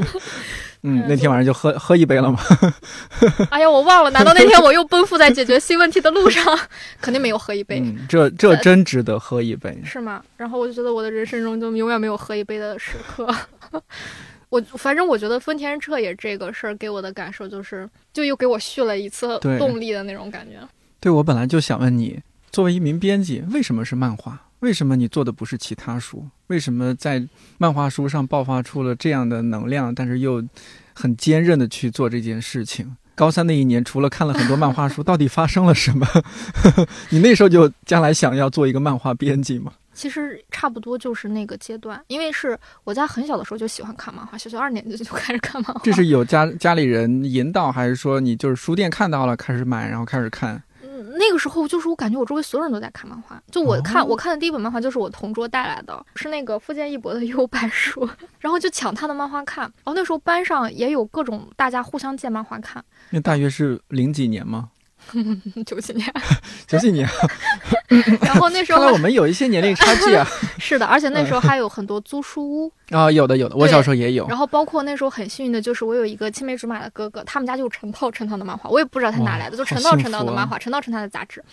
[0.83, 2.39] 嗯，那天晚上就喝喝一杯了吗？
[3.49, 6.43] 哎呀，我忘了，难道那天我又奔赴在解决新问题的路上？
[7.01, 10.21] 肯定没有喝一杯，嗯这这真值得喝一杯，是吗？
[10.37, 13.27] 然后我就觉得我的人生中就永远没有喝一杯的时刻。
[14.49, 20.57] 我反正我觉得丰田彻也这个事儿给我的感受就是，就又给我续了一次动力的那种感觉。
[20.99, 22.21] 对，我本来就想问你，
[22.51, 24.39] 作为一名编辑，为什么是漫画？
[24.63, 26.25] 为什么你做的不是其他书？
[26.47, 27.27] 为什么在
[27.57, 30.41] 漫画书上爆发出了这样的能量，但是又
[30.93, 32.95] 很坚韧的去做这件事情？
[33.13, 36.07] 高三那一年，除了看了很多漫画书，到底发生了什么？
[37.11, 39.73] 你那时候就将来想要做一个漫画编辑吗？
[39.93, 45.81] 其实差不多就是那个阶段，因为是我在很小的时候就喜欢看漫画，小学二年级就开始看漫画。
[45.83, 50.63] 这是有家家里人引导，还是说你就是书店看到了开始买，然后开始看？
[51.15, 58.05] 那个时候就是我感觉我周围所有人都在看漫画，就我看我看的第一本漫画就是我同桌带来的，是那个富坚义博的《幽白书》，
[58.39, 59.63] 然后就抢他的漫画看。
[59.63, 62.83] 然后那时候班上也有各种大家互相借漫画看。
[63.11, 64.69] 那大约是零几年吗？
[65.65, 66.13] 九几年，
[66.67, 67.07] 九几年。
[68.21, 70.25] 然后那时候，看来我们有一些年龄差距啊。
[70.57, 74.27] 是的，而且那时候还有很多租书屋啊，有的有的，我小时候也有。
[74.27, 81.43] 然后包括那时候很幸运的就是我有一个青梅竹马的哥哥，他们家就成套成套的漫画，我也不知道他哪来的，就成套成套的漫画，成套成套的杂志。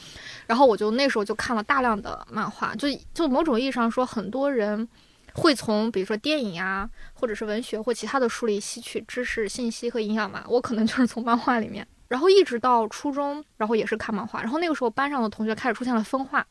[0.47, 4.89] 然后我就那时候就看了大量的漫画，就就某种意义上说，很多人
[5.35, 10.43] 会从比如说电影啊，或者是文学或其他的书里吸取知识、信息和营养嘛。
[10.49, 11.87] 我可能就是从漫画里面。
[12.11, 14.41] 然后一直到初中，然后也是看漫画。
[14.41, 16.45] 然后那个时候班上的同学开始出现了分化，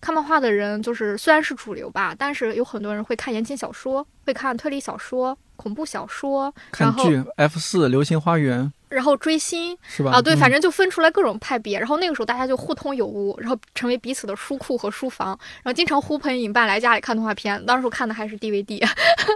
[0.00, 8.64] 看漫画的人就是虽然是主流吧，但是有很多人会看言情小说，会看推理小说、恐怖小说，看剧 F 四《流星花园》。
[8.88, 10.12] 然后追星是吧？
[10.12, 11.78] 啊，对，反正就分出来各种派别。
[11.78, 15.28] 然后那个时候大家就互通有无，然后成为彼此的书库和书房，
[15.62, 17.64] 然后经常呼朋引伴来家里看动画片。
[17.66, 18.82] 当时看的还是 DVD，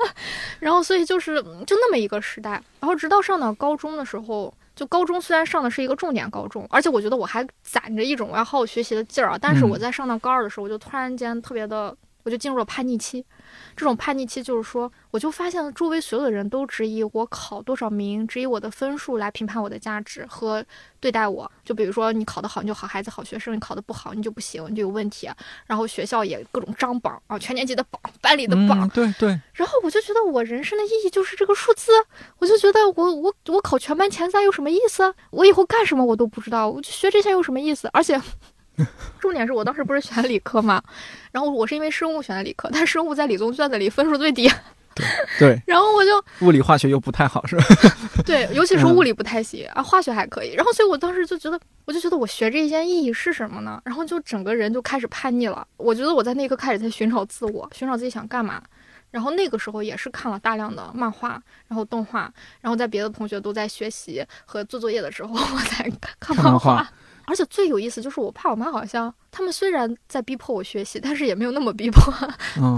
[0.60, 2.62] 然后所以就是就那么一个时代。
[2.80, 11.96] 然后直到上到高中的时候，就高中虽然上的是一个重点高中，而且我觉得我还攒着一种我要好好学习的劲儿啊，但是我在上到高二的时候，我就突然间特别的，
[12.26, 13.24] 我就进入了叛逆期。
[13.76, 20.64] 这种叛逆期就是说，我就发现周围所有的人都质疑我考多少名，质疑我的分数来评判我的价值和
[20.98, 21.48] 对待我。
[21.64, 25.30] 就比如说，你考得好，你就好孩子、好学生；你考得不好，你就不行，你就有问题。
[25.66, 28.88] 然后学校也各种张榜啊，全年级的榜，班里的榜。
[28.88, 29.40] 对对。
[29.54, 31.92] 然后我就觉得我人生的意义就是这个数字，
[32.40, 35.14] 我就觉得我我我考全班前三有什么意思？
[35.30, 37.88] 我以后干什么我都不知道，我就学这些有什么意思？
[37.92, 38.20] 而且。
[39.20, 40.82] 重点是我当时不是选理科嘛，
[41.32, 44.50] 然后我是因为生物选的理科，但生物在理综卷子里分数最低。
[44.94, 45.06] 对
[45.38, 45.62] 对。
[45.66, 47.64] 然后我就物理化学又不太好，是吧？
[48.24, 50.54] 对，尤其是物理不太行啊，化学还可以。
[50.54, 53.80] 然后所以我当时就觉得，我就觉得我学这一件意义是什么呢？
[53.84, 55.66] 然后就整个人就开始叛逆了。
[55.76, 58.62] 我觉得我在那一刻开始在寻找自我，寻找自己想干嘛。
[59.10, 62.30] 然后那个时候也是看了大量的漫画，然后动画，
[62.60, 66.86] 然后在别的同学都在学习和做作业的时候，我在看漫画。
[67.26, 72.12] 而且最有意思就是，我爸我妈好像他们虽然在逼迫我学习，但是也没有那么逼迫，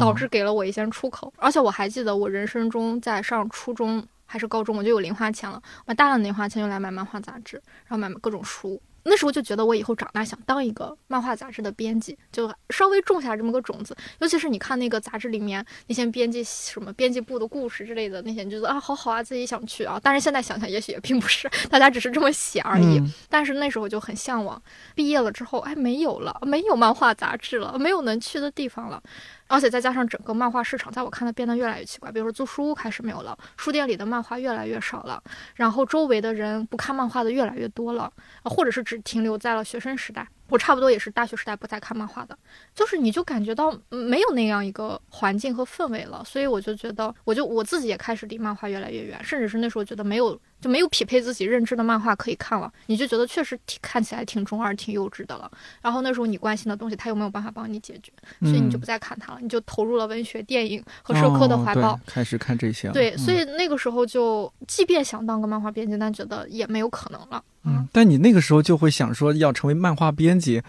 [0.00, 1.32] 导致给了我一些出口。
[1.36, 8.80] 而且我还记得，我人生中在上初中还是高中，我就有零花钱了，我大量的零花钱用来买漫画杂志，然后买各种书。
[9.09, 13.97] 那时候就觉得我以后长大想当一个漫画杂志的编辑，就稍微种下这么个种子。
[14.20, 19.98] 尤其是你看那个杂志里面那些编辑什么编辑部的故事之类的那些，你觉得啊好好啊，自己想去啊。
[20.02, 23.02] 但是现在想想，也许也并不是，大家只是这么写而已。
[23.28, 24.60] 但是那时候就很向往。
[24.94, 29.02] 毕业了之后，哎，没有了，没有漫画杂志了，没有能去的地方了。
[29.48, 32.12] 而且再加上整个漫画市场，在我看来变得越来越奇怪。
[32.12, 35.22] 比如说租书屋开始没有了，书店里的漫画越来越少了，
[35.56, 38.12] 然后周围的人不看漫画的越来越多了，
[38.44, 40.28] 或者是只停留在了学生时代。
[40.48, 42.36] 我差不多也是大学时代不再看漫画的，
[42.74, 55.50] 就是你就感觉到没有那样一个环境和氛围了，所以我就觉得，我就我自己也开始离漫画越来越远，甚至是那时候觉得没有就没有匹配自己认知的漫画可以看了，你就觉得确实挺看起来挺中二、挺幼稚的了。
[55.82, 62.90] 然后那时候你关心的东西，他又没有办法帮你解决，所以你就不再看它了，你就投入了文学、电影和社科的怀抱，开始看这些。
[62.90, 67.42] 对，所以那个时候就即便想当个漫画编辑，但觉得也没有可能了。
[67.68, 70.62] 嗯，但你那个时候就会想说要成为漫画编辑，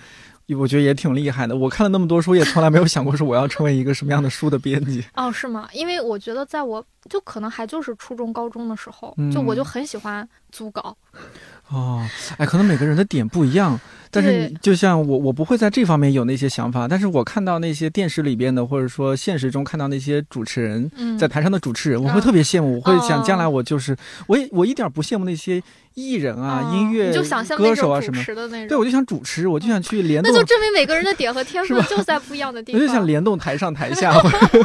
[0.57, 1.55] 我觉得也挺厉害的。
[1.55, 5.03] 我看了那么多书，也从来没有想过说我要成为一个什么样的书的编辑。
[5.15, 5.69] 哦，是吗？
[5.73, 10.97] 因为我觉得在我就可能还就是初中、高中的时候，就我就很喜欢组稿。
[11.71, 12.05] 哦，
[12.37, 13.79] 哎，可能每个人的点不一样。
[14.11, 16.87] 但是，就像我，我不会在这方面有那些想法。
[16.87, 22.77] 但是我看到那些电视里边的，或者说现实中看到那些主持人在台上的主持人，我会特别羡慕。
[22.77, 25.61] 我会想，将来我就是，我也我一点不羡慕那些
[25.93, 27.13] 艺人啊、音乐
[27.55, 28.23] 歌手啊什么。
[28.67, 30.33] 对，我就想主持，我就想去联动。
[30.33, 32.81] 那就证明每个人的点和天 赋就在不一样的地方。
[32.81, 34.11] 我就想联动台上台下，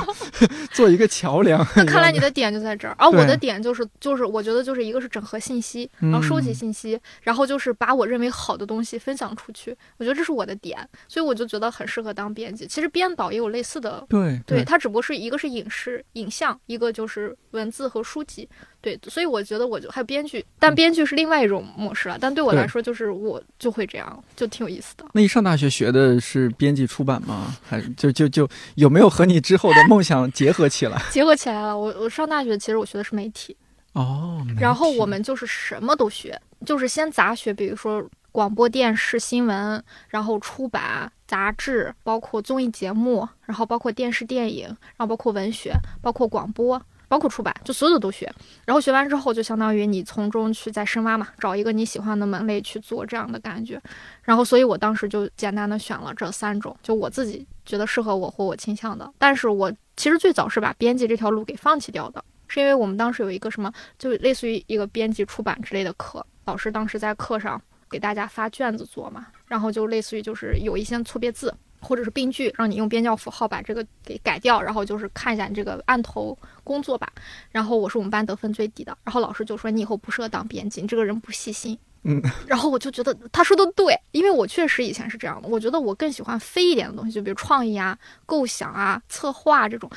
[0.73, 1.59] 做一个桥梁。
[1.77, 9.35] 那看来你的点就在这儿，而我的点就是就是，我觉得就是一个是整合信息，然后收集信息，然后就是把我认为好的东西分享。
[9.35, 12.69] 出去，我觉得这是我的点，所以我就觉得很适合当编辑。
[12.69, 18.49] 其实编导也有类似的，对，对，它只不过是一个是影视影像，一个就是文字和书籍，
[18.81, 22.17] 对，所以我觉得我就还有编剧，但编剧是另外一种模式了。
[22.21, 25.05] 但对我来说，就是我就会这样，就挺有意思的。
[25.13, 27.57] 那你上大学学的是编辑出版吗？
[27.69, 31.03] 还是就就就有没有和你之后的梦想结合起来？
[31.11, 31.77] 结合起来了。
[31.77, 33.57] 我我上大学其实我学的是媒体，
[33.95, 38.05] 哦，然后我们就是什么都学，就是先杂学，比如说。
[38.35, 45.73] 广播电视新闻，然后出版杂志，包括综艺节目，然后包括电视电影，然后包括文学，
[46.03, 48.29] 包括广播，包括出版，就所有的都学。
[48.65, 53.81] 然后学完之后，就相当于你从中去再深挖嘛，找一个你喜欢的门类去做这样的感觉。
[54.23, 59.09] 然后，所以我当时就简单的选了这三种，就我自己觉得适合我或我倾向的。
[59.17, 67.61] 但是我其实最早是把编辑这条路给放弃掉的，是因为我们当时有一个什么，就类似于一个编辑出版之类的课，老师当时在课上。
[67.91, 77.09] 给大家发卷子做嘛，然后就类似于就是有一些错别字或者是病句，让你用边角符号把这个给改掉，然后就是看一下你这个案头工作吧。
[77.53, 81.79] 然后我是我们班得分最低的，然后老师就说你以后不适合当编辑，你这个人不细心。
[82.03, 87.97] 嗯，然后我就觉得他说的对，因为我确实以前是这样的，我觉得我更喜欢飞一点的东西，就比如创意啊、
[88.27, 89.89] 构想啊、策划这种。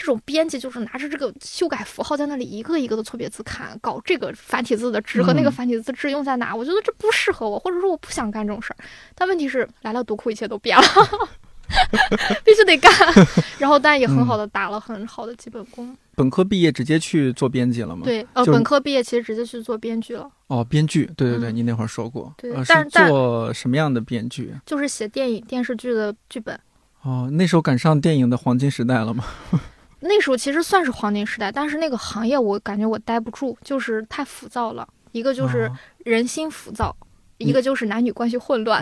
[0.00, 6.56] 这种编辑就是拿着这个修改符号在那里一个一个的错别字看，搞这个繁体字的值和那个繁体字值用在哪？
[6.56, 8.76] 我觉得这不适合我，或者说我不想干这种事儿。
[9.14, 10.82] 但问题是来了，读库一切都变了。
[12.44, 12.90] 必须得干。
[13.58, 15.94] 然后，但也很好的打了很好的基本功。
[16.16, 18.02] 本科毕业直接去做编辑了吗？
[18.04, 20.28] 对，呃，本科毕业其实直接去做编剧了。
[20.48, 22.34] 哦，编剧，对对对，你那会儿说过。
[22.38, 24.52] 对，但是做什么样的编剧？
[24.64, 26.58] 就是写电影、电视剧的剧本。
[27.02, 29.24] 哦，那时候赶上电影的黄金时代了吗？
[30.00, 34.88] 那时候其实算是黄金时代，但是那个行业我感觉我待不住，就是太浮躁了。
[35.12, 35.70] 一个就是
[36.04, 36.96] 人心浮躁，
[37.38, 38.80] 一个就是男女关系混乱。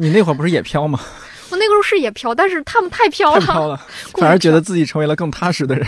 [0.00, 1.00] 你那会儿不是也飘吗？
[1.50, 3.76] 我那个时候是也飘，但是他们太飘了，飘了，
[4.14, 5.86] 反而觉得自己成为了更踏实的人。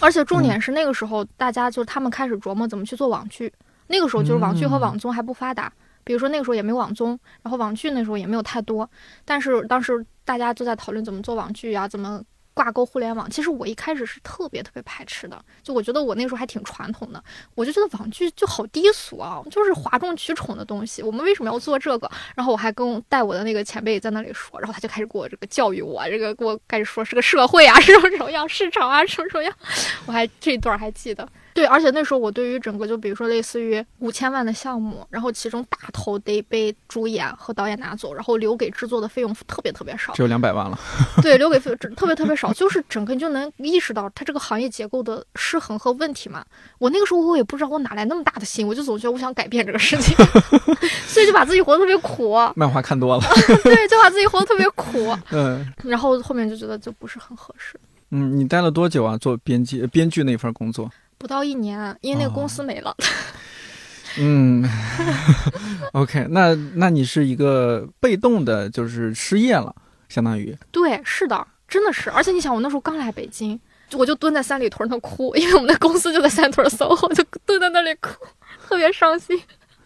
[0.00, 3.52] 而且重点是那个时候，大家就他们开始琢磨怎么去做网剧。
[3.88, 5.70] 那个时候就是网剧和网综还不发达，
[6.04, 8.88] 比如说那个时候也没网综，然后网剧那时候也没有太多，
[9.26, 12.22] 但是当时大家都在讨论怎么做网剧啊，怎么。
[12.54, 17.22] 挂钩互联网，其实我一开始是特别特别排斥的，就我觉得我那时候还挺传统的，
[17.54, 22.10] 我就觉得网剧就好低俗啊，就是哗众取宠的东西，我们为什么要做这个？
[22.34, 29.54] 然后我还跟带我的那个前辈在那里说，然后他就开始给我这个教育我，这个给我开始说是个社会啊， 什么什么样市场啊，什么什么样，
[30.06, 31.28] 我还这一段还记得。
[31.54, 40.78] 对，而且那时候我对于整个就比如说类似于五千万的项目，然后其中大头得被主演和导演拿走，然后留给制作的费用特别特别少，只有两百万了。
[41.22, 46.44] 对，留给费特别特别少，就是整个你就能意识到它这个行业结构的失衡和问题嘛。
[46.78, 50.16] 我那个时候我也不知道我哪来那么大的心，我就总觉得我想改变这个事情，
[51.06, 52.34] 所以就把自己活得特别苦。
[52.56, 53.22] 漫画看多了，
[53.62, 55.14] 对，就把自己活得特别苦。
[55.32, 57.78] 嗯，然后后面就觉得就不是很合适。
[58.10, 59.16] 嗯，你待了多久啊？
[59.16, 60.90] 做编辑、编剧那份工作？
[61.22, 62.94] 不到一年，因为那个公司没了。
[64.18, 64.68] 嗯
[65.92, 69.74] ，OK，那那你是一个被动的，就是失业了，
[70.08, 70.54] 相当于。
[70.70, 72.10] 对，是的，真的是。
[72.10, 73.58] 而且你想，我那时候刚来北京，
[73.92, 78.10] 我就蹲在三里屯那哭，因为我们的公司就在三里屯 SOHO，就蹲在那里哭，
[78.68, 79.40] 特别伤心。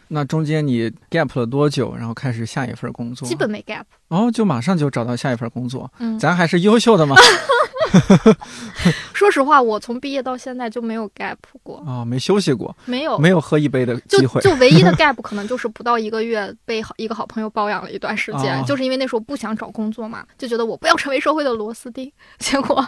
[0.09, 1.95] 那中间你 gap 了多久？
[1.97, 3.29] 然后开始下一份工作？
[3.29, 3.85] 基本没 gap。
[4.09, 5.93] 哦，就马上就找到下一份工作。
[5.99, 7.15] 嗯，咱还是优秀的嘛。
[9.13, 14.41] 说实话，我从毕业到现在就没有 gap 过啊，没休息过，没有，没有喝一杯的机会。
[14.41, 22.11] 就唯一的 gap 可能就是不到一个月被好一个好朋友包养了一段时间，就是因为那时候不想找工作嘛，就觉得我不要成为社会的螺丝钉。
[22.39, 22.87] 结果，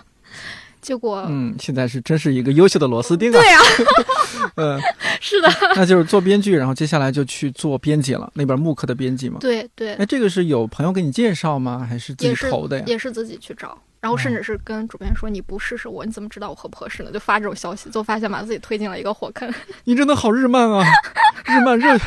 [0.80, 3.40] 结果，嗯，现在是真是一个优秀的螺丝钉啊。
[3.40, 3.60] 对啊，
[4.56, 4.80] 嗯，
[5.20, 5.48] 是的。
[5.74, 9.38] 那就是做编剧，然后接下来就去做编辑了，那边慕课的编辑嘛。
[9.40, 9.94] 对对。
[9.94, 11.86] 哎，这个是有朋友给你介绍吗？
[11.88, 12.84] 还是自己投的呀？
[12.86, 13.76] 也是自己去找。
[14.00, 19.52] 然后甚至是跟主编说：“你不试试我，你怎么知道我合不合适呢？”就发这种消息，就发现把自己推进了一个火坑。
[19.84, 20.84] 你真的好日漫啊，
[21.44, 21.98] 日漫热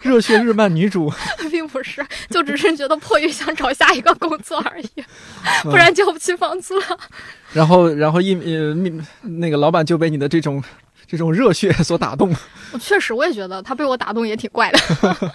[0.00, 1.12] 热血日漫女主，
[1.50, 4.90] 并不是，就只是觉得迫于想找下一个工作而已，
[5.64, 6.98] 不然交不起房租了。
[7.52, 8.74] 然后，然后一呃，
[9.22, 10.62] 那个老板就被你的这种
[11.06, 12.34] 这种热血所打动。
[12.72, 14.78] 我确实，我也觉得他被我打动也挺怪的。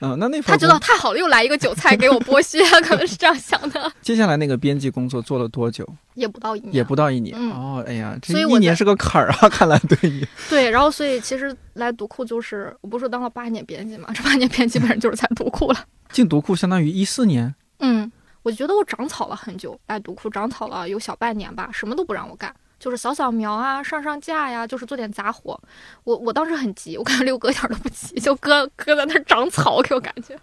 [0.00, 3.90] 嗯，那那他觉得太好了，又来一个韭菜给我剥削，可能是这样想的。
[4.00, 5.86] 接下来那个编辑工作做了多久？
[6.14, 7.36] 也不到一年，也不到一年。
[7.50, 9.48] 哦，哎呀，这一年是个坎儿啊！
[9.50, 15.84] 看来对你 对，然后所以其实来读库就是，我不是当了八年编辑嘛，这八年编辑基本上就是在读库了。
[16.10, 17.54] 进读库相当于一四年。
[17.80, 18.10] 嗯，
[18.42, 22.54] 我觉得我长草了很久，来读库长草了有小半年吧，什么都不让我干。
[22.78, 25.60] 就是扫扫描啊，上上架呀，就是做点杂活。
[26.04, 30.38] 我我当时很急，我感觉六哥一点都不急，就搁搁在那儿长草，给我感觉。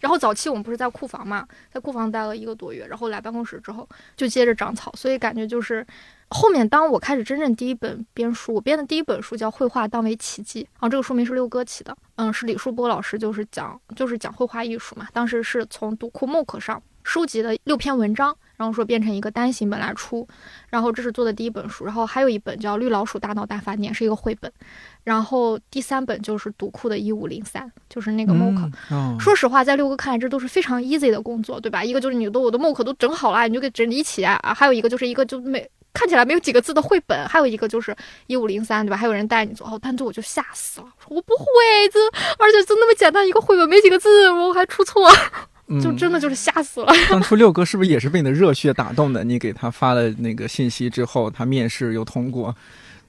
[0.00, 5.84] 然后早期我们不是在库房嘛，在库房待了一个多月，然后来办公室之后就接着长草，所以感觉就是
[6.28, 15.08] 后面当我开始真正第一本编书，我编的第一本书叫《绘画当为奇迹》，然后这个书名是六哥起的，嗯，是李树波老师，就是讲就是讲绘画艺术嘛。
[15.12, 18.36] 当时是从读库 MOOC 上收集的六篇文章。
[18.56, 20.26] 然后说变成一个单行本来出，
[20.68, 24.50] 然后这是做的第一本书，然后还有一本叫《绿老鼠大脑大发年》，是一个绘本，
[25.04, 29.18] 然后第三本就是读库的一五零三，就是那个 MOOC。
[29.20, 31.84] 说实话，在六哥看来，这都是非常 easy 的工作，对吧？
[31.84, 37.94] 一个就是你都我的 MOOC 都整好了，你就给整理起来啊；还有一个就是一个就没看起来没有几个字的绘本，还有一个就是
[38.26, 38.96] 一五零三，对吧？
[38.96, 41.44] 还有人带你做，哦，单独我就吓死了，我说我不会
[41.92, 41.98] 这，
[42.38, 45.10] 而且就那么简单一个绘本，没几个字，我还出错。
[45.80, 46.92] 就真的就是吓死了。
[47.10, 49.24] 当初六哥是不是也是被你的热血打动的？
[49.24, 52.54] 你给他发了那个信息之后，他面试又通过，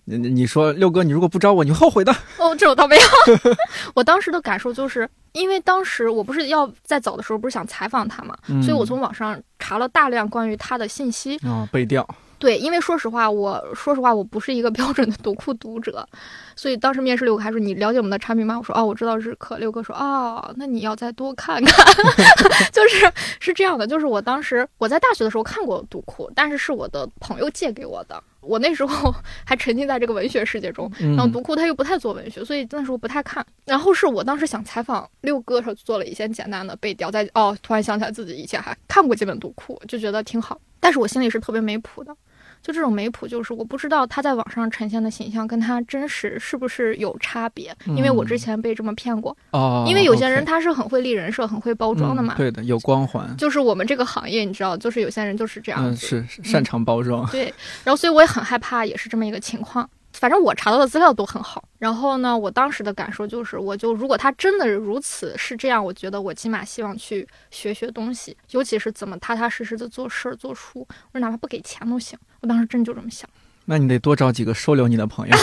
[0.05, 2.11] 你你说六哥，你如果不招我，你会后悔的。
[2.37, 3.01] 哦，这我倒没有。
[3.93, 12.07] 我当时的感受就是，因为当时我不是要在走的时候不是想采访他嘛，所以我从网上查了大量关于他的信息啊，背调。
[12.39, 16.07] 对，因为说实话，我说实话，我不是一个 标准的读库读者，
[16.55, 18.57] 所以当时面试六哥还说你了解我们的产品吗？
[18.57, 19.57] 我说哦，我知道日课。
[19.57, 21.85] 六哥说哦，那你要再多看看，
[22.71, 28.21] 就是是这样的，就是我当时我在大学的时候看过读库，但是是我的朋友借给我的。
[28.41, 33.45] 我那时候 还沉浸在这个文学世界中，然后读库他又不太做文学，所以那时候不太看。
[33.65, 40.57] 然后是我当时想采访六哥时候做了一些简单的背调，在哦，突然想起来自己以前还看过几本读库，就觉得挺好。
[40.79, 42.15] 但是我心里是特别没谱的。
[42.61, 49.35] 就这种媒谱，就是我不知道他在网上呈现的形象跟他真实是不是有差别，因为我之前被这么骗过。
[49.51, 52.35] 哦，因为有些人他是很会立人设、很会包装的嘛。
[52.35, 53.35] 对的，有光环。
[53.37, 57.25] 就是我们这个行业，你知道，就是有些人就是这样子，是擅长包装。
[57.31, 57.53] 对，
[57.83, 59.89] 然后所以我也很害怕，也是这么一个情况。
[60.19, 70.79] 反正我查到的资料都很好，然后呢，我当时的感受就是，我就如果他真的如此是这样，我觉得我起码希望去学学东西，尤其是怎么踏踏实实的做事儿、做书，
[71.11, 72.17] 我说哪怕不给钱都行。
[72.41, 73.29] 我当时真就这么想。
[73.65, 75.35] 那你得多找几个收留你的朋友。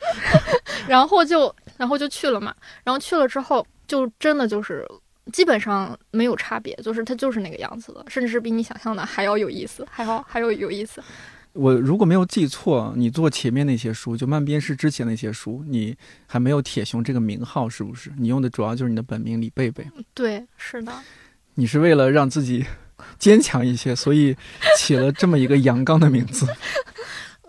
[0.88, 2.54] 然后就，然后就去了嘛。
[2.82, 4.86] 然后去了之后，就真的就是
[5.32, 11.02] 基本上没有差别，就是它就是那个样子的，甚至是比你想象的还要有意思，还要还要有意思。
[11.52, 15.96] 我如果没有记错，你做前面那些书，就漫编是之前那些书，你
[16.26, 18.12] 还没有铁熊这个名号，是不是？
[18.16, 19.86] 你用的主要就是你的本名李贝贝。
[20.14, 20.92] 对，是的。
[21.54, 22.64] 你是为了让自己
[23.18, 24.36] 坚强一些，所以
[24.78, 26.46] 起了这么一个阳刚的名字。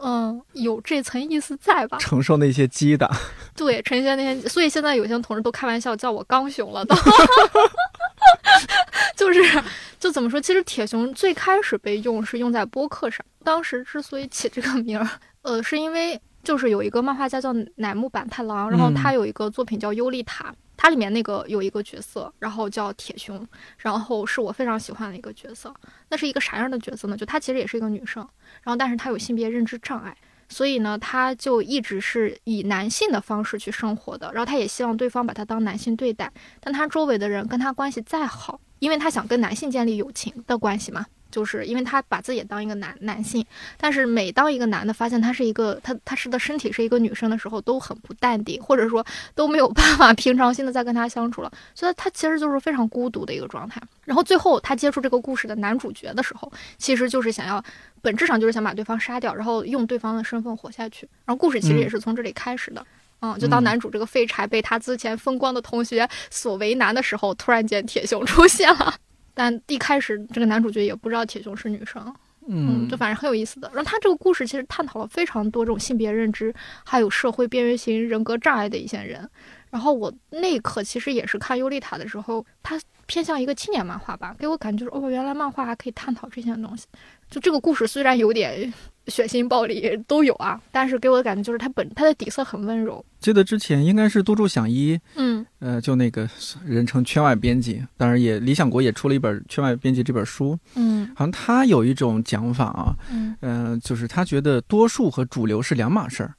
[0.03, 1.99] 嗯，有这层意思在吧？
[1.99, 3.15] 承受那些击打。
[3.55, 6.95] 对，承受那些，所以现在有些同事都开玩笑叫我刚熊了都。
[9.15, 9.63] 就是，
[10.01, 10.41] 就怎么说？
[10.41, 13.23] 其实铁熊最开始被用是用在播客上。
[13.43, 15.07] 当时之所以起这个名儿，
[15.43, 20.45] 呃，是因为就是有一个漫画家叫乃木坂太郎，然后他有一个作品叫《尤利塔》，
[20.75, 23.47] 它里面那个有一个角色，然后叫铁熊，
[23.77, 25.71] 然后是我非常喜欢的一个角色。
[26.09, 27.15] 那是一个啥样的角色呢？
[27.15, 28.27] 就她其实也是一个女生，
[28.63, 30.17] 然后但是她有性别认知障碍，
[30.51, 34.31] 所以呢，他就一直是以男性的方式去生活的。
[34.33, 38.59] 然后他也希望对方把他当男性对待，但他周围的人跟他关系再好。
[38.79, 43.45] 因为他想跟男性建立友情的关系嘛，就是因为他把自己也当一个男男性，
[43.77, 53.81] 但是每当一个男的发现他是一个他他是的身体是一个女生的时候，都很不淡定，或者说都没有办法平常心的再跟他相处了，所以他其实就是非常孤独的一个状态。
[54.03, 57.63] 然后最后他接触这个故事的男主角的时候，其实就是想要
[58.01, 61.07] 本质上就是想把对方杀掉，然后用对方的身份活下去。
[61.25, 62.85] 然后故事其实也是从这里开始的。
[63.23, 68.95] 嗯，就当男主这个废柴被他之前风光的同学所为难的时候，突然间铁熊出现了。
[69.33, 72.13] 但一开始这个男主角也不知道铁熊是女生，
[72.47, 73.69] 嗯，就反正很有意思的。
[73.73, 76.53] 然后他这个故事其实探讨了非常多这种性别认知，
[76.85, 79.29] 还有社会边缘型人格障碍的一些人。
[79.69, 86.85] 然后我那一刻其实也是看尤丽塔的时候，他偏向一个青年漫画吧，给我感觉就是哦，原来漫画还可以探讨这些东西。
[87.29, 88.73] 就这个故事虽然有点
[89.11, 93.05] 血腥暴力都有啊，但是给我的感觉就是它本它的底色很温柔。
[93.19, 96.27] 记得之前应该是多助响一，嗯，呃，就那个
[96.65, 106.33] 人称圈外编辑，当然也理想国也出了一本圈外编辑这本书，嗯，好像他有一种讲法啊，嗯，呃，就是他觉得多数和主流是两码事儿，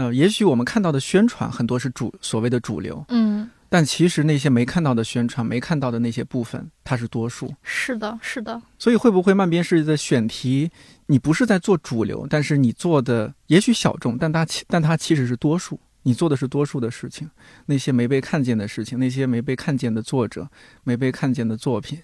[0.00, 3.50] 呃，也许我们看到的宣传很多是主所谓的主流，嗯。
[3.68, 7.54] 但其实那些没看到的宣传，没看到的那些部分，它是多数。
[7.62, 8.60] 是的，是的。
[8.78, 10.70] 所以会不会漫编是的选题，
[11.06, 15.78] 你不是在做主流，但是你做的也许小众，但它其但它其实是多数。
[16.02, 17.30] 你做的是多数的事情，
[17.66, 20.48] 那些没被看见的事情，那些没被看见的作者，
[20.82, 22.00] 没被看见的作品。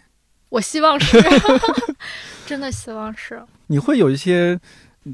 [0.50, 1.18] 我希望是，
[2.46, 3.42] 真的希望是。
[3.68, 4.60] 你会有一些。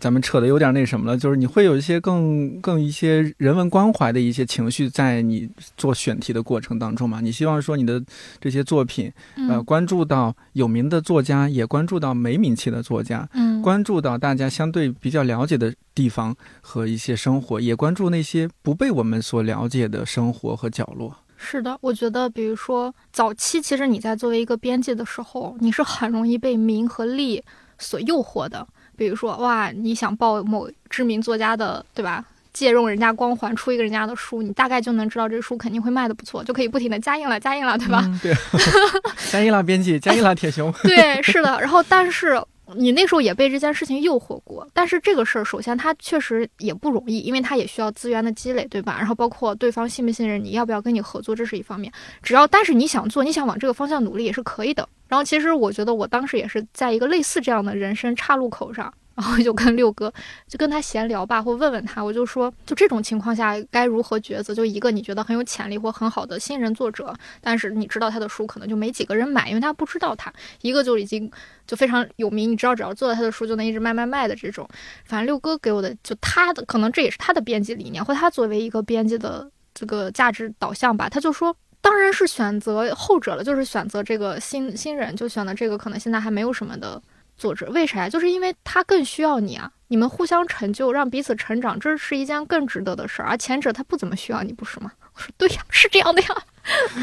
[0.01, 7.21] 咱们扯的有点那什么了，就是你会有一些更更一些人文关怀的一些情绪在你做选题的过程当中嘛？
[7.21, 8.03] 你希望说你的
[8.41, 9.13] 这些作品，
[9.49, 21.15] 呃，关注到有名的作家，也关注到没名气的作家，嗯，关注到大家相对比较了解的地方和一些生活，也关注那些不被我们所了解的生活和角落。
[21.37, 27.43] 是的，我觉得，比如说早期，其实你在作为一个编辑的时候，你是很容易被名和利
[27.79, 28.67] 所诱惑的。
[29.03, 32.25] 比如说，哇，你想报某知名作家的，对吧？
[32.53, 38.09] 借用人家光环出一个人家的书，你大概就能知道这书肯定会卖的不错，就可以不停的加印了，加印了，对吧？
[38.23, 38.33] 对，
[39.31, 40.73] 加印了，编辑，加印了，铁熊。
[40.83, 41.59] 对，是的。
[41.61, 42.41] 然后，但是。
[42.75, 48.97] 你那时候也被这件事情诱惑过，但是这个事儿首先它确实也不容易，因为它也需要资源的积累，对吧？
[48.97, 51.93] 然后包括对方信不信任你，要不要跟你合作，这是一方面。
[52.23, 54.89] 只要但是你想做，你想往这个方向努力也是可以的。
[55.13, 58.91] 然后其实我觉得我当时也是在一个类似这样的人生岔路口上。
[59.15, 60.11] 然后就跟六哥，
[60.49, 64.55] 就跟他闲聊吧，或问问他，我就说，就这种情况下该如何抉择？
[64.55, 70.33] 就一个你觉得很有潜力或很好的新人作者，但是你知道他的书可能就没几个人买，因为他不知道他；
[70.63, 71.31] 一个就已经
[71.67, 74.67] 就非常有名，你知道只要做了他的书就能一直卖卖卖的这种。
[75.05, 81.11] 反正六哥给我的就他的可能这也是他的编辑理念，或他作为一个编辑的这个价值导向吧。
[81.11, 87.03] 他就说，当然是选择后者了，就是选择这个新新人，就选择这个可能现在还没有什么的。
[87.35, 88.09] 作者，为啥呀？
[88.09, 93.27] 就是因为他更需要你啊，你们互相成就，让彼此成长，这是一件更值得的事儿。
[93.27, 94.93] 而前者他不怎么需要你，不是吗？
[95.15, 96.29] 我说对呀，是这样的呀。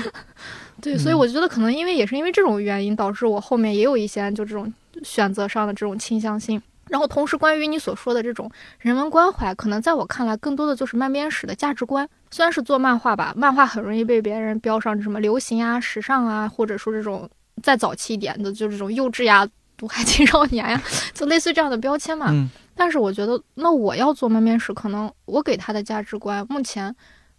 [0.80, 4.72] 对，所以我觉得可能因为也是因为这种原因，导致我后面也有一些就这种
[5.04, 6.62] 选择上的这种倾向性。
[6.90, 12.08] 然后同时，关于你所说的这种人文关怀，可能在我看来，更多的就是漫编史的价值观。
[12.32, 17.30] 虽然是做漫画吧，漫画很容易被别人标上什么流行啊、时尚啊，或者说这种
[17.64, 19.48] 再早期一点的，就这种幼稚呀、
[19.78, 20.82] 毒害青少年呀，
[21.14, 22.28] 就类似这样的标签嘛。
[22.30, 22.50] 嗯。
[22.76, 26.96] 但是我觉得，那我要做漫编史，可能我给他的价值观，目前。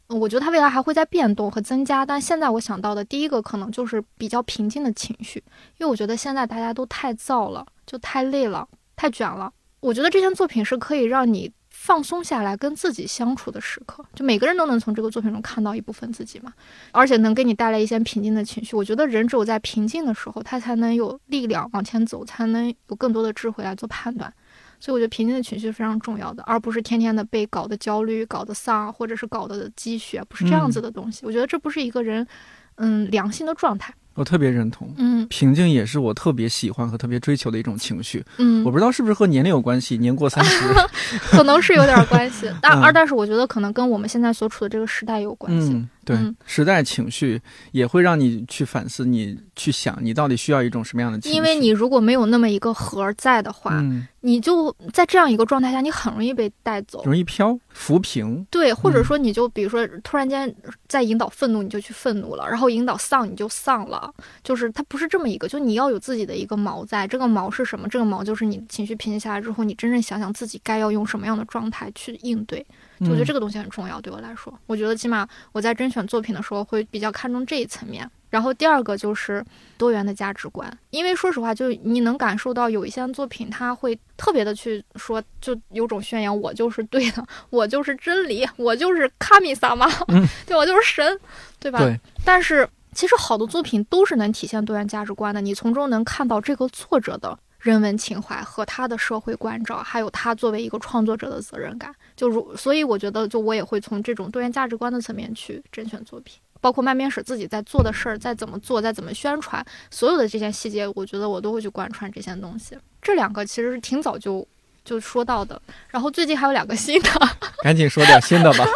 [0.08, 5.38] 我觉得他未来还会在变动和增加，但现在我想到的第一个可能就是比较平静的情绪，
[5.78, 8.66] 因为我觉得现在大家都太燥了，就太累了，
[9.00, 9.50] 太卷了。
[9.80, 16.52] 我觉得这件作品是可以让你放松下来，跟自己相处的时刻，就每个人都能从这个作品中看到一部分自己嘛，
[16.92, 18.76] 而且能给你带来一些平静的情绪。
[18.76, 24.30] 我觉得人只有在平静的时候，他才能有力量往前走，才能有更多的智慧来做判断。
[24.78, 31.24] 所以我觉得平静的情绪是非常重要的，而不是天天的被搞得焦虑、搞得丧，或者是搞得积雪，不是这样子的东西。
[31.24, 32.26] 我觉得这不是一个人，
[32.74, 33.94] 嗯，良性的状态。
[34.20, 40.62] 我特别认同，嗯，平静也是我特别喜欢和特别追求的一种情绪，嗯，我不知道是不是和年龄有关系，年过三十，
[41.32, 45.82] 可能是有点关系，但二，但是我觉得可能跟我们现在所处的这个时代有关系。
[46.16, 47.40] 对，时代情绪
[47.72, 51.36] 也会让你去反思，你去想，你到底需要一种什么样的情绪？
[51.36, 53.82] 因为你如果没有那么一个核在的话，
[54.20, 58.46] 你就在这样一个状态下，你很容易被带走，容易飘浮萍。
[58.50, 60.54] 对，或者说你就比如说突然间
[60.88, 64.12] 在引导愤怒，你就去愤怒了，然后引导丧，你就丧了。
[64.42, 67.06] 就是它不是这么一个，就你要有自己的一个锚在。
[67.06, 67.88] 这个锚是什么？
[67.88, 72.64] 这个锚就是你情绪平静下来之后，你真正想想自己该要用什么样的状态去应对。
[73.00, 78.08] 我觉得这个东西很重要，对我来说，我觉得起码我在甄选作品的时候会比较看重这一层面。
[78.28, 79.44] 然后第二个就是
[79.76, 89.88] 多元的价值观，因为说实话，就你能感受到有一些作品，他会特别的去说，就有种宣扬我就是对的，我就是真理，我就是卡米萨玛，
[90.46, 91.20] 对我就是神，
[91.58, 91.80] 对吧？
[91.80, 91.98] 对。
[92.24, 97.36] 但是其实好的作品都是能体现多元价值观的，你从中能看到这个作者的。
[97.60, 112.76] 人文情怀和他的社会关照，还有他作为一个创作者的责任感，就如所以我觉得，就我也会从这种多元价值观的层面去甄选作品，包括漫编史自己在做的事儿，在怎么做，在怎么宣传，所有的这些细节，我觉得我都会去贯穿这些东西。
[113.00, 114.46] 这两个其实是挺早就
[114.84, 117.10] 就说到的，然后最近还有两个新的，
[117.64, 118.66] 赶紧说点新的吧。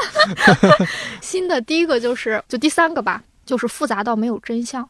[1.20, 4.88] 新的第一个就是就第三个吧，就是复杂到没有真相。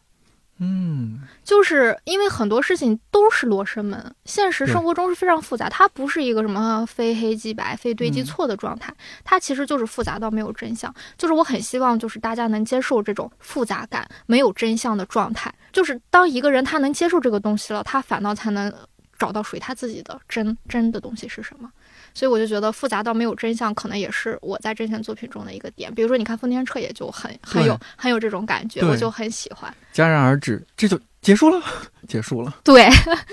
[0.59, 8.95] 嗯，就是因为很多事情都是罗生门，现实生活中是非常复杂，它不是一个什么非黑即白、非对即错的状态，
[9.25, 10.95] 它其实就是复杂到没有真相。
[11.19, 15.53] 就是我很希望，就是大家能接受这种复杂感、没有真相的状态。
[15.73, 18.73] 就是当一个人他能接受这个东西了，他反倒才能
[19.19, 21.69] 找到属于他自己的真真的东西是什么。
[22.15, 25.93] 所以我就觉得复杂到没有真相，可能也是我在这些作品中的一个点。
[25.93, 29.75] 比如说，你看《丰田彻》也就很很有很有这种感觉，我就很喜欢。
[29.93, 31.61] 戛然而止，这就结束了，
[32.09, 32.55] 结束了。
[32.63, 32.89] 对。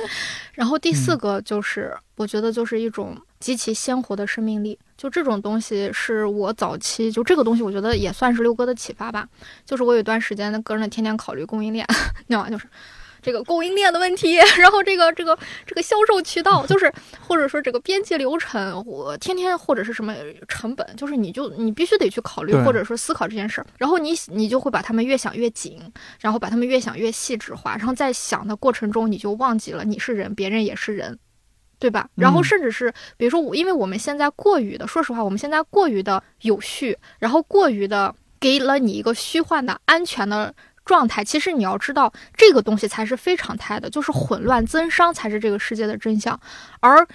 [0.53, 4.78] 然后第四个就是，我觉得就是一种极其鲜活的生命力。
[4.98, 9.28] 就这种东西是我早期就这个东西，我觉得也算是六哥的启发吧。
[9.66, 11.86] 就是我有一段时间，个人天天考虑供应链，
[12.28, 12.49] 你知道吗？
[12.49, 12.68] 就是。
[13.22, 20.15] 这个供应链的问题，然后这个这个这个销售渠道，就是或者说这个编辑流程，我天天或者是什么
[20.48, 25.80] 成本，就是你就你必须得去考虑或者说思考这件事儿，然后你你就会把他们越想越紧，
[26.19, 31.19] 然后把他们越想越细致化，然后在想的过程中你就忘记了你是人，别人也是人，
[31.77, 32.10] 对吧？
[32.15, 40.53] 然后甚至是比如说我，因为我们现在过于的，说实话，我们现在过于的有序，然后过于的给了你一个虚幻的安全的。
[40.86, 46.40] 状态其实你要知道，这个东西才是非常态的，就是混乱增伤才是这个世界的真相，
[46.80, 47.08] 而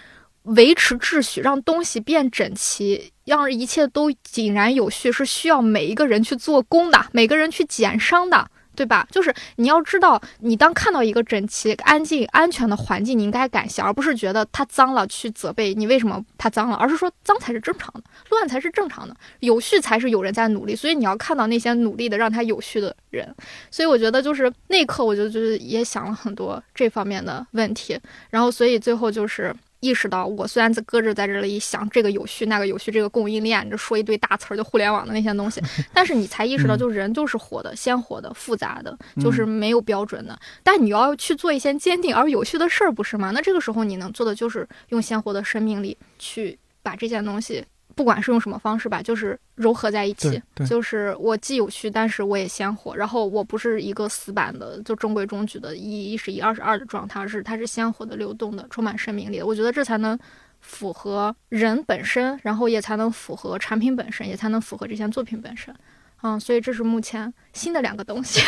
[0.43, 8.49] 维持秩序，让东西变整齐，让一切都井然有序，是需要每一个人去做工的，每个人去减伤的。
[8.77, 9.07] 对吧？
[9.11, 20.77] 就是你要知道，你当看到一个整齐、安静、安全的环境，你应该感谢，而不是觉得它脏了去责备你为什么它脏了，而是说脏才是正常的，乱才是正常的，有序才是有人在努力。
[20.77, 23.35] 所以你要看到那些努力的让它有序的人。
[23.71, 27.99] 所以我觉得就是那一刻，我就就是也想了很多这方面的问题，
[28.31, 29.55] 然后所以最后就是。
[29.81, 35.61] 意识到，我虽然在搁着在这里想这个有序那个有序，这个供应链，这说一堆大词儿，就互联网的那些东西，
[35.93, 40.39] 但是你才意识到，就人就是活的，鲜活的，复杂的，就是没有标准的。
[40.63, 43.31] 但你要去做一些坚定而有序的事儿，不是吗？
[43.33, 47.65] 那这个时候你能做的就是用鲜活的生命力去把这件东西
[47.97, 52.95] 不管是用什么方式吧，就是糅合在一起就是我既有趣，但是我也鲜活。
[52.95, 59.47] 然后我不是一个死板的，就中规中矩的一一是一，二是二的状态，而是它是鲜活的、流动的、充满生命力的。
[59.47, 60.17] 我觉得这才能
[60.61, 65.75] 符合人本身，然后也才能符合产品本身，也才能符合这件作品本身。
[66.23, 68.43] 嗯，所以这是目前新的两个东西。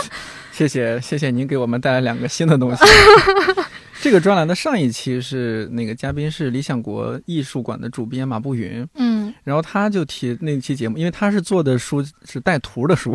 [0.52, 2.82] 谢谢谢谢您给我们带来两个新的东西。
[4.06, 13.12] 这个专栏的上一期是那个嘉宾是理想国艺术馆的主编马步云，嗯然后他就提那期节目，因为他是做的书是带图的书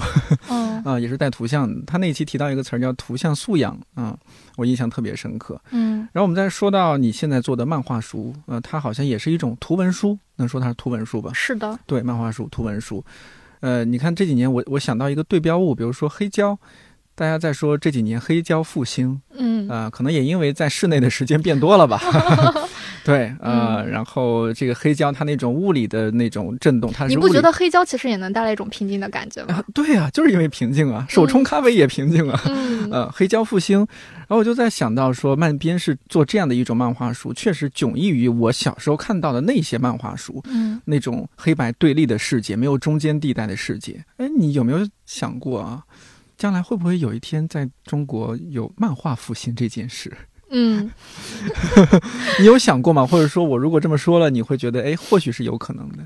[0.49, 1.81] 嗯 啊，也是带图像的。
[1.87, 4.19] 他那期提到一个词儿叫图像素养啊，
[4.57, 5.57] 我印象特别深刻。
[5.71, 11.31] 嗯然后我们再说到你现在做的漫画书，呃，它好像也是一种图文书，能说它是图文书吧？
[11.33, 13.01] 是的，对，漫画书、图文书。
[13.61, 16.59] 呃，你看这几年我我想到一个对标物，比如说黑胶，
[17.15, 22.01] 大家在说这几年黑胶复兴，嗯啊、可能也因为在室内的时间变多了吧。
[23.03, 29.65] 对，呃，嗯然后这个黑胶它那种物理的那种震动，它是你不觉得黑胶其实也能带来一种平静的感觉吗啊？？
[29.73, 32.39] 对啊，就是因为平静啊，手冲咖啡也平静啊。
[32.45, 44.03] 嗯 呃，黑胶复兴，然后我就在想到说，漫编是做这样的一种漫画书，确实迥异于我小时候看到的那些漫画书，嗯那种黑白对立的世界，没有中间地带的世界。
[44.17, 45.81] 哎，你有没有想过啊，
[46.41, 50.11] 将来会不会有一天在中国有漫画复兴这件事？
[50.49, 50.89] 嗯，
[52.41, 53.05] 你有想过吗？
[53.05, 55.97] 或者说我如果这么说了，你会觉得，哎，或许是有可能的。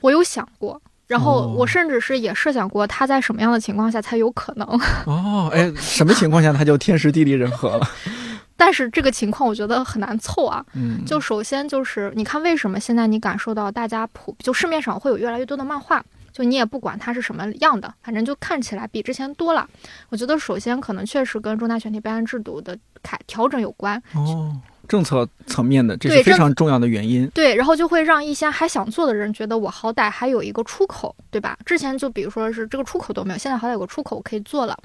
[0.00, 0.80] 我有想过。
[1.06, 4.66] 然后哦我甚至是也设想过，它在什么样的情况下才有可能。
[5.04, 7.86] 哦，哎，什么情况下它就天时地利人和了？
[8.56, 10.64] 但是这个情况我觉得很难凑啊。
[10.72, 16.02] 嗯，就首先就是，你看为什么现在你感受到大家普，就市面上会有越来越多的漫画，
[16.32, 19.68] 就你也不管它是什么样的，反正就看起来比之前多了。
[20.08, 24.56] 我觉得首先可能确实跟重大选题备案制度的改调整有关，哦，
[24.88, 27.28] 政策层面的，这对政是非常重要的原因。
[27.34, 31.56] 对，然后就会让一些还想做的人觉得我好歹还有一个出口，对吧？
[31.64, 34.76] 之前就比如说是这个出口都没有，现在好歹有个出口可以做了。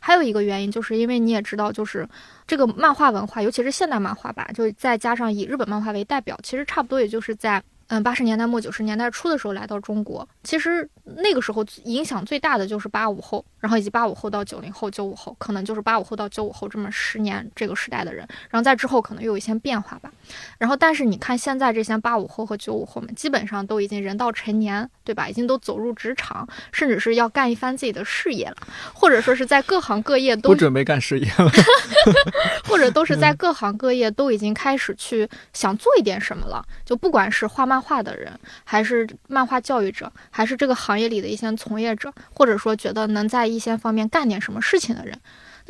[0.00, 2.08] 还有一个原因就是因为你也知道，就是
[2.46, 7.62] 这个漫画文化，尤其是现代漫画吧，就再加上以日本漫画为代表，其实差不多也就是在。
[7.92, 20.10] 嗯，八十年代末九十年代初的时候来到中国，其实那个时候影响最大的就是八五后，然后以及八五后到九零后、九五后，可能就是八五后到九五后这么十年这个时代的人，然后在之后可能又有一些变化吧。
[20.58, 25.28] 然后，但是你看现在这些八五后和九五后们，基本上都已经人到成年，对吧？
[25.28, 28.56] 已经都走入职场，甚至是要干一番自己的事业了，
[28.92, 31.50] 或者说是在各行各业都不准备干事业了。
[32.64, 36.64] 或者都是在各行各业都已经开始去想做一点什么了。
[36.84, 38.32] 就不管是画漫画的人，
[38.64, 45.16] 还是漫画教育者，还是这个行业里的一些从业者，或者说觉得能在一些方面干点什么事情的人，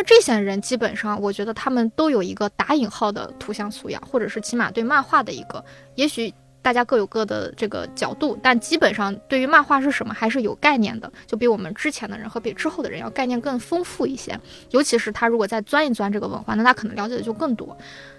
[0.03, 5.65] 这些人基本上，我觉得他们都有一个打引号的图像素养，或者是起码对漫画的一个，
[5.95, 6.33] 也许。
[6.65, 14.39] 大家各有各的这个角度，但基本上对于漫画是什么还是有概念的，就比我们之前的人和比之后的人要概念更丰富一些。
[14.70, 17.77] 尤其是他如果再钻一钻这个文化，那他可能了解的就更多。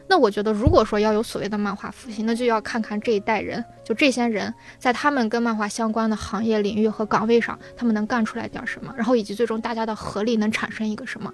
[0.10, 11.34] 那我觉得，如果说要有所谓的漫画复兴，那就要看看这一代人，就这些人在他们跟漫画相关的行业领域和岗位上，他们能干出来点什么，然后以及最终大家的合力能产生一个什么。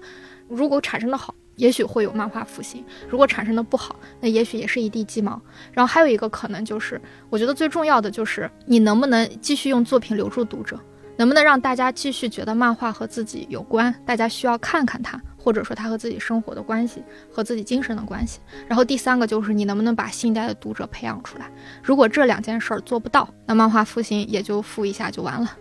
[0.50, 5.40] 如果产生的好，也许会有漫画复兴；如果产生的不好，那也许也是一地鸡毛。
[5.72, 7.00] 然后还有一个可能就是，
[7.30, 10.78] 我觉得最重要的就是你能不能继续用作品留住读者。
[11.16, 13.94] 能不能让大家继续觉得漫画和自己有关？
[14.06, 18.40] 大家需要看看它，或者说它和自己生活的关系，和自己精神的关系。
[18.66, 21.50] 然后第三个就是你能不能把新一代的读者培养出来？
[21.82, 25.54] 如果这两件事儿做不到，那漫画复兴也就复一下就完了。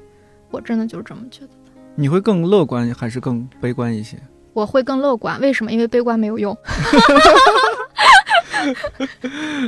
[0.49, 1.49] 我真的就是这么觉得。
[1.93, 4.17] 你会更乐观还是更悲观一些？
[4.53, 5.71] 我会更乐观，为什么？
[5.71, 6.57] 因为悲观没有用。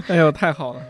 [0.08, 0.82] 哎呦，太好了！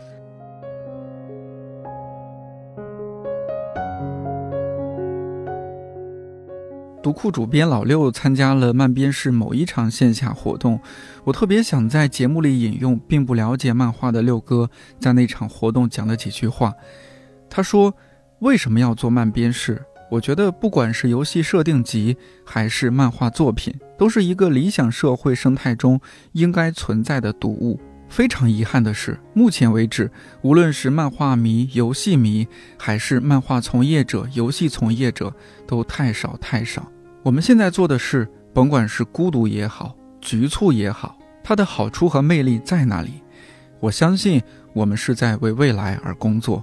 [7.02, 10.78] 读库主编老六参加了漫编室某一场线下活动，
[11.24, 14.70] 我特别想在节目里引用并不了解漫画的六哥
[15.00, 16.72] 在那场活动讲了几句话。
[17.50, 17.92] 他说
[18.38, 19.84] ：“为什么要做漫编室？
[20.12, 22.14] 我觉得不管是游戏设定集
[22.44, 25.98] 还是漫画作品，都是一个理想社会生态中
[26.32, 27.80] 应该存在的读物。
[28.10, 30.10] 非常遗憾的是，目前为止，
[30.42, 32.46] 无论是漫画迷、游戏迷，
[32.78, 35.34] 还是漫画从业者、游戏从业者，
[35.66, 36.86] 都太少太少。
[37.22, 43.12] 我们现在做的事，甭管是孤独也好，局促也好，它的好处和魅力在哪里？
[43.80, 44.42] 我相信
[44.74, 46.62] 我们是在为未来而工作。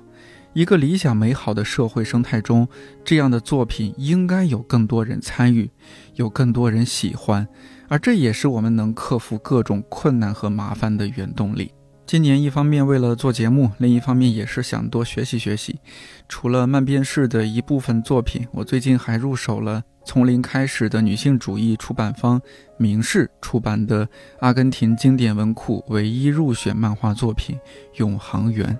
[0.59, 2.67] 一个理想美好的社会生态中，
[3.05, 5.71] 这样的作品应该有更多人参与，
[6.15, 7.47] 有更多人喜欢，
[7.87, 11.71] 而这也是我们能克服各种困难和麻烦的原动力。
[12.05, 15.79] 今年一方面为了做节目，另一方面也是想多学习学习。
[16.27, 22.41] 除了慢编式的一部分作品，我最近还入手了从零开始的女性主义出版方
[22.77, 24.09] 明世出版的
[24.39, 27.55] 阿根廷经典文库唯一入选漫画作品
[27.97, 28.75] 《永恒园》，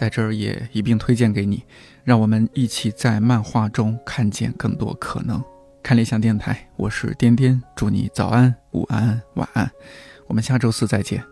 [0.00, 1.62] 在这儿也一并推荐给你，
[2.04, 5.44] 让我们一起在漫画中看见更多可能。
[5.82, 9.70] 看理想电台，我是颠颠，祝你早安、午安、晚安，
[10.26, 11.29] 我们下周四再见。